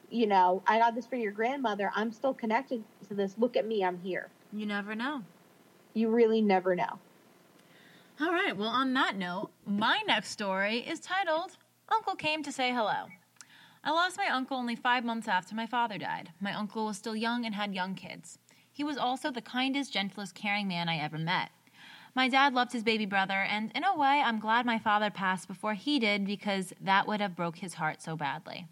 you 0.09 0.25
know 0.25 0.63
i 0.67 0.79
got 0.79 0.95
this 0.95 1.05
for 1.07 1.15
your 1.17 1.31
grandmother. 1.31 1.91
I'm 1.95 2.11
still 2.11 2.33
connected 2.33 2.83
to 3.07 3.13
this. 3.15 3.37
Look 3.37 3.55
at 3.57 3.65
me. 3.67 3.83
I'm 3.83 3.97
here. 3.99 4.31
You 4.51 4.65
never 4.65 4.95
know. 4.95 5.23
you 5.93 6.09
really 6.09 6.41
never 6.41 6.75
know 6.75 6.99
All 8.21 8.33
right, 8.33 8.57
well, 8.57 8.67
on 8.67 8.93
that 8.95 9.15
note, 9.17 9.51
my 9.65 10.01
next 10.05 10.31
story 10.31 10.79
is 10.79 10.99
titled 10.99 11.51
Uncle 11.87 12.15
Came 12.15 12.43
to 12.43 12.51
Say 12.51 12.73
Hello. 12.73 13.05
I 13.81 13.91
lost 13.91 14.17
my 14.17 14.27
uncle 14.27 14.57
only 14.57 14.75
five 14.75 15.05
months 15.05 15.29
after 15.29 15.55
my 15.55 15.65
father 15.65 15.97
died. 15.97 16.33
My 16.41 16.53
uncle 16.53 16.87
was 16.87 16.97
still 16.97 17.15
young 17.15 17.45
and 17.45 17.55
had 17.55 17.73
young 17.73 17.95
kids. 17.95 18.37
He 18.73 18.83
was 18.83 18.97
also 18.97 19.31
the 19.31 19.41
kindest, 19.41 19.93
gentlest, 19.93 20.35
caring 20.35 20.67
man 20.67 20.89
I 20.89 20.97
ever 20.97 21.17
met. 21.17 21.51
My 22.13 22.27
dad 22.27 22.53
loved 22.53 22.73
his 22.73 22.83
baby 22.83 23.05
brother, 23.05 23.41
and 23.41 23.71
in 23.73 23.85
a 23.85 23.97
way, 23.97 24.21
I'm 24.21 24.41
glad 24.41 24.65
my 24.65 24.79
father 24.79 25.09
passed 25.09 25.47
before 25.47 25.75
he 25.75 25.97
did 25.97 26.25
because 26.25 26.73
that 26.81 27.07
would 27.07 27.21
have 27.21 27.37
broke 27.37 27.59
his 27.59 27.75
heart 27.75 28.01
so 28.01 28.17
badly. 28.17 28.67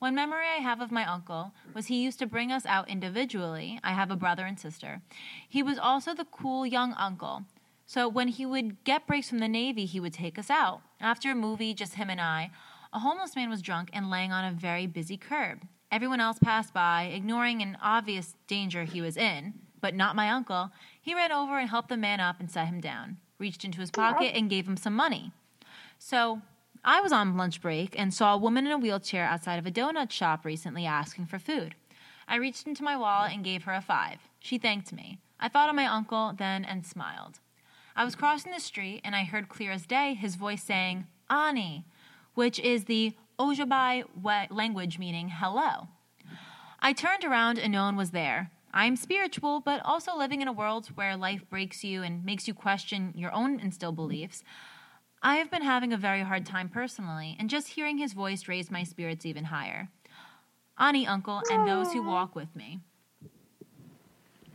One 0.00 0.14
memory 0.14 0.48
I 0.54 0.60
have 0.60 0.82
of 0.82 0.92
my 0.92 1.10
uncle 1.10 1.52
was 1.72 1.86
he 1.86 2.02
used 2.02 2.18
to 2.18 2.26
bring 2.26 2.52
us 2.52 2.66
out 2.66 2.90
individually. 2.90 3.80
I 3.82 3.92
have 3.92 4.10
a 4.10 4.16
brother 4.16 4.44
and 4.44 4.60
sister. 4.60 5.00
He 5.48 5.62
was 5.62 5.78
also 5.78 6.12
the 6.12 6.26
cool 6.26 6.66
young 6.66 6.92
uncle. 6.98 7.44
So 7.86 8.08
when 8.08 8.28
he 8.28 8.46
would 8.46 8.84
get 8.84 9.06
breaks 9.06 9.28
from 9.28 9.38
the 9.38 9.48
Navy, 9.48 9.84
he 9.84 10.00
would 10.00 10.14
take 10.14 10.38
us 10.38 10.50
out. 10.50 10.82
After 11.00 11.30
a 11.30 11.34
movie, 11.34 11.74
just 11.74 11.94
him 11.94 12.10
and 12.10 12.20
I, 12.20 12.50
a 12.92 13.00
homeless 13.00 13.36
man 13.36 13.50
was 13.50 13.62
drunk 13.62 13.90
and 13.92 14.10
laying 14.10 14.32
on 14.32 14.44
a 14.44 14.56
very 14.56 14.86
busy 14.86 15.16
curb. 15.16 15.62
Everyone 15.90 16.20
else 16.20 16.38
passed 16.38 16.72
by, 16.72 17.04
ignoring 17.04 17.60
an 17.60 17.76
obvious 17.82 18.34
danger 18.46 18.84
he 18.84 19.02
was 19.02 19.16
in, 19.16 19.54
but 19.80 19.94
not 19.94 20.16
my 20.16 20.30
uncle. 20.30 20.70
He 21.00 21.14
ran 21.14 21.32
over 21.32 21.58
and 21.58 21.68
helped 21.68 21.90
the 21.90 21.96
man 21.96 22.20
up 22.20 22.40
and 22.40 22.50
set 22.50 22.66
him 22.66 22.80
down, 22.80 23.18
reached 23.38 23.64
into 23.64 23.80
his 23.80 23.90
pocket 23.90 24.34
and 24.34 24.48
gave 24.48 24.66
him 24.66 24.76
some 24.76 24.94
money. 24.94 25.32
So 25.98 26.40
I 26.84 27.00
was 27.00 27.12
on 27.12 27.36
lunch 27.36 27.60
break 27.60 27.98
and 27.98 28.12
saw 28.14 28.34
a 28.34 28.38
woman 28.38 28.66
in 28.66 28.72
a 28.72 28.78
wheelchair 28.78 29.24
outside 29.24 29.58
of 29.58 29.66
a 29.66 29.70
donut 29.70 30.10
shop 30.10 30.44
recently 30.44 30.86
asking 30.86 31.26
for 31.26 31.38
food. 31.38 31.74
I 32.26 32.36
reached 32.36 32.66
into 32.66 32.82
my 32.82 32.96
wallet 32.96 33.32
and 33.32 33.44
gave 33.44 33.64
her 33.64 33.74
a 33.74 33.82
five. 33.82 34.18
She 34.38 34.56
thanked 34.58 34.92
me. 34.92 35.18
I 35.38 35.48
thought 35.48 35.68
of 35.68 35.74
my 35.74 35.86
uncle 35.86 36.32
then 36.36 36.64
and 36.64 36.86
smiled. 36.86 37.40
I 37.94 38.04
was 38.04 38.14
crossing 38.14 38.52
the 38.52 38.60
street 38.60 39.00
and 39.04 39.14
I 39.14 39.24
heard 39.24 39.48
clear 39.48 39.72
as 39.72 39.86
day 39.86 40.14
his 40.14 40.36
voice 40.36 40.62
saying, 40.62 41.06
Ani, 41.28 41.84
which 42.34 42.58
is 42.58 42.84
the 42.84 43.14
Ojibwe 43.38 44.04
language 44.50 44.98
meaning 44.98 45.30
hello. 45.34 45.88
I 46.80 46.92
turned 46.92 47.24
around 47.24 47.58
and 47.58 47.72
no 47.72 47.84
one 47.84 47.96
was 47.96 48.10
there. 48.10 48.50
I'm 48.74 48.96
spiritual, 48.96 49.60
but 49.60 49.82
also 49.84 50.16
living 50.16 50.40
in 50.40 50.48
a 50.48 50.52
world 50.52 50.88
where 50.94 51.16
life 51.16 51.48
breaks 51.50 51.84
you 51.84 52.02
and 52.02 52.24
makes 52.24 52.48
you 52.48 52.54
question 52.54 53.12
your 53.14 53.32
own 53.32 53.60
instilled 53.60 53.96
beliefs. 53.96 54.42
I 55.22 55.36
have 55.36 55.50
been 55.50 55.62
having 55.62 55.92
a 55.92 55.98
very 55.98 56.22
hard 56.22 56.46
time 56.46 56.68
personally, 56.68 57.36
and 57.38 57.50
just 57.50 57.68
hearing 57.68 57.98
his 57.98 58.12
voice 58.12 58.48
raised 58.48 58.70
my 58.70 58.82
spirits 58.82 59.26
even 59.26 59.44
higher. 59.44 59.88
Ani, 60.78 61.06
uncle, 61.06 61.42
and 61.50 61.68
those 61.68 61.92
who 61.92 62.02
walk 62.02 62.34
with 62.34 62.56
me. 62.56 62.80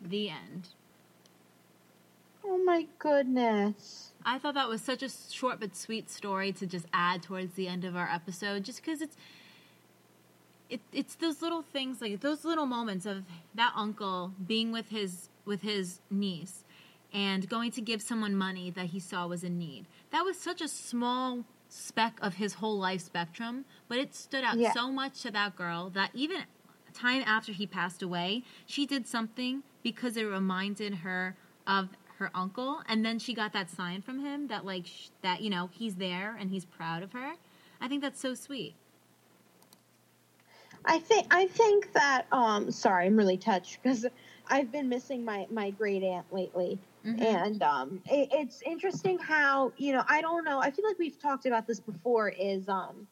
The 0.03 0.29
end. 0.29 0.69
Oh 2.47 2.57
my 2.65 2.87
goodness 2.99 4.11
I 4.25 4.37
thought 4.39 4.55
that 4.55 4.67
was 4.67 4.81
such 4.81 5.03
a 5.03 5.09
short 5.09 5.59
but 5.61 5.75
sweet 5.75 6.09
story 6.09 6.51
to 6.53 6.65
just 6.67 6.85
add 6.93 7.23
towards 7.23 7.53
the 7.53 7.67
end 7.69 7.85
of 7.85 7.95
our 7.95 8.09
episode, 8.11 8.65
just 8.65 8.83
because 8.83 9.01
it's 9.01 9.15
it, 10.69 10.81
it's 10.91 11.15
those 11.15 11.41
little 11.41 11.61
things 11.61 12.01
like 12.01 12.19
those 12.19 12.43
little 12.43 12.65
moments 12.65 13.05
of 13.05 13.23
that 13.55 13.71
uncle 13.75 14.33
being 14.45 14.73
with 14.73 14.89
his 14.89 15.29
with 15.45 15.61
his 15.61 16.01
niece 16.11 16.65
and 17.13 17.47
going 17.47 17.71
to 17.71 17.79
give 17.81 18.01
someone 18.01 18.35
money 18.35 18.69
that 18.71 18.87
he 18.87 18.99
saw 18.99 19.25
was 19.27 19.45
in 19.45 19.57
need. 19.57 19.85
That 20.11 20.23
was 20.25 20.37
such 20.37 20.59
a 20.59 20.67
small 20.67 21.45
speck 21.69 22.17
of 22.21 22.33
his 22.33 22.55
whole 22.55 22.77
life 22.77 22.99
spectrum, 23.01 23.63
but 23.87 23.97
it 23.97 24.13
stood 24.13 24.43
out 24.43 24.57
Yeah. 24.57 24.73
so 24.73 24.91
much 24.91 25.21
to 25.21 25.31
that 25.31 25.55
girl 25.55 25.89
that 25.91 26.11
even 26.13 26.43
time 26.93 27.23
after 27.25 27.53
he 27.53 27.65
passed 27.65 28.01
away, 28.01 28.43
she 28.65 28.85
did 28.85 29.07
something 29.07 29.63
because 29.83 30.17
it 30.17 30.23
reminded 30.23 30.95
her 30.95 31.37
of 31.65 31.89
her 32.17 32.31
uncle 32.33 32.81
and 32.87 33.05
then 33.05 33.19
she 33.19 33.33
got 33.33 33.53
that 33.53 33.69
sign 33.69 34.01
from 34.01 34.19
him 34.19 34.47
that 34.47 34.65
like 34.65 34.85
sh- 34.85 35.09
that 35.21 35.41
you 35.41 35.49
know 35.49 35.69
he's 35.71 35.95
there 35.95 36.35
and 36.39 36.49
he's 36.49 36.65
proud 36.65 37.03
of 37.03 37.11
her. 37.13 37.33
I 37.79 37.87
think 37.87 38.01
that's 38.01 38.19
so 38.19 38.33
sweet. 38.33 38.75
I 40.85 40.99
think 40.99 41.27
I 41.31 41.47
think 41.47 41.93
that 41.93 42.25
um 42.31 42.71
sorry, 42.71 43.05
I'm 43.07 43.17
really 43.17 43.37
touched 43.37 43.81
because 43.81 44.05
I've 44.47 44.71
been 44.71 44.89
missing 44.89 45.23
my 45.25 45.47
my 45.51 45.71
great 45.71 46.03
aunt 46.03 46.31
lately. 46.31 46.79
Mhm. 47.05 47.21
And 47.21 47.61
um 47.63 48.01
it, 48.09 48.29
it's 48.31 48.61
interesting 48.63 49.19
how, 49.19 49.71
you 49.77 49.93
know, 49.93 50.03
I 50.07 50.21
don't 50.21 50.43
know, 50.43 50.59
I 50.59 50.71
feel 50.71 50.85
like 50.85 50.97
we've 50.97 51.19
talked 51.19 51.45
about 51.45 51.67
this 51.67 51.79
before 51.79 52.29
is 52.29 52.67
um 52.69 53.07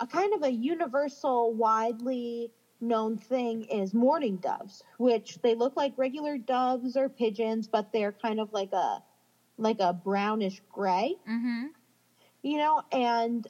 a 0.00 0.06
kind 0.06 0.34
of 0.34 0.42
a 0.42 0.50
universal 0.50 1.52
widely 1.52 2.50
known 2.82 3.16
thing 3.18 3.64
is 3.64 3.94
mourning 3.94 4.38
doves, 4.38 4.82
which 4.98 5.38
they 5.42 5.54
look 5.54 5.74
like 5.76 5.94
regular 5.98 6.38
doves 6.38 6.96
or 6.96 7.10
pigeons, 7.10 7.68
but 7.68 7.86
they're 7.92 8.12
kind 8.12 8.40
of 8.40 8.52
like 8.52 8.72
a 8.72 9.02
like 9.58 9.80
a 9.80 9.92
brownish 9.94 10.62
gray. 10.70 11.16
Mhm. 11.26 11.72
you 12.42 12.56
know, 12.58 12.82
and 12.90 13.46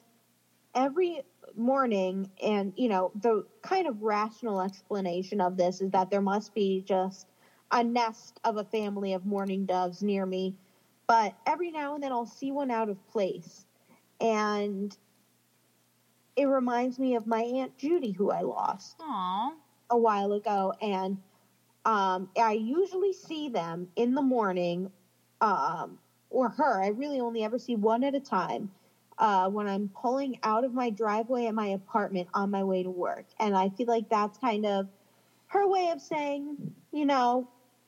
every 0.75 1.21
morning, 1.55 2.27
and 2.41 2.73
you 2.77 2.89
know, 2.89 3.11
the 3.15 3.43
kind 3.63 3.87
of 3.87 4.01
rational 4.01 4.61
explanation 4.61 5.41
of 5.41 5.57
this 5.57 5.81
is 5.81 5.91
that 5.91 6.09
there 6.09 6.21
must 6.21 6.53
be 6.53 6.83
just 6.83 7.27
a 7.71 7.83
nest 7.83 8.39
of 8.43 8.57
a 8.57 8.65
family 8.65 9.13
of 9.13 9.25
mourning 9.25 9.65
doves 9.65 10.03
near 10.03 10.25
me, 10.25 10.55
but 11.07 11.35
every 11.47 11.71
now 11.71 11.95
and 11.95 12.03
then 12.03 12.11
I'll 12.13 12.25
see 12.25 12.51
one 12.51 12.71
out 12.71 12.89
of 12.89 13.05
place, 13.07 13.65
and 14.21 14.97
it 16.35 16.45
reminds 16.45 16.99
me 16.99 17.15
of 17.15 17.25
my 17.27 17.41
aunt 17.41 17.77
Judy, 17.77 18.11
who 18.11 18.31
I 18.31 18.41
lost 18.41 18.97
Aw. 19.01 19.51
a 19.89 19.97
while 19.97 20.33
ago, 20.33 20.73
and 20.81 21.17
um, 21.85 22.29
I 22.37 22.53
usually 22.53 23.13
see 23.13 23.49
them 23.49 23.87
in 23.95 24.15
the 24.15 24.21
morning, 24.21 24.89
um, 25.41 25.99
or 26.29 26.49
her. 26.49 26.81
I 26.83 26.87
really 26.89 27.19
only 27.19 27.43
ever 27.43 27.59
see 27.59 27.75
one 27.75 28.03
at 28.03 28.15
a 28.15 28.21
time 28.21 28.69
uh, 29.17 29.49
when 29.49 29.67
I'm 29.67 29.89
pulling 29.89 30.37
out 30.43 30.63
of 30.63 30.73
my 30.73 30.89
driveway 30.89 31.45
at 31.47 31.55
my 31.55 31.67
apartment 31.67 32.29
on 32.33 32.51
my 32.51 32.63
way 32.63 32.83
to 32.83 32.89
work, 32.89 33.25
and 33.39 33.55
I 33.55 33.69
feel 33.69 33.87
like 33.87 34.07
that's 34.09 34.37
kind 34.37 34.65
of 34.65 34.87
her 35.47 35.67
way 35.67 35.89
of 35.89 36.01
saying, 36.01 36.57
you 36.91 37.05
know, 37.05 37.47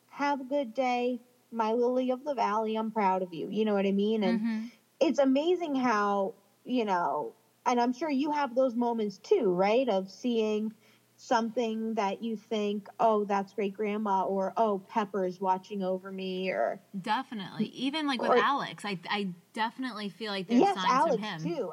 have 0.09 0.39
a 0.41 0.45
good 0.45 0.73
day, 0.73 1.19
my 1.51 1.73
lily 1.73 2.11
of 2.11 2.23
the 2.23 2.35
valley. 2.35 2.75
I'm 2.75 2.91
proud 2.91 3.21
of 3.23 3.33
you. 3.33 3.49
You 3.49 3.65
know 3.65 3.73
what 3.73 3.85
I 3.85 3.91
mean? 3.91 4.23
And 4.23 4.39
Mhm. 4.39 4.71
it's 4.99 5.19
amazing 5.19 5.75
how 5.75 6.35
you 6.63 6.85
know 6.85 7.33
and 7.65 7.79
i'm 7.79 7.93
sure 7.93 8.09
you 8.09 8.31
have 8.31 8.55
those 8.55 8.75
moments 8.75 9.17
too 9.19 9.51
right 9.53 9.87
of 9.89 10.09
seeing 10.09 10.71
something 11.17 11.93
that 11.93 12.21
you 12.21 12.35
think 12.35 12.87
oh 12.99 13.23
that's 13.25 13.53
great 13.53 13.73
grandma 13.73 14.23
or 14.25 14.51
oh 14.57 14.79
pepper's 14.89 15.39
watching 15.39 15.81
over 15.83 16.11
me 16.11 16.49
or 16.49 16.79
Definitely. 17.01 17.67
Even 17.67 18.05
like 18.05 18.21
with 18.21 18.31
Or- 18.31 18.37
Alex, 18.37 18.83
I 18.83 18.99
I 19.09 19.29
definitely 19.53 20.09
feel 20.09 20.31
like 20.31 20.47
there's 20.47 20.59
yes 20.59 20.75
signs 20.75 20.87
alex 20.89 21.15
from 21.15 21.23
him. 21.23 21.41
too 21.55 21.71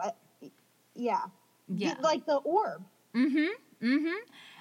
yeah 0.95 1.23
Yeah. 1.69 1.95
like 2.01 2.25
the 2.27 2.37
orb 2.37 2.85
Mm-hmm. 3.15 3.87
Mm-hmm. 3.87 4.17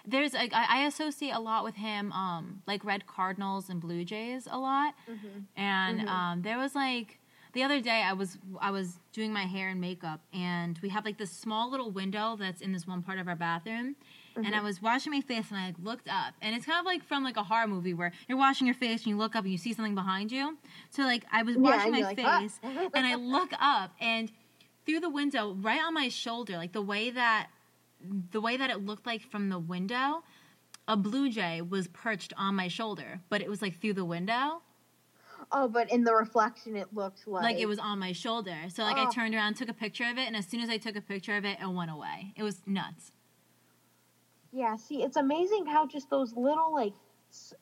There's 0.08 0.34
like 0.34 0.52
I, 0.54 0.66
I 0.82 0.86
associate 0.88 1.32
a 1.34 1.40
lot 1.40 1.64
with 1.64 1.76
him, 1.76 2.12
um, 2.12 2.64
like 2.68 2.84
red 2.84 3.06
cardinals 3.08 3.70
and 3.70 3.80
blue 3.80 4.04
jays 4.04 4.46
a 4.52 4.58
lot. 4.58 4.94
And 5.56 6.02
Mhm. 6.02 6.08
um, 6.10 6.42
there 6.42 6.58
was 6.58 6.76
like 6.76 7.20
the 7.54 7.64
other 7.64 7.82
day 7.82 8.04
I 8.06 8.14
was 8.14 8.38
I 8.60 8.72
was 8.72 8.99
doing 9.14 9.34
my 9.34 9.43
hair 9.43 9.70
and 9.70 9.82
makeup, 9.82 10.22
and 10.34 10.80
we 10.82 10.89
have 10.89 11.06
like 11.06 11.18
this 11.18 11.32
small 11.32 11.70
little 11.70 11.91
window 11.91 12.36
that's 12.39 12.62
in 12.62 12.72
this 12.72 12.88
one 12.88 13.02
part 13.02 13.20
of 13.20 13.28
our 13.28 13.36
bathroom. 13.36 13.95
And 14.38 14.56
I 14.56 14.62
was 14.62 14.82
washing 14.82 15.12
my 15.12 15.20
face, 15.20 15.49
and 15.49 15.60
I 15.60 15.66
like, 15.68 15.76
looked 15.84 16.08
up, 16.08 16.34
and 16.41 16.56
it's 16.56 16.66
kind 16.66 16.80
of 16.80 16.86
like 16.86 17.04
from 17.04 17.22
like 17.24 17.36
a 17.36 17.43
horror 17.43 17.68
movie 17.68 17.93
where 17.93 18.14
you're 18.30 18.38
washing 18.38 18.66
your 18.66 18.74
face 18.74 19.02
and 19.02 19.08
you 19.08 19.18
look 19.18 19.36
up 19.36 19.43
and 19.43 19.52
you 19.52 19.58
see 19.58 19.74
something 19.74 19.93
behind 19.93 20.32
you. 20.32 20.58
So 20.89 21.04
like 21.04 21.26
I 21.32 21.43
was 21.43 21.58
washing 21.58 21.93
and 21.93 22.02
my 22.02 22.08
like, 22.08 22.20
"Ah." 22.24 22.39
face, 22.39 22.60
and 22.64 23.06
I 23.06 23.16
look 23.16 23.52
up, 23.60 23.91
and 23.99 24.32
through 24.86 25.02
the 25.02 25.10
window, 25.10 25.54
right 25.56 25.82
on 25.82 25.93
my 25.93 26.08
shoulder, 26.08 26.56
like 26.58 26.72
the 26.72 26.82
way 26.82 27.10
that 27.12 27.49
the 28.32 28.41
way 28.41 28.58
that 28.58 28.70
it 28.70 28.86
looked 28.86 29.06
like 29.06 29.22
from 29.30 29.49
the 29.49 29.60
window, 29.60 30.24
a 30.88 30.95
blue 30.97 31.30
jay 31.30 31.62
was 31.62 31.88
perched 31.89 32.34
on 32.38 32.56
my 32.56 32.68
shoulder, 32.68 33.20
but 33.30 33.41
it 33.41 33.49
was 33.49 33.62
like 33.62 33.80
through 33.80 33.93
the 33.93 34.06
window, 34.06 34.62
oh 35.52 35.68
but 35.68 35.91
in 35.91 36.04
the 36.04 36.14
reflection 36.14 36.76
it 36.76 36.88
looked 36.93 37.28
like 37.28 37.43
like 37.43 37.58
it 37.60 37.68
was 37.68 37.80
on 37.80 37.99
my 37.99 38.12
shoulder. 38.12 38.56
So 38.70 38.84
like 38.84 38.97
I 38.97 39.06
Oh. 39.06 39.12
turned 39.12 39.34
around, 39.36 39.56
took 39.56 39.70
a 39.70 39.74
picture 39.74 40.06
of 40.06 40.18
it, 40.18 40.28
and 40.28 40.36
as 40.36 40.47
soon 40.47 40.62
as 40.62 40.70
I 40.70 40.78
took 40.78 40.95
a 40.95 41.02
picture 41.02 41.36
of 41.36 41.45
it, 41.45 41.58
it 41.62 41.68
went 41.68 41.91
away. 41.91 42.34
It 42.36 42.43
was 42.43 42.62
nuts. 42.66 43.12
Yeah, 44.52 44.76
see, 44.76 45.02
it's 45.04 45.18
amazing 45.18 45.66
how 45.66 45.88
just 45.88 46.10
those 46.10 46.34
little 46.36 46.74
like 46.74 46.93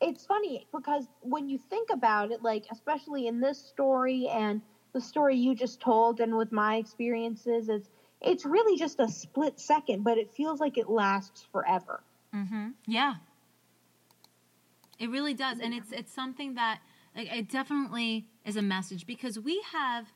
it's 0.01 0.25
funny 0.25 0.67
because 0.75 1.07
when 1.21 1.47
you 1.47 1.59
think 1.59 1.89
about 1.91 2.31
it, 2.31 2.41
like 2.41 2.65
especially 2.71 3.27
in 3.27 3.39
this 3.39 3.59
story 3.59 4.27
and 4.27 4.61
the 4.93 5.01
story 5.01 5.35
you 5.35 5.53
just 5.53 5.79
told 5.79 6.19
and 6.19 6.35
with 6.35 6.51
my 6.51 6.77
experiences, 6.77 7.69
it's 7.69 7.89
it's 8.21 8.45
really 8.45 8.77
just 8.77 8.99
a 8.99 9.07
split 9.07 9.59
second, 9.59 10.03
but 10.03 10.17
it 10.17 10.31
feels 10.33 10.59
like 10.59 10.77
it 10.77 10.89
lasts 10.89 11.47
forever. 11.51 12.01
Mm-hmm. 12.35 12.69
Yeah. 12.87 13.15
It 14.97 15.09
really 15.09 15.33
does, 15.33 15.59
and 15.59 15.73
it's 15.73 15.91
it's 15.91 16.11
something 16.11 16.55
that 16.55 16.79
it 17.15 17.49
definitely 17.49 18.27
is 18.45 18.55
a 18.55 18.61
message 18.61 19.05
because 19.05 19.39
we 19.39 19.61
have. 19.71 20.07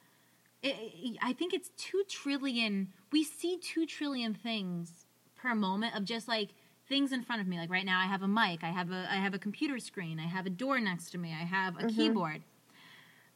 It, 0.61 1.17
I 1.21 1.33
think 1.33 1.53
it's 1.53 1.71
two 1.77 2.03
trillion. 2.07 2.89
We 3.11 3.23
see 3.23 3.57
two 3.57 3.85
trillion 3.85 4.33
things 4.33 5.05
per 5.35 5.53
moment 5.53 5.95
of 5.95 6.05
just 6.05 6.27
like 6.27 6.49
things 6.87 7.11
in 7.11 7.23
front 7.23 7.41
of 7.41 7.47
me. 7.47 7.57
Like 7.57 7.69
right 7.69 7.85
now, 7.85 7.99
I 7.99 8.05
have 8.05 8.21
a 8.21 8.27
mic, 8.27 8.63
I 8.63 8.69
have 8.69 8.91
a 8.91 9.07
I 9.09 9.15
have 9.15 9.33
a 9.33 9.39
computer 9.39 9.79
screen, 9.79 10.19
I 10.19 10.27
have 10.27 10.45
a 10.45 10.49
door 10.49 10.79
next 10.79 11.11
to 11.11 11.17
me, 11.17 11.29
I 11.31 11.45
have 11.45 11.75
a 11.75 11.79
mm-hmm. 11.79 11.95
keyboard. 11.95 12.41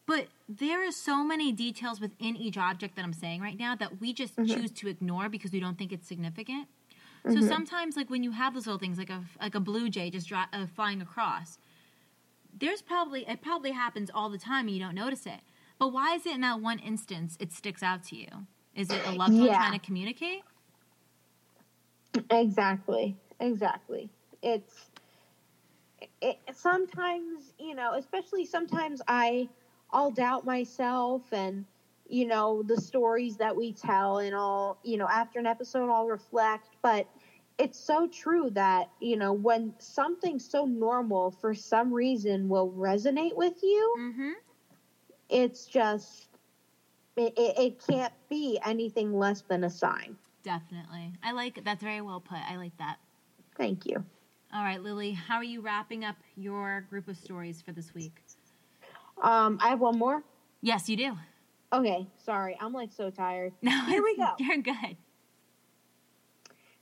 But 0.06 0.28
there 0.48 0.88
are 0.88 0.92
so 0.92 1.22
many 1.24 1.52
details 1.52 2.00
within 2.00 2.38
each 2.38 2.58
object 2.58 2.96
that 2.96 3.04
I'm 3.04 3.12
saying 3.12 3.42
right 3.42 3.60
now 3.60 3.76
that 3.76 4.00
we 4.00 4.14
just 4.14 4.38
mm-hmm. 4.38 4.54
choose 4.54 4.72
to 4.72 4.88
ignore 4.88 5.28
because 5.28 5.52
we 5.52 5.60
don't 5.60 5.78
think 5.78 5.92
it's 5.92 6.08
significant. 6.08 6.68
So 7.26 7.34
mm-hmm. 7.34 7.48
sometimes, 7.48 7.98
like 7.98 8.10
when 8.10 8.24
you 8.24 8.32
have 8.32 8.54
those 8.54 8.68
little 8.68 8.80
things, 8.80 8.98
like 8.98 9.10
a 9.10 9.24
like 9.42 9.56
a 9.56 9.60
blue 9.60 9.90
jay 9.90 10.10
just 10.10 10.30
dri- 10.30 10.52
uh, 10.54 10.66
flying 10.76 11.02
across, 11.02 11.58
there's 12.60 12.82
probably 12.82 13.28
it 13.28 13.42
probably 13.42 13.72
happens 13.72 14.10
all 14.14 14.30
the 14.30 14.38
time 14.38 14.68
and 14.68 14.76
you 14.76 14.82
don't 14.82 14.96
notice 14.96 15.26
it. 15.26 15.42
But 15.80 15.94
why 15.94 16.16
is 16.16 16.26
it 16.26 16.34
in 16.36 16.42
that 16.42 16.60
one 16.62 16.80
instance 16.80 17.38
it 17.40 17.52
sticks 17.52 17.84
out 17.84 18.04
to 18.06 18.16
you? 18.16 18.28
Is 18.76 18.92
it 18.92 19.06
a 19.06 19.12
loved 19.12 19.40
one 19.40 19.48
Yeah. 19.48 19.54
trying 19.54 19.74
to 19.74 19.80
communicate? 19.86 20.42
Exactly. 22.30 23.18
Exactly. 23.40 24.10
It's 24.42 24.90
it, 26.22 26.38
sometimes, 26.54 27.54
you 27.60 27.76
know, 27.76 27.94
especially 27.94 28.46
sometimes 28.46 29.02
I 29.08 29.50
I'll 29.92 30.12
doubt 30.12 30.46
myself 30.46 31.32
and 31.32 31.66
you 32.10 32.26
know, 32.26 32.64
the 32.64 32.80
stories 32.80 33.36
that 33.38 33.56
we 33.56 33.74
tell 33.74 34.20
and 34.20 34.34
I'll, 34.34 34.78
you 34.82 34.98
know, 34.98 35.08
after 35.10 35.40
an 35.40 35.46
episode 35.46 35.90
I'll 35.90 36.08
reflect, 36.08 36.70
but 36.82 37.06
it's 37.58 37.80
so 37.80 38.08
true 38.08 38.50
that, 38.52 38.90
you 39.00 39.18
know, 39.18 39.34
when 39.34 39.74
something 39.80 40.40
so 40.40 40.66
normal 40.66 41.32
for 41.32 41.54
some 41.54 41.92
reason 41.94 42.48
will 42.50 42.72
resonate 42.72 43.36
with 43.36 43.56
you, 43.64 43.96
Mm-hmm. 44.00 44.32
it's 45.30 45.66
just 45.66 46.28
it, 47.16 47.34
it, 47.38 47.58
it 47.58 47.84
can't 47.88 48.14
be 48.30 48.60
anything 48.66 49.14
less 49.18 49.42
than 49.42 49.64
a 49.64 49.70
sign. 49.70 50.16
Definitely. 50.44 51.14
I 51.24 51.32
like 51.32 51.64
that's 51.64 51.82
very 51.84 52.02
well 52.02 52.20
put. 52.20 52.38
I 52.48 52.58
like 52.58 52.78
that. 52.78 52.98
Thank 53.58 53.86
you. 53.86 54.04
All 54.54 54.64
right, 54.64 54.82
Lily, 54.82 55.12
how 55.12 55.36
are 55.38 55.44
you 55.44 55.62
wrapping 55.62 56.06
up 56.06 56.16
your 56.36 56.86
group 56.90 57.08
of 57.10 57.18
stories 57.18 57.62
for 57.62 57.72
this 57.74 57.94
week? 57.94 58.22
Um, 59.22 59.58
I 59.62 59.70
have 59.70 59.80
one 59.82 59.98
more. 59.98 60.24
Yes, 60.62 60.88
you 60.88 60.96
do. 60.96 61.18
Okay, 61.74 62.08
sorry. 62.24 62.56
I'm 62.62 62.72
like 62.72 62.94
so 62.94 63.10
tired. 63.10 63.52
No, 63.62 63.72
Here 63.88 64.02
we 64.02 64.16
go. 64.16 64.30
You're 64.40 64.62
good. 64.62 64.96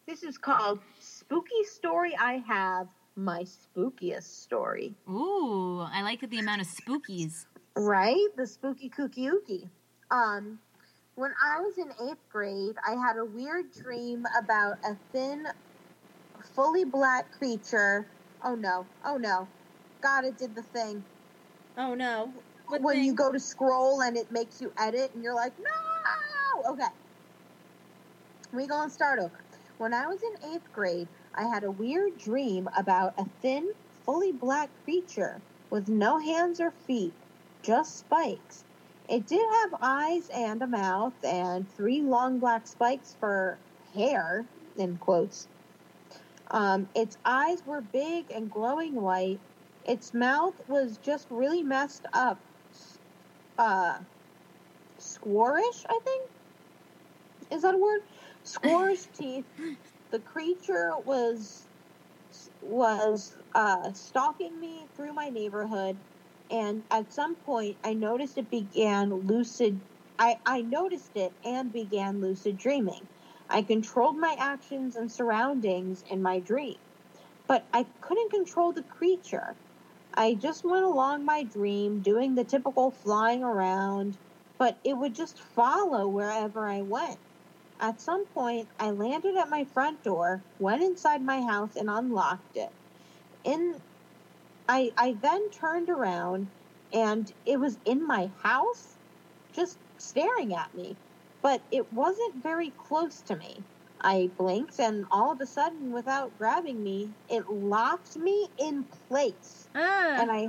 This 0.07 0.21
is 0.21 0.37
called 0.37 0.81
Spooky 0.99 1.63
Story 1.63 2.15
I 2.15 2.33
Have, 2.47 2.87
My 3.15 3.43
Spookiest 3.43 4.43
Story. 4.43 4.93
Ooh, 5.09 5.79
I 5.79 6.03
like 6.03 6.29
the 6.29 6.37
amount 6.37 6.61
of 6.61 6.67
spookies. 6.67 7.47
Right? 7.75 8.27
The 8.37 8.45
spooky 8.45 8.91
kooky 8.91 9.31
ookie. 9.31 9.67
Um, 10.11 10.59
when 11.15 11.31
I 11.43 11.59
was 11.59 11.79
in 11.79 11.89
eighth 12.07 12.21
grade, 12.31 12.75
I 12.87 12.91
had 12.91 13.17
a 13.17 13.25
weird 13.25 13.73
dream 13.73 14.27
about 14.37 14.77
a 14.85 14.95
thin, 15.11 15.47
fully 16.53 16.85
black 16.85 17.31
creature. 17.31 18.05
Oh 18.43 18.53
no, 18.53 18.85
oh 19.03 19.17
no. 19.17 19.47
God, 20.01 20.23
it 20.23 20.37
did 20.37 20.53
the 20.53 20.61
thing. 20.61 21.03
Oh 21.79 21.95
no. 21.95 22.31
when 22.67 23.03
you 23.03 23.15
go 23.15 23.31
to 23.31 23.39
scroll 23.39 24.01
and 24.03 24.17
it 24.17 24.31
makes 24.31 24.61
you 24.61 24.71
edit 24.77 25.15
and 25.15 25.23
you're 25.23 25.33
like, 25.33 25.53
no! 25.57 26.73
Okay. 26.73 26.93
We 28.53 28.67
gonna 28.67 28.91
start 28.91 29.17
over. 29.17 29.44
When 29.77 29.93
I 29.93 30.07
was 30.07 30.21
in 30.23 30.53
eighth 30.53 30.71
grade, 30.71 31.09
I 31.35 31.45
had 31.45 31.63
a 31.65 31.71
weird 31.71 32.17
dream 32.17 32.69
about 32.77 33.13
a 33.17 33.25
thin, 33.41 33.67
fully 34.05 34.31
black 34.31 34.69
creature 34.85 35.41
with 35.69 35.89
no 35.89 36.17
hands 36.19 36.61
or 36.61 36.71
feet, 36.71 37.13
just 37.61 37.99
spikes. 37.99 38.63
It 39.09 39.27
did 39.27 39.41
have 39.63 39.79
eyes 39.81 40.29
and 40.33 40.61
a 40.61 40.67
mouth 40.67 41.13
and 41.23 41.69
three 41.69 42.01
long 42.01 42.39
black 42.39 42.67
spikes 42.67 43.15
for 43.19 43.59
hair, 43.93 44.47
in 44.77 44.97
quotes. 44.97 45.49
Um, 46.51 46.87
its 46.95 47.17
eyes 47.25 47.65
were 47.65 47.81
big 47.81 48.31
and 48.31 48.49
glowing 48.49 48.95
white. 48.95 49.41
Its 49.85 50.13
mouth 50.13 50.55
was 50.67 50.97
just 50.97 51.27
really 51.29 51.63
messed 51.63 52.05
up 52.13 52.39
uh 53.57 53.99
squarish, 54.99 55.85
I 55.89 55.99
think. 56.03 56.31
Is 57.51 57.63
that 57.63 57.75
a 57.75 57.77
word? 57.77 58.01
Squarish 58.45 59.07
teeth. 59.15 59.45
The 60.11 60.19
creature 60.21 60.93
was 61.05 61.67
was 62.61 63.35
uh 63.55 63.93
stalking 63.93 64.59
me 64.59 64.87
through 64.95 65.13
my 65.13 65.29
neighborhood 65.29 65.99
and 66.51 66.83
at 66.91 67.13
some 67.13 67.35
point 67.37 67.77
I 67.83 67.93
noticed 67.95 68.37
it 68.37 68.51
began 68.51 69.13
lucid 69.13 69.81
I, 70.19 70.37
I 70.45 70.61
noticed 70.63 71.11
it 71.15 71.33
and 71.45 71.73
began 71.73 72.21
lucid 72.21 72.57
dreaming. 72.57 73.09
I 73.49 73.63
controlled 73.63 74.17
my 74.17 74.35
actions 74.39 74.95
and 74.95 75.11
surroundings 75.11 76.03
in 76.09 76.21
my 76.23 76.39
dream, 76.39 76.77
but 77.47 77.67
I 77.73 77.87
couldn't 78.01 78.31
control 78.31 78.73
the 78.73 78.83
creature. 78.83 79.57
I 80.15 80.35
just 80.35 80.63
went 80.65 80.85
along 80.85 81.25
my 81.25 81.43
dream, 81.43 82.01
doing 82.01 82.35
the 82.35 82.45
typical 82.45 82.91
flying 82.91 83.43
around, 83.43 84.17
but 84.59 84.79
it 84.85 84.93
would 84.97 85.15
just 85.15 85.39
follow 85.41 86.07
wherever 86.09 86.67
I 86.67 86.81
went. 86.81 87.19
At 87.79 87.99
some 87.99 88.25
point, 88.27 88.69
I 88.79 88.91
landed 88.91 89.35
at 89.35 89.49
my 89.49 89.65
front 89.65 90.03
door, 90.03 90.43
went 90.59 90.81
inside 90.81 91.21
my 91.21 91.41
house, 91.41 91.75
and 91.75 91.89
unlocked 91.89 92.55
it. 92.55 92.69
In, 93.43 93.81
I, 94.67 94.91
I 94.97 95.13
then 95.21 95.49
turned 95.51 95.89
around, 95.89 96.47
and 96.93 97.31
it 97.45 97.59
was 97.59 97.77
in 97.85 98.05
my 98.05 98.31
house, 98.41 98.95
just 99.53 99.77
staring 99.97 100.55
at 100.55 100.73
me, 100.73 100.95
but 101.41 101.61
it 101.71 101.91
wasn't 101.91 102.41
very 102.41 102.71
close 102.71 103.21
to 103.23 103.35
me. 103.35 103.63
I 104.01 104.29
blinked, 104.37 104.79
and 104.79 105.05
all 105.11 105.31
of 105.31 105.41
a 105.41 105.45
sudden, 105.45 105.91
without 105.91 106.37
grabbing 106.37 106.81
me, 106.83 107.13
it 107.29 107.49
locked 107.49 108.15
me 108.17 108.47
in 108.57 108.85
place 109.09 109.67
ah. 109.75 110.21
and 110.21 110.31
I 110.31 110.47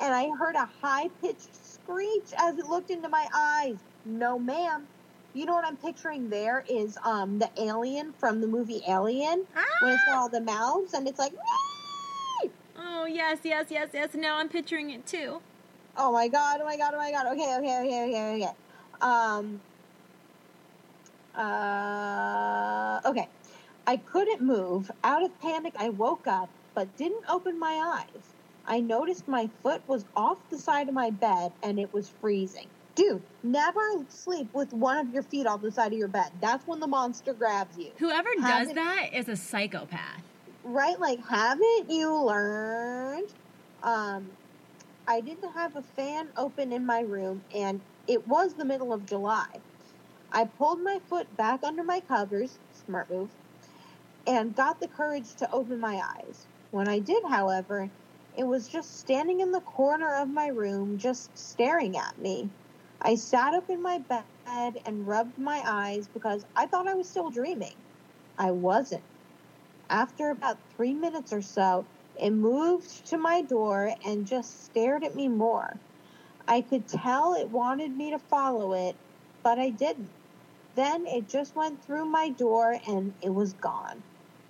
and 0.00 0.14
I 0.14 0.30
heard 0.38 0.56
a 0.56 0.66
high 0.66 1.08
pitched 1.20 1.54
screech 1.54 2.32
as 2.38 2.58
it 2.58 2.66
looked 2.66 2.90
into 2.90 3.08
my 3.08 3.26
eyes. 3.34 3.78
No, 4.04 4.38
ma'am. 4.38 4.88
You 5.34 5.46
know 5.46 5.54
what 5.54 5.66
I'm 5.66 5.76
picturing 5.76 6.30
there 6.30 6.64
is 6.70 6.96
um 7.04 7.40
the 7.40 7.50
alien 7.58 8.12
from 8.12 8.40
the 8.40 8.46
movie 8.46 8.82
Alien 8.88 9.44
when 9.80 9.92
it's 9.92 10.04
got 10.04 10.16
all 10.16 10.28
the 10.28 10.40
mouths 10.40 10.94
and 10.94 11.08
it's 11.08 11.18
like 11.18 11.32
"Wee!" 11.32 12.50
Oh 12.78 13.04
yes, 13.06 13.40
yes, 13.42 13.66
yes, 13.68 13.90
yes. 13.92 14.14
Now 14.14 14.38
I'm 14.38 14.48
picturing 14.48 14.90
it 14.90 15.04
too. 15.06 15.40
Oh 15.96 16.12
my 16.12 16.28
god, 16.28 16.60
oh 16.60 16.64
my 16.64 16.76
god, 16.76 16.94
oh 16.94 16.98
my 16.98 17.10
god. 17.10 17.26
Okay, 17.32 17.56
okay, 17.58 17.80
okay, 17.80 18.08
okay, 18.08 18.44
okay. 18.44 18.52
Um 19.00 19.60
uh 21.36 23.00
okay. 23.04 23.28
I 23.86 23.96
couldn't 23.96 24.40
move. 24.40 24.90
Out 25.02 25.24
of 25.24 25.38
panic, 25.40 25.74
I 25.76 25.90
woke 25.90 26.28
up 26.28 26.48
but 26.76 26.96
didn't 26.96 27.24
open 27.28 27.58
my 27.58 28.04
eyes. 28.04 28.34
I 28.66 28.80
noticed 28.80 29.28
my 29.28 29.50
foot 29.62 29.82
was 29.88 30.04
off 30.16 30.38
the 30.50 30.58
side 30.58 30.88
of 30.88 30.94
my 30.94 31.10
bed 31.10 31.52
and 31.62 31.78
it 31.78 31.92
was 31.92 32.08
freezing. 32.08 32.68
Dude, 32.94 33.22
never 33.42 33.80
sleep 34.08 34.48
with 34.54 34.72
one 34.72 34.98
of 34.98 35.12
your 35.12 35.24
feet 35.24 35.46
off 35.46 35.62
the 35.62 35.72
side 35.72 35.92
of 35.92 35.98
your 35.98 36.08
bed. 36.08 36.30
That's 36.40 36.66
when 36.66 36.78
the 36.80 36.86
monster 36.86 37.32
grabs 37.32 37.76
you. 37.76 37.90
Whoever 37.98 38.28
Have 38.40 38.66
does 38.68 38.74
that 38.74 39.10
is 39.12 39.28
a 39.28 39.36
psychopath. 39.36 40.22
Right? 40.62 40.98
Like, 40.98 41.26
haven't 41.26 41.90
you 41.90 42.14
learned? 42.14 43.28
Um, 43.82 44.28
I 45.06 45.20
didn't 45.20 45.52
have 45.52 45.76
a 45.76 45.82
fan 45.82 46.28
open 46.36 46.72
in 46.72 46.86
my 46.86 47.00
room 47.00 47.42
and 47.54 47.80
it 48.06 48.26
was 48.28 48.54
the 48.54 48.64
middle 48.64 48.92
of 48.92 49.06
July. 49.06 49.46
I 50.32 50.44
pulled 50.44 50.80
my 50.80 51.00
foot 51.08 51.36
back 51.36 51.62
under 51.62 51.84
my 51.84 52.00
covers, 52.00 52.58
smart 52.86 53.10
move, 53.10 53.30
and 54.26 54.54
got 54.54 54.80
the 54.80 54.88
courage 54.88 55.34
to 55.36 55.52
open 55.52 55.78
my 55.80 56.00
eyes. 56.02 56.46
When 56.70 56.88
I 56.88 56.98
did, 56.98 57.22
however, 57.28 57.90
it 58.36 58.44
was 58.44 58.66
just 58.66 58.98
standing 58.98 59.40
in 59.40 59.52
the 59.52 59.60
corner 59.60 60.14
of 60.14 60.28
my 60.28 60.48
room, 60.48 60.98
just 60.98 61.36
staring 61.36 61.96
at 61.96 62.18
me. 62.18 62.48
I 63.04 63.16
sat 63.16 63.54
up 63.54 63.70
in 63.70 63.82
my 63.82 63.98
bed 63.98 64.76
and 64.86 65.06
rubbed 65.06 65.38
my 65.38 65.62
eyes 65.66 66.08
because 66.08 66.44
I 66.56 66.66
thought 66.66 66.88
I 66.88 66.94
was 66.94 67.10
still 67.10 67.30
dreaming. 67.30 67.84
I 68.38 68.52
wasn't. 68.52 69.04
After 69.90 70.30
about 70.30 70.58
three 70.70 70.94
minutes 70.94 71.32
or 71.32 71.42
so, 71.42 71.88
it 72.16 72.30
moved 72.30 73.06
to 73.08 73.18
my 73.18 73.42
door 73.42 73.94
and 74.04 74.26
just 74.26 74.64
stared 74.64 75.04
at 75.04 75.14
me 75.14 75.28
more. 75.28 75.80
I 76.48 76.62
could 76.62 76.88
tell 76.88 77.34
it 77.34 77.50
wanted 77.50 77.96
me 77.96 78.10
to 78.12 78.18
follow 78.18 78.74
it, 78.74 78.98
but 79.44 79.58
I 79.58 79.70
didn't. 79.70 80.12
Then 80.74 81.06
it 81.06 81.28
just 81.28 81.56
went 81.56 81.84
through 81.84 82.06
my 82.06 82.30
door 82.30 82.78
and 82.86 83.14
it 83.22 83.30
was 83.30 83.54
gone. 83.54 84.04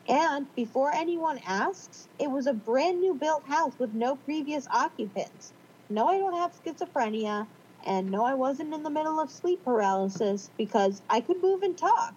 And 0.09 0.48
before 0.55 0.92
anyone 0.94 1.40
asks, 1.46 2.09
it 2.18 2.30
was 2.30 2.46
a 2.46 2.55
brand 2.55 3.00
new 3.00 3.14
built 3.14 3.46
house 3.48 3.78
with 3.78 3.94
no 3.94 4.16
previous 4.16 4.66
occupants. 4.72 5.55
No, 5.90 6.09
I 6.09 6.18
don't 6.18 6.34
have 6.36 6.52
schizophrenia, 6.55 7.48
and 7.85 8.11
no, 8.11 8.24
I 8.24 8.35
wasn't 8.35 8.72
in 8.74 8.82
the 8.82 8.91
middle 8.91 9.20
of 9.20 9.30
sleep 9.30 9.64
paralysis 9.64 10.51
because 10.57 11.03
I 11.09 11.20
could 11.20 11.43
move 11.43 11.62
and 11.62 11.76
talk. 11.76 12.14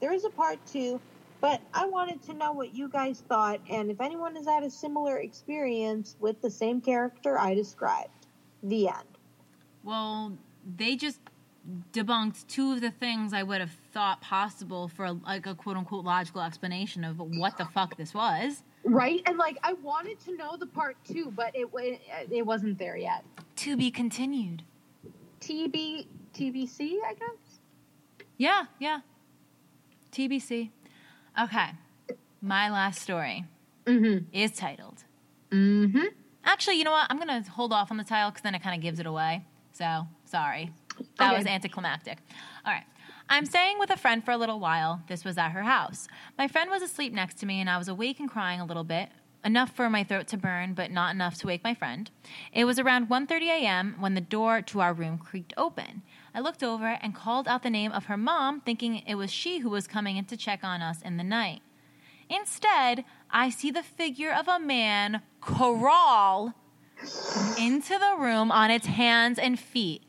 There 0.00 0.12
is 0.12 0.24
a 0.24 0.30
part 0.30 0.58
two, 0.66 1.00
But 1.40 1.60
I 1.72 1.86
wanted 1.86 2.22
to 2.24 2.34
know 2.34 2.52
what 2.52 2.74
you 2.74 2.88
guys 2.88 3.22
thought 3.28 3.60
and 3.70 3.90
if 3.90 4.00
anyone 4.00 4.36
has 4.36 4.46
had 4.46 4.62
a 4.62 4.70
similar 4.70 5.18
experience 5.18 6.16
with 6.20 6.40
the 6.42 6.50
same 6.50 6.80
character 6.80 7.38
I 7.38 7.54
described. 7.54 8.26
The 8.62 8.88
end. 8.88 9.08
Well, 9.82 10.36
they 10.76 10.96
just 10.96 11.18
debunked 11.92 12.46
two 12.46 12.72
of 12.72 12.82
the 12.82 12.90
things 12.90 13.32
I 13.32 13.42
would 13.42 13.60
have 13.60 13.74
thought 13.92 14.20
possible 14.20 14.88
for 14.88 15.12
like 15.12 15.46
a 15.46 15.54
quote 15.54 15.76
unquote 15.78 16.04
logical 16.04 16.42
explanation 16.42 17.04
of 17.04 17.18
what 17.18 17.56
the 17.56 17.64
fuck 17.64 17.96
this 17.96 18.12
was. 18.12 18.62
Right? 18.84 19.22
And 19.24 19.38
like 19.38 19.56
I 19.62 19.72
wanted 19.74 20.20
to 20.20 20.36
know 20.36 20.56
the 20.58 20.66
part 20.66 20.96
2, 21.08 21.32
but 21.34 21.54
it 21.54 21.68
it 22.30 22.44
wasn't 22.44 22.78
there 22.78 22.96
yet. 22.96 23.24
To 23.56 23.76
be 23.76 23.90
continued. 23.90 24.62
TB 25.40 26.06
TBC, 26.34 26.96
I 27.04 27.14
guess. 27.14 27.58
Yeah, 28.36 28.64
yeah. 28.78 29.00
TBC. 30.12 30.70
Okay. 31.40 31.70
My 32.40 32.70
last 32.70 33.00
story 33.02 33.44
Mhm. 33.84 34.26
is 34.32 34.52
titled. 34.52 35.04
Mhm. 35.50 36.14
Actually, 36.44 36.76
you 36.76 36.84
know 36.84 36.90
what? 36.92 37.06
I'm 37.10 37.18
going 37.18 37.42
to 37.44 37.50
hold 37.50 37.72
off 37.72 37.90
on 37.90 37.96
the 37.96 38.04
title 38.04 38.30
because 38.30 38.42
then 38.42 38.54
it 38.54 38.62
kind 38.62 38.74
of 38.74 38.80
gives 38.82 38.98
it 38.98 39.06
away. 39.06 39.44
So, 39.72 40.06
sorry. 40.24 40.72
That 41.18 41.28
Okay. 41.30 41.36
was 41.38 41.46
anticlimactic. 41.46 42.18
All 42.64 42.72
right. 42.72 42.84
I'm 43.28 43.44
staying 43.46 43.78
with 43.78 43.90
a 43.90 43.96
friend 43.96 44.24
for 44.24 44.32
a 44.32 44.36
little 44.36 44.58
while. 44.58 45.02
This 45.06 45.24
was 45.24 45.38
at 45.38 45.50
her 45.50 45.62
house. 45.62 46.08
My 46.38 46.48
friend 46.48 46.70
was 46.70 46.82
asleep 46.82 47.12
next 47.12 47.34
to 47.38 47.46
me, 47.46 47.60
and 47.60 47.68
I 47.70 47.78
was 47.78 47.88
awake 47.88 48.18
and 48.20 48.28
crying 48.28 48.60
a 48.60 48.64
little 48.64 48.84
bit, 48.84 49.10
enough 49.44 49.70
for 49.70 49.88
my 49.88 50.04
throat 50.04 50.26
to 50.28 50.36
burn, 50.36 50.74
but 50.74 50.90
not 50.90 51.14
enough 51.14 51.36
to 51.36 51.46
wake 51.46 51.64
my 51.64 51.74
friend. 51.74 52.10
It 52.52 52.64
was 52.64 52.78
around 52.78 53.08
1:30 53.08 53.48
a.m. 53.48 53.96
when 53.98 54.14
the 54.14 54.20
door 54.20 54.62
to 54.62 54.80
our 54.80 54.92
room 54.92 55.18
creaked 55.18 55.54
open. 55.56 56.02
I 56.34 56.40
looked 56.40 56.62
over 56.62 56.98
and 57.02 57.14
called 57.14 57.48
out 57.48 57.62
the 57.62 57.70
name 57.70 57.92
of 57.92 58.06
her 58.06 58.16
mom, 58.16 58.60
thinking 58.60 58.96
it 59.06 59.16
was 59.16 59.32
she 59.32 59.58
who 59.58 59.70
was 59.70 59.86
coming 59.86 60.16
in 60.16 60.26
to 60.26 60.36
check 60.36 60.62
on 60.62 60.82
us 60.82 61.02
in 61.02 61.16
the 61.16 61.24
night. 61.24 61.62
Instead, 62.28 63.04
I 63.30 63.50
see 63.50 63.70
the 63.70 63.82
figure 63.82 64.32
of 64.32 64.46
a 64.46 64.60
man 64.60 65.22
crawl 65.40 66.54
into 67.58 67.98
the 67.98 68.16
room 68.18 68.52
on 68.52 68.70
its 68.70 68.86
hands 68.86 69.38
and 69.38 69.58
feet. 69.58 70.02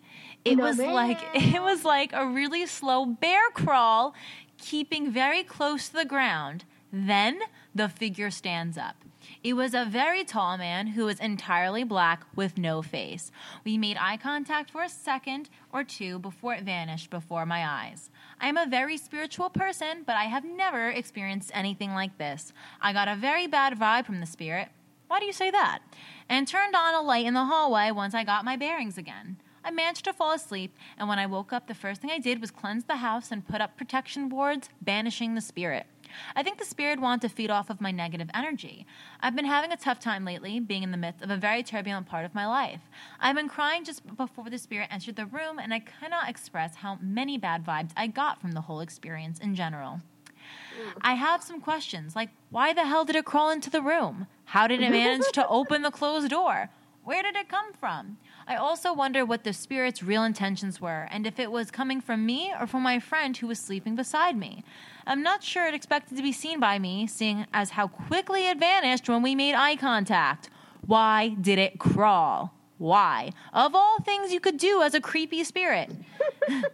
It 0.43 0.57
No 0.57 0.65
was 0.65 0.77
like 0.77 1.19
it 1.33 1.61
was 1.61 1.83
like 1.83 2.11
a 2.13 2.27
really 2.27 2.65
slow 2.65 3.05
bear 3.05 3.49
crawl, 3.53 4.13
keeping 4.57 5.11
very 5.11 5.43
close 5.43 5.89
to 5.89 5.93
the 5.93 6.05
ground. 6.05 6.65
Then 6.93 7.39
the 7.73 7.89
figure 7.89 8.29
stands 8.29 8.77
up. 8.77 8.95
It 9.43 9.53
was 9.53 9.73
a 9.73 9.85
very 9.85 10.23
tall 10.23 10.55
man 10.59 10.85
who 10.85 11.05
was 11.05 11.19
entirely 11.19 11.83
black 11.83 12.25
with 12.35 12.59
no 12.59 12.83
face. 12.83 13.31
We 13.65 13.75
made 13.75 13.97
eye 13.99 14.17
contact 14.17 14.69
for 14.69 14.83
a 14.83 14.89
second 14.89 15.49
or 15.73 15.83
two 15.83 16.19
before 16.19 16.53
it 16.53 16.63
vanished 16.63 17.09
before 17.09 17.47
my 17.47 17.67
eyes. 17.67 18.11
I 18.39 18.49
am 18.49 18.57
a 18.57 18.67
very 18.67 18.97
spiritual 18.97 19.49
person, 19.49 20.03
but 20.05 20.15
I 20.15 20.25
have 20.25 20.45
never 20.45 20.89
experienced 20.89 21.49
anything 21.55 21.95
like 21.95 22.19
this. 22.19 22.53
I 22.81 22.93
got 22.93 23.07
a 23.07 23.15
very 23.15 23.47
bad 23.47 23.79
vibe 23.79 24.05
from 24.05 24.19
the 24.19 24.27
spirit. 24.27 24.67
Why 25.07 25.19
do 25.19 25.25
you 25.25 25.33
say 25.33 25.49
that? 25.49 25.79
And 26.29 26.47
turned 26.47 26.75
on 26.75 26.93
a 26.93 27.01
light 27.01 27.25
in 27.25 27.33
the 27.33 27.45
hallway 27.45 27.89
once 27.89 28.13
I 28.13 28.23
got 28.23 28.45
my 28.45 28.55
bearings 28.57 28.99
again. 28.99 29.37
I 29.63 29.71
managed 29.71 30.05
to 30.05 30.13
fall 30.13 30.33
asleep, 30.33 30.75
and 30.99 31.09
when 31.09 31.19
I 31.19 31.25
woke 31.25 31.51
up, 31.51 31.67
the 31.67 31.73
first 31.73 32.01
thing 32.01 32.11
I 32.11 32.19
did 32.19 32.41
was 32.41 32.51
cleanse 32.51 32.83
the 32.83 32.97
house 32.97 33.31
and 33.31 33.47
put 33.47 33.61
up 33.61 33.75
protection 33.75 34.29
boards, 34.29 34.69
banishing 34.81 35.33
the 35.33 35.41
spirit. 35.41 35.87
I 36.35 36.43
think 36.43 36.57
the 36.57 36.65
spirit 36.65 36.99
wanted 36.99 37.21
to 37.27 37.33
feed 37.33 37.49
off 37.49 37.69
of 37.69 37.81
my 37.81 37.91
negative 37.91 38.29
energy. 38.33 38.85
I've 39.19 39.35
been 39.35 39.45
having 39.45 39.71
a 39.71 39.77
tough 39.77 39.99
time 39.99 40.25
lately, 40.25 40.59
being 40.59 40.83
in 40.83 40.91
the 40.91 40.97
midst 40.97 41.21
of 41.23 41.29
a 41.29 41.37
very 41.37 41.63
turbulent 41.63 42.07
part 42.07 42.25
of 42.25 42.35
my 42.35 42.47
life. 42.47 42.81
I've 43.19 43.35
been 43.35 43.49
crying 43.49 43.83
just 43.83 44.15
before 44.15 44.49
the 44.49 44.57
spirit 44.57 44.89
entered 44.91 45.15
the 45.15 45.25
room, 45.25 45.59
and 45.59 45.73
I 45.73 45.79
cannot 45.79 46.29
express 46.29 46.75
how 46.75 46.97
many 47.01 47.37
bad 47.37 47.65
vibes 47.65 47.91
I 47.95 48.07
got 48.07 48.41
from 48.41 48.51
the 48.51 48.61
whole 48.61 48.79
experience 48.79 49.39
in 49.39 49.55
general. 49.55 50.01
I 51.01 51.13
have 51.13 51.43
some 51.43 51.61
questions, 51.61 52.15
like 52.15 52.29
why 52.49 52.73
the 52.73 52.85
hell 52.85 53.05
did 53.05 53.15
it 53.15 53.25
crawl 53.25 53.51
into 53.51 53.69
the 53.69 53.81
room? 53.81 54.27
How 54.45 54.67
did 54.67 54.81
it 54.81 54.89
manage 54.89 55.31
to 55.33 55.47
open 55.49 55.81
the 55.81 55.91
closed 55.91 56.29
door? 56.29 56.69
Where 57.03 57.23
did 57.23 57.35
it 57.35 57.49
come 57.49 57.73
from? 57.73 58.17
I 58.51 58.57
also 58.57 58.91
wonder 58.91 59.25
what 59.25 59.45
the 59.45 59.53
spirit's 59.53 60.03
real 60.03 60.25
intentions 60.25 60.81
were 60.81 61.07
and 61.09 61.25
if 61.25 61.39
it 61.39 61.53
was 61.53 61.71
coming 61.71 62.01
from 62.01 62.25
me 62.25 62.51
or 62.59 62.67
from 62.67 62.83
my 62.83 62.99
friend 62.99 63.37
who 63.37 63.47
was 63.47 63.57
sleeping 63.59 63.95
beside 63.95 64.35
me. 64.35 64.65
I'm 65.07 65.23
not 65.23 65.41
sure 65.41 65.67
it 65.67 65.73
expected 65.73 66.17
to 66.17 66.21
be 66.21 66.33
seen 66.33 66.59
by 66.59 66.77
me, 66.77 67.07
seeing 67.07 67.45
as 67.53 67.69
how 67.69 67.87
quickly 67.87 68.49
it 68.49 68.59
vanished 68.59 69.07
when 69.07 69.21
we 69.21 69.35
made 69.35 69.55
eye 69.55 69.77
contact. 69.77 70.49
Why 70.85 71.29
did 71.29 71.59
it 71.59 71.79
crawl? 71.79 72.53
Why? 72.77 73.31
Of 73.53 73.73
all 73.73 74.01
things 74.01 74.33
you 74.33 74.41
could 74.41 74.57
do 74.57 74.81
as 74.81 74.93
a 74.93 74.99
creepy 74.99 75.45
spirit. 75.45 75.89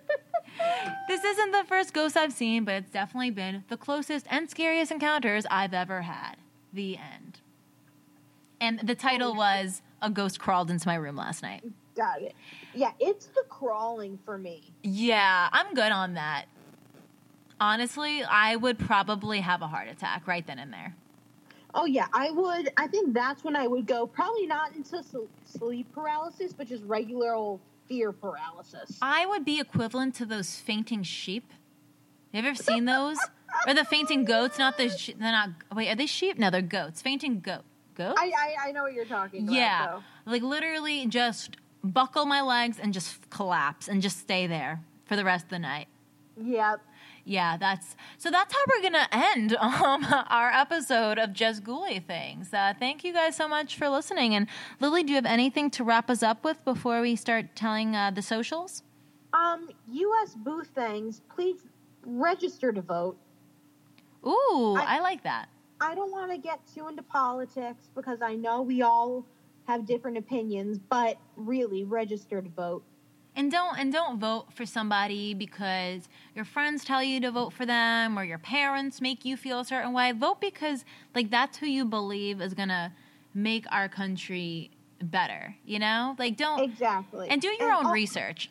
This 1.07 1.23
isn't 1.23 1.51
the 1.51 1.63
first 1.67 1.93
ghost 1.93 2.17
I've 2.17 2.33
seen, 2.33 2.63
but 2.65 2.73
it's 2.73 2.89
definitely 2.89 3.29
been 3.29 3.63
the 3.69 3.77
closest 3.77 4.25
and 4.31 4.49
scariest 4.49 4.91
encounters 4.91 5.45
I've 5.51 5.75
ever 5.75 6.01
had. 6.01 6.37
The 6.73 6.97
end. 6.97 7.41
And 8.59 8.79
the 8.79 8.95
title 8.95 9.35
was 9.35 9.83
A 10.01 10.09
Ghost 10.09 10.39
Crawled 10.39 10.69
Into 10.69 10.87
My 10.87 10.95
Room 10.95 11.15
Last 11.15 11.41
Night. 11.41 11.63
Got 11.95 12.21
it. 12.21 12.35
Yeah, 12.75 12.91
it's 12.99 13.27
the 13.27 13.43
crawling 13.49 14.19
for 14.23 14.37
me. 14.37 14.71
Yeah, 14.83 15.49
I'm 15.51 15.73
good 15.73 15.91
on 15.91 16.13
that. 16.13 16.45
Honestly, 17.59 18.23
I 18.23 18.55
would 18.55 18.77
probably 18.77 19.39
have 19.41 19.61
a 19.63 19.67
heart 19.67 19.87
attack 19.87 20.27
right 20.27 20.45
then 20.45 20.59
and 20.59 20.71
there. 20.71 20.95
Oh 21.73 21.85
yeah, 21.85 22.07
I 22.13 22.31
would. 22.31 22.71
I 22.77 22.87
think 22.87 23.13
that's 23.13 23.43
when 23.43 23.55
I 23.55 23.67
would 23.67 23.87
go. 23.87 24.05
Probably 24.07 24.45
not 24.45 24.75
into 24.75 25.03
sleep 25.45 25.91
paralysis, 25.93 26.53
but 26.53 26.67
just 26.67 26.83
regular 26.85 27.33
old 27.33 27.59
fear 27.87 28.11
paralysis. 28.11 28.97
I 29.01 29.25
would 29.25 29.43
be 29.43 29.59
equivalent 29.59 30.15
to 30.15 30.25
those 30.25 30.55
fainting 30.55 31.03
sheep. 31.03 31.51
Have 32.33 32.43
you 32.43 32.49
ever 32.51 32.61
seen 32.61 32.85
those? 32.85 33.17
or 33.67 33.73
the 33.73 33.85
fainting 33.85 34.23
goats? 34.25 34.59
Not 34.59 34.77
the. 34.77 34.89
Sh- 34.89 35.11
they're 35.19 35.31
not. 35.31 35.49
Wait, 35.73 35.89
are 35.89 35.95
they 35.95 36.05
sheep? 36.05 36.37
No, 36.37 36.49
they're 36.49 36.61
goats. 36.61 37.01
Fainting 37.01 37.39
goat. 37.39 37.63
I, 37.99 38.31
I 38.37 38.67
I 38.67 38.71
know 38.71 38.83
what 38.83 38.93
you're 38.93 39.05
talking 39.05 39.43
about. 39.43 39.55
Yeah. 39.55 39.99
Like 40.25 40.41
literally 40.43 41.05
just 41.07 41.57
buckle 41.83 42.25
my 42.25 42.41
legs 42.41 42.77
and 42.79 42.93
just 42.93 43.29
collapse 43.29 43.87
and 43.87 44.01
just 44.01 44.19
stay 44.19 44.47
there 44.47 44.81
for 45.05 45.15
the 45.15 45.23
rest 45.23 45.45
of 45.45 45.49
the 45.49 45.59
night. 45.59 45.87
Yep. 46.41 46.81
Yeah, 47.25 47.57
that's 47.57 47.95
so 48.17 48.31
that's 48.31 48.53
how 48.53 48.59
we're 48.69 48.81
gonna 48.83 49.07
end 49.11 49.55
um, 49.59 50.05
our 50.29 50.49
episode 50.51 51.17
of 51.17 51.33
Just 51.33 51.63
Ghouly 51.63 51.99
Things. 52.05 52.53
Uh, 52.53 52.73
thank 52.79 53.03
you 53.03 53.11
guys 53.11 53.35
so 53.35 53.47
much 53.49 53.75
for 53.77 53.89
listening. 53.89 54.33
And 54.33 54.47
Lily, 54.79 55.03
do 55.03 55.09
you 55.09 55.15
have 55.15 55.25
anything 55.25 55.69
to 55.71 55.83
wrap 55.83 56.09
us 56.09 56.23
up 56.23 56.45
with 56.45 56.63
before 56.63 57.01
we 57.01 57.15
start 57.17 57.55
telling 57.55 57.95
uh, 57.95 58.11
the 58.11 58.21
socials? 58.21 58.83
Um, 59.33 59.69
U.S. 59.91 60.35
booth 60.35 60.69
things. 60.73 61.21
Please 61.33 61.57
register 62.05 62.71
to 62.71 62.81
vote. 62.81 63.17
Ooh, 64.25 64.75
I, 64.77 64.97
I- 64.97 64.99
like 65.01 65.23
that. 65.23 65.49
I 65.79 65.95
don't 65.95 66.11
want 66.11 66.31
to 66.31 66.37
get 66.37 66.59
too 66.73 66.87
into 66.87 67.03
politics 67.03 67.89
because 67.95 68.21
I 68.21 68.35
know 68.35 68.61
we 68.61 68.81
all 68.81 69.25
have 69.67 69.85
different 69.85 70.17
opinions, 70.17 70.79
but 70.79 71.17
really 71.35 71.83
register 71.83 72.41
to 72.41 72.49
vote. 72.49 72.83
And 73.35 73.51
don't 73.51 73.77
and 73.77 73.93
don't 73.93 74.19
vote 74.19 74.51
for 74.53 74.65
somebody 74.65 75.35
because 75.35 76.09
your 76.33 76.45
friends 76.45 76.83
tell 76.83 77.03
you 77.03 77.19
to 77.21 77.29
vote 77.31 77.53
for 77.53 77.67
them 77.67 78.17
or 78.17 78.23
your 78.23 78.39
parents 78.39 78.99
make 78.99 79.23
you 79.25 79.37
feel 79.37 79.59
a 79.59 79.65
certain 79.65 79.93
way. 79.93 80.11
Vote 80.11 80.41
because 80.41 80.83
like 81.13 81.29
that's 81.29 81.57
who 81.59 81.67
you 81.67 81.85
believe 81.85 82.41
is 82.41 82.55
gonna 82.55 82.93
make 83.35 83.65
our 83.71 83.87
country 83.87 84.71
better. 85.03 85.55
You 85.65 85.77
know, 85.77 86.15
like 86.17 86.35
don't 86.35 86.63
Exactly. 86.63 87.29
and 87.29 87.39
do 87.39 87.55
your 87.59 87.71
own 87.71 87.85
al- 87.85 87.91
research. 87.91 88.49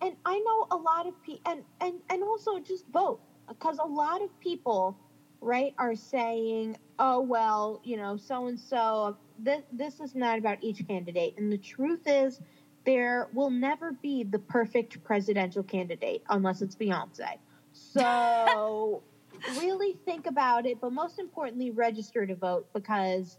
and 0.00 0.14
I 0.24 0.38
know 0.38 0.66
a 0.70 0.76
lot 0.76 1.08
of 1.08 1.20
people, 1.24 1.42
and, 1.52 1.64
and, 1.80 1.94
and 2.08 2.22
also 2.22 2.60
just 2.60 2.86
vote 2.92 3.18
because 3.48 3.78
a 3.78 3.86
lot 3.86 4.22
of 4.22 4.30
people, 4.38 4.96
right, 5.42 5.74
are 5.78 5.94
saying, 5.94 6.76
oh, 6.98 7.20
well, 7.20 7.80
you 7.84 7.96
know, 7.96 8.16
so 8.16 8.46
and 8.46 8.58
so, 8.58 9.16
this, 9.38 9.62
this 9.72 10.00
is 10.00 10.14
not 10.14 10.38
about 10.38 10.58
each 10.62 10.86
candidate. 10.86 11.34
And 11.36 11.52
the 11.52 11.58
truth 11.58 12.02
is, 12.06 12.40
there 12.84 13.28
will 13.32 13.50
never 13.50 13.92
be 13.92 14.24
the 14.24 14.38
perfect 14.38 15.02
presidential 15.04 15.62
candidate 15.62 16.22
unless 16.28 16.62
it's 16.62 16.74
Beyonce. 16.74 17.38
So 17.72 19.02
really 19.58 19.98
think 20.04 20.26
about 20.26 20.66
it, 20.66 20.80
but 20.80 20.92
most 20.92 21.18
importantly, 21.18 21.70
register 21.70 22.26
to 22.26 22.34
vote 22.34 22.66
because, 22.72 23.38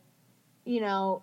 you 0.65 0.81
know, 0.81 1.21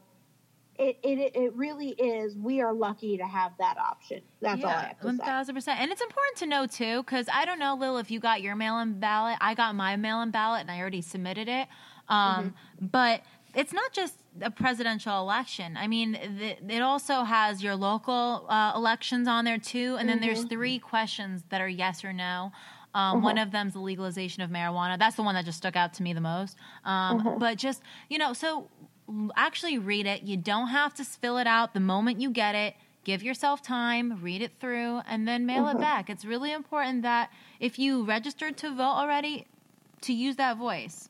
it, 0.81 0.99
it, 1.03 1.37
it 1.37 1.55
really 1.55 1.91
is. 1.91 2.37
We 2.37 2.61
are 2.63 2.73
lucky 2.73 3.17
to 3.19 3.25
have 3.25 3.53
that 3.59 3.77
option. 3.79 4.23
That's 4.41 4.65
all 4.65 4.71
I 4.71 4.83
have 4.89 5.01
to 5.01 5.07
one 5.07 5.19
say. 5.19 5.25
thousand 5.25 5.55
percent. 5.55 5.81
And 5.81 5.91
it's 5.93 6.01
important 6.01 6.37
to 6.39 6.47
know 6.47 6.67
too, 6.67 7.03
because 7.03 7.27
I 7.33 7.45
don't 7.45 7.59
know, 7.59 7.75
Lil, 7.79 7.99
if 7.99 8.11
you 8.11 8.19
got 8.21 8.41
your 8.43 8.57
mail-in 8.57 8.99
ballot. 8.99 9.37
I 9.41 9.55
got 9.55 9.75
my 9.75 9.97
mail-in 9.97 10.31
ballot, 10.31 10.63
and 10.63 10.71
I 10.71 10.81
already 10.81 11.03
submitted 11.03 11.49
it. 11.49 11.69
Um, 12.09 12.55
Mm-hmm. 12.81 12.87
But 12.87 13.21
it's 13.55 13.73
not 13.73 13.93
just 13.93 14.15
a 14.41 14.51
presidential 14.51 15.21
election. 15.21 15.77
I 15.77 15.87
mean, 15.89 16.15
th- 16.39 16.59
it 16.69 16.83
also 16.83 17.25
has 17.25 17.63
your 17.63 17.75
local 17.77 18.47
uh, 18.49 18.73
elections 18.75 19.29
on 19.29 19.45
there 19.45 19.59
too, 19.59 19.97
and 19.99 20.09
then 20.09 20.21
there's 20.21 20.45
Mhm. 20.45 20.51
three 20.51 20.79
questions 20.79 21.45
that 21.51 21.61
are 21.61 21.69
yes 21.69 22.05
or 22.05 22.13
no. 22.13 22.53
Um, 22.95 23.23
One 23.23 23.39
Uh-huh. 23.39 23.47
of 23.47 23.53
them's 23.53 23.73
the 23.75 23.81
legalization 23.81 24.43
of 24.43 24.51
marijuana. 24.51 24.99
That's 24.99 25.17
the 25.17 25.23
one 25.23 25.35
that 25.35 25.45
just 25.45 25.59
stuck 25.59 25.77
out 25.77 25.93
to 25.95 26.03
me 26.03 26.13
the 26.13 26.21
most. 26.21 26.57
Um, 26.85 27.19
Uh-huh. 27.19 27.37
But 27.39 27.59
just 27.59 27.83
you 28.09 28.19
know, 28.19 28.33
so 28.33 28.69
actually 29.37 29.79
read 29.79 30.07
it. 30.07 30.23
You 30.23 30.37
don't 30.37 30.69
have 30.69 30.95
to 30.95 31.05
fill 31.05 31.39
it 31.39 31.47
out 31.47 31.75
the 31.75 31.81
moment 31.81 32.21
you 32.21 32.31
get 32.31 32.55
it. 32.55 32.75
Give 33.03 33.23
yourself 33.23 33.63
time, 33.63 34.21
read 34.23 34.43
it 34.43 34.53
through, 34.61 35.01
and 35.07 35.27
then 35.27 35.47
mail 35.47 35.69
it 35.69 35.77
Mhm. 35.77 35.81
back. 35.81 36.11
It's 36.11 36.25
really 36.25 36.53
important 36.53 37.03
that 37.03 37.31
if 37.59 37.79
you 37.79 38.05
registered 38.05 38.57
to 38.59 38.71
vote 38.71 38.83
already, 38.83 39.47
to 40.03 40.13
use 40.13 40.37
that 40.37 40.57
voice. 40.57 41.09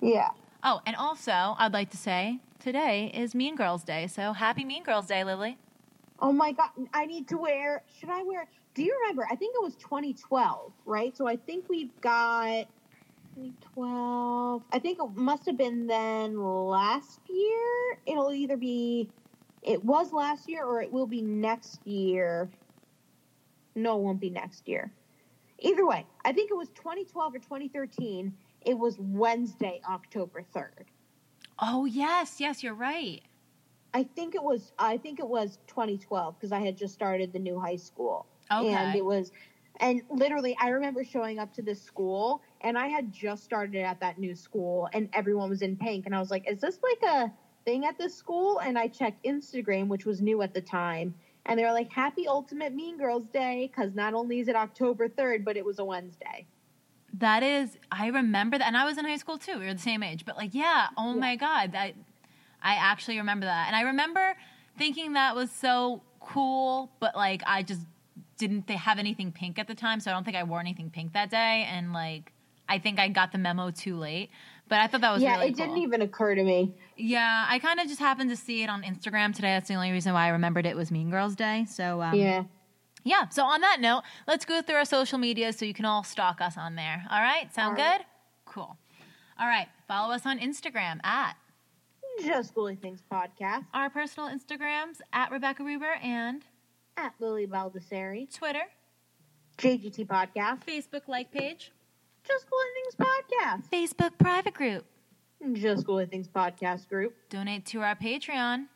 Yeah. 0.00 0.30
Oh, 0.62 0.80
and 0.86 0.96
also, 0.96 1.54
I'd 1.58 1.72
like 1.72 1.90
to 1.90 1.96
say 1.96 2.40
today 2.58 3.10
is 3.14 3.34
Mean 3.34 3.56
Girls 3.56 3.82
Day. 3.84 4.06
So 4.06 4.32
happy 4.32 4.64
Mean 4.64 4.82
Girls 4.82 5.06
Day, 5.06 5.24
Lily. 5.24 5.58
Oh 6.20 6.32
my 6.32 6.52
god, 6.52 6.70
I 6.92 7.06
need 7.06 7.28
to 7.28 7.38
wear. 7.38 7.82
Should 7.98 8.10
I 8.10 8.22
wear? 8.22 8.46
Do 8.74 8.82
you 8.82 8.96
remember? 9.00 9.26
I 9.30 9.36
think 9.36 9.54
it 9.54 9.62
was 9.62 9.74
2012, 9.76 10.72
right? 10.84 11.16
So 11.16 11.26
I 11.26 11.36
think 11.36 11.68
we've 11.68 11.98
got 12.00 12.66
2012. 13.34 14.62
I 14.72 14.78
think 14.78 14.98
it 14.98 15.10
must 15.14 15.46
have 15.46 15.56
been 15.56 15.86
then 15.86 16.38
last 16.38 17.20
year. 17.28 17.98
It'll 18.06 18.32
either 18.32 18.56
be, 18.56 19.08
it 19.62 19.84
was 19.84 20.12
last 20.12 20.48
year 20.48 20.64
or 20.64 20.82
it 20.82 20.92
will 20.92 21.06
be 21.06 21.22
next 21.22 21.86
year. 21.86 22.50
No, 23.74 23.98
it 23.98 24.02
won't 24.02 24.20
be 24.20 24.30
next 24.30 24.68
year. 24.68 24.92
Either 25.60 25.86
way, 25.86 26.06
I 26.24 26.32
think 26.32 26.50
it 26.50 26.56
was 26.56 26.68
2012 26.70 27.34
or 27.34 27.38
2013. 27.38 28.32
It 28.62 28.78
was 28.78 28.96
Wednesday, 28.98 29.80
October 29.88 30.44
3rd. 30.54 30.86
Oh, 31.58 31.84
yes, 31.84 32.40
yes, 32.40 32.62
you're 32.62 32.74
right. 32.74 33.22
I 33.92 34.04
think 34.04 34.34
it 34.34 34.42
was 34.42 34.72
I 34.78 34.96
think 34.96 35.18
it 35.18 35.26
was 35.26 35.58
2012 35.66 36.36
because 36.36 36.52
I 36.52 36.60
had 36.60 36.76
just 36.76 36.94
started 36.94 37.32
the 37.32 37.38
new 37.38 37.58
high 37.58 37.76
school. 37.76 38.26
Okay. 38.52 38.72
And 38.72 38.94
it 38.94 39.04
was 39.04 39.32
and 39.80 40.02
literally 40.10 40.56
I 40.60 40.68
remember 40.68 41.02
showing 41.04 41.38
up 41.38 41.52
to 41.54 41.62
this 41.62 41.82
school 41.82 42.42
and 42.60 42.78
I 42.78 42.86
had 42.88 43.12
just 43.12 43.42
started 43.44 43.82
at 43.82 43.98
that 44.00 44.18
new 44.18 44.34
school 44.34 44.88
and 44.92 45.08
everyone 45.12 45.48
was 45.50 45.62
in 45.62 45.76
pink 45.76 46.06
and 46.06 46.14
I 46.14 46.20
was 46.20 46.30
like, 46.30 46.48
"Is 46.48 46.60
this 46.60 46.78
like 46.82 47.02
a 47.10 47.32
thing 47.64 47.84
at 47.86 47.98
this 47.98 48.14
school?" 48.14 48.58
And 48.60 48.78
I 48.78 48.88
checked 48.88 49.24
Instagram, 49.24 49.88
which 49.88 50.04
was 50.06 50.20
new 50.20 50.42
at 50.42 50.54
the 50.54 50.60
time, 50.60 51.14
and 51.46 51.58
they 51.58 51.64
were 51.64 51.72
like, 51.72 51.90
"Happy 51.90 52.28
Ultimate 52.28 52.74
Mean 52.74 52.98
Girls 52.98 53.26
Day" 53.28 53.70
cuz 53.74 53.94
not 53.94 54.14
only 54.14 54.38
is 54.40 54.48
it 54.48 54.56
October 54.56 55.08
3rd, 55.08 55.44
but 55.44 55.56
it 55.56 55.64
was 55.64 55.78
a 55.78 55.84
Wednesday. 55.84 56.46
That 57.14 57.42
is, 57.42 57.76
I 57.90 58.06
remember 58.08 58.56
that, 58.58 58.66
and 58.66 58.76
I 58.76 58.84
was 58.84 58.96
in 58.96 59.04
high 59.04 59.16
school 59.16 59.36
too. 59.38 59.58
We 59.58 59.66
were 59.66 59.74
the 59.74 59.80
same 59.80 60.02
age, 60.02 60.24
but 60.24 60.36
like, 60.36 60.54
yeah, 60.54 60.88
oh 60.96 61.12
Yeah. 61.14 61.20
my 61.20 61.36
god, 61.36 61.72
that 61.72 61.94
I 62.62 62.74
actually 62.74 63.18
remember 63.18 63.46
that, 63.46 63.66
and 63.66 63.74
I 63.74 63.82
remember 63.82 64.36
thinking 64.78 65.14
that 65.14 65.34
was 65.34 65.50
so 65.50 66.02
cool, 66.20 66.92
but 67.00 67.16
like, 67.16 67.42
I 67.46 67.62
just 67.62 67.86
didn't 68.40 68.66
they 68.66 68.74
have 68.76 68.98
anything 68.98 69.30
pink 69.30 69.58
at 69.58 69.68
the 69.68 69.74
time, 69.74 70.00
so 70.00 70.10
I 70.10 70.14
don't 70.14 70.24
think 70.24 70.36
I 70.36 70.42
wore 70.42 70.58
anything 70.58 70.90
pink 70.90 71.12
that 71.12 71.30
day, 71.30 71.68
and 71.70 71.92
like, 71.92 72.32
I 72.68 72.78
think 72.78 72.98
I 72.98 73.08
got 73.08 73.30
the 73.30 73.38
memo 73.38 73.70
too 73.70 73.96
late. 73.96 74.30
But 74.68 74.78
I 74.78 74.86
thought 74.86 75.02
that 75.02 75.12
was 75.12 75.22
yeah, 75.22 75.34
really 75.34 75.48
it 75.48 75.56
cool. 75.56 75.66
didn't 75.66 75.82
even 75.82 76.00
occur 76.00 76.34
to 76.34 76.42
me. 76.42 76.74
Yeah, 76.96 77.44
I 77.48 77.58
kind 77.58 77.78
of 77.80 77.86
just 77.86 78.00
happened 78.00 78.30
to 78.30 78.36
see 78.36 78.62
it 78.62 78.70
on 78.70 78.82
Instagram 78.82 79.34
today. 79.34 79.48
That's 79.48 79.68
the 79.68 79.74
only 79.74 79.90
reason 79.90 80.12
why 80.12 80.26
I 80.26 80.28
remembered 80.28 80.64
it 80.64 80.76
was 80.76 80.90
Mean 80.90 81.10
Girls 81.10 81.36
Day. 81.36 81.66
So 81.68 82.00
um, 82.00 82.14
yeah. 82.14 82.44
yeah. 83.04 83.28
So 83.28 83.44
on 83.44 83.60
that 83.60 83.80
note, 83.80 84.02
let's 84.26 84.44
go 84.44 84.62
through 84.62 84.76
our 84.76 84.84
social 84.84 85.18
media 85.18 85.52
so 85.52 85.64
you 85.64 85.74
can 85.74 85.84
all 85.84 86.04
stalk 86.04 86.40
us 86.40 86.56
on 86.56 86.76
there. 86.76 87.04
All 87.10 87.20
right, 87.20 87.52
sound 87.54 87.78
All 87.78 87.84
right. 87.84 87.98
good? 87.98 88.06
Cool. 88.46 88.76
All 89.38 89.46
right, 89.46 89.68
follow 89.88 90.14
us 90.14 90.24
on 90.24 90.38
Instagram 90.38 91.04
at 91.04 91.34
Just 92.22 92.54
Ghouly 92.54 92.80
Things 92.80 93.02
podcast 93.10 93.64
our 93.74 93.90
personal 93.90 94.28
Instagrams 94.28 95.00
at 95.12 95.32
Rebecca 95.32 95.64
Reber 95.64 95.94
and 96.02 96.44
at 97.00 97.14
Lily 97.18 97.46
Baldessari, 97.46 98.32
Twitter, 98.32 98.64
JGT 99.58 100.06
podcast. 100.06 100.64
Facebook 100.64 101.08
like 101.08 101.32
page, 101.32 101.72
Just 102.26 102.46
Ghouly 102.46 102.70
Things 102.74 103.08
podcast. 103.08 103.62
Facebook 103.72 104.18
private 104.18 104.54
group. 104.54 104.84
Just 105.54 105.86
Ghouly 105.86 106.08
Things 106.10 106.28
podcast 106.28 106.88
group. 106.88 107.14
Donate 107.30 107.64
to 107.66 107.80
our 107.80 107.94
Patreon. 107.96 108.66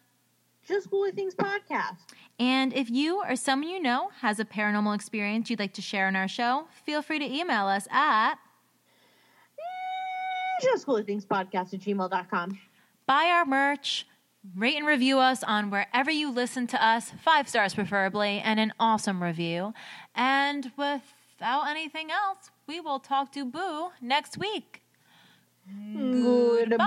Just 0.67 0.91
Ghouly 0.91 1.15
Things 1.15 1.35
podcast. 1.35 1.99
And 2.39 2.73
if 2.73 2.91
you 2.91 3.23
or 3.23 3.37
someone 3.37 3.69
you 3.69 3.81
know 3.81 4.09
has 4.21 4.41
a 4.41 4.45
paranormal 4.45 4.95
experience 4.95 5.51
you'd 5.51 5.59
like 5.59 5.75
to 5.75 5.83
share 5.83 6.07
on 6.07 6.17
our 6.17 6.29
show, 6.29 6.67
feel 6.85 7.03
free 7.03 7.19
to 7.19 7.25
email 7.27 7.67
us 7.67 7.87
at 7.91 8.37
Just 10.63 10.87
Ghouly 10.87 11.05
Things 11.05 11.27
podcast 11.27 11.75
at 11.75 11.81
gmail.com. 11.81 12.59
buy 13.07 13.25
our 13.27 13.45
merch, 13.45 14.07
rate 14.57 14.77
and 14.77 14.87
review 14.87 15.19
us 15.19 15.43
on 15.43 15.71
wherever 15.71 16.11
you 16.11 16.31
listen 16.31 16.67
to 16.69 16.85
us, 16.85 17.13
five 17.23 17.49
stars 17.49 17.75
preferably, 17.75 18.41
and 18.41 18.61
an 18.61 18.73
awesome 18.79 19.23
review. 19.23 19.73
And 20.15 20.71
without 20.77 21.69
anything 21.69 22.11
else, 22.11 22.51
we 22.67 22.81
will 22.81 22.99
talk 22.99 23.33
to 23.33 23.45
Boo 23.45 23.91
next 24.01 24.39
week. 24.39 24.83
Goodbye. 26.69 26.81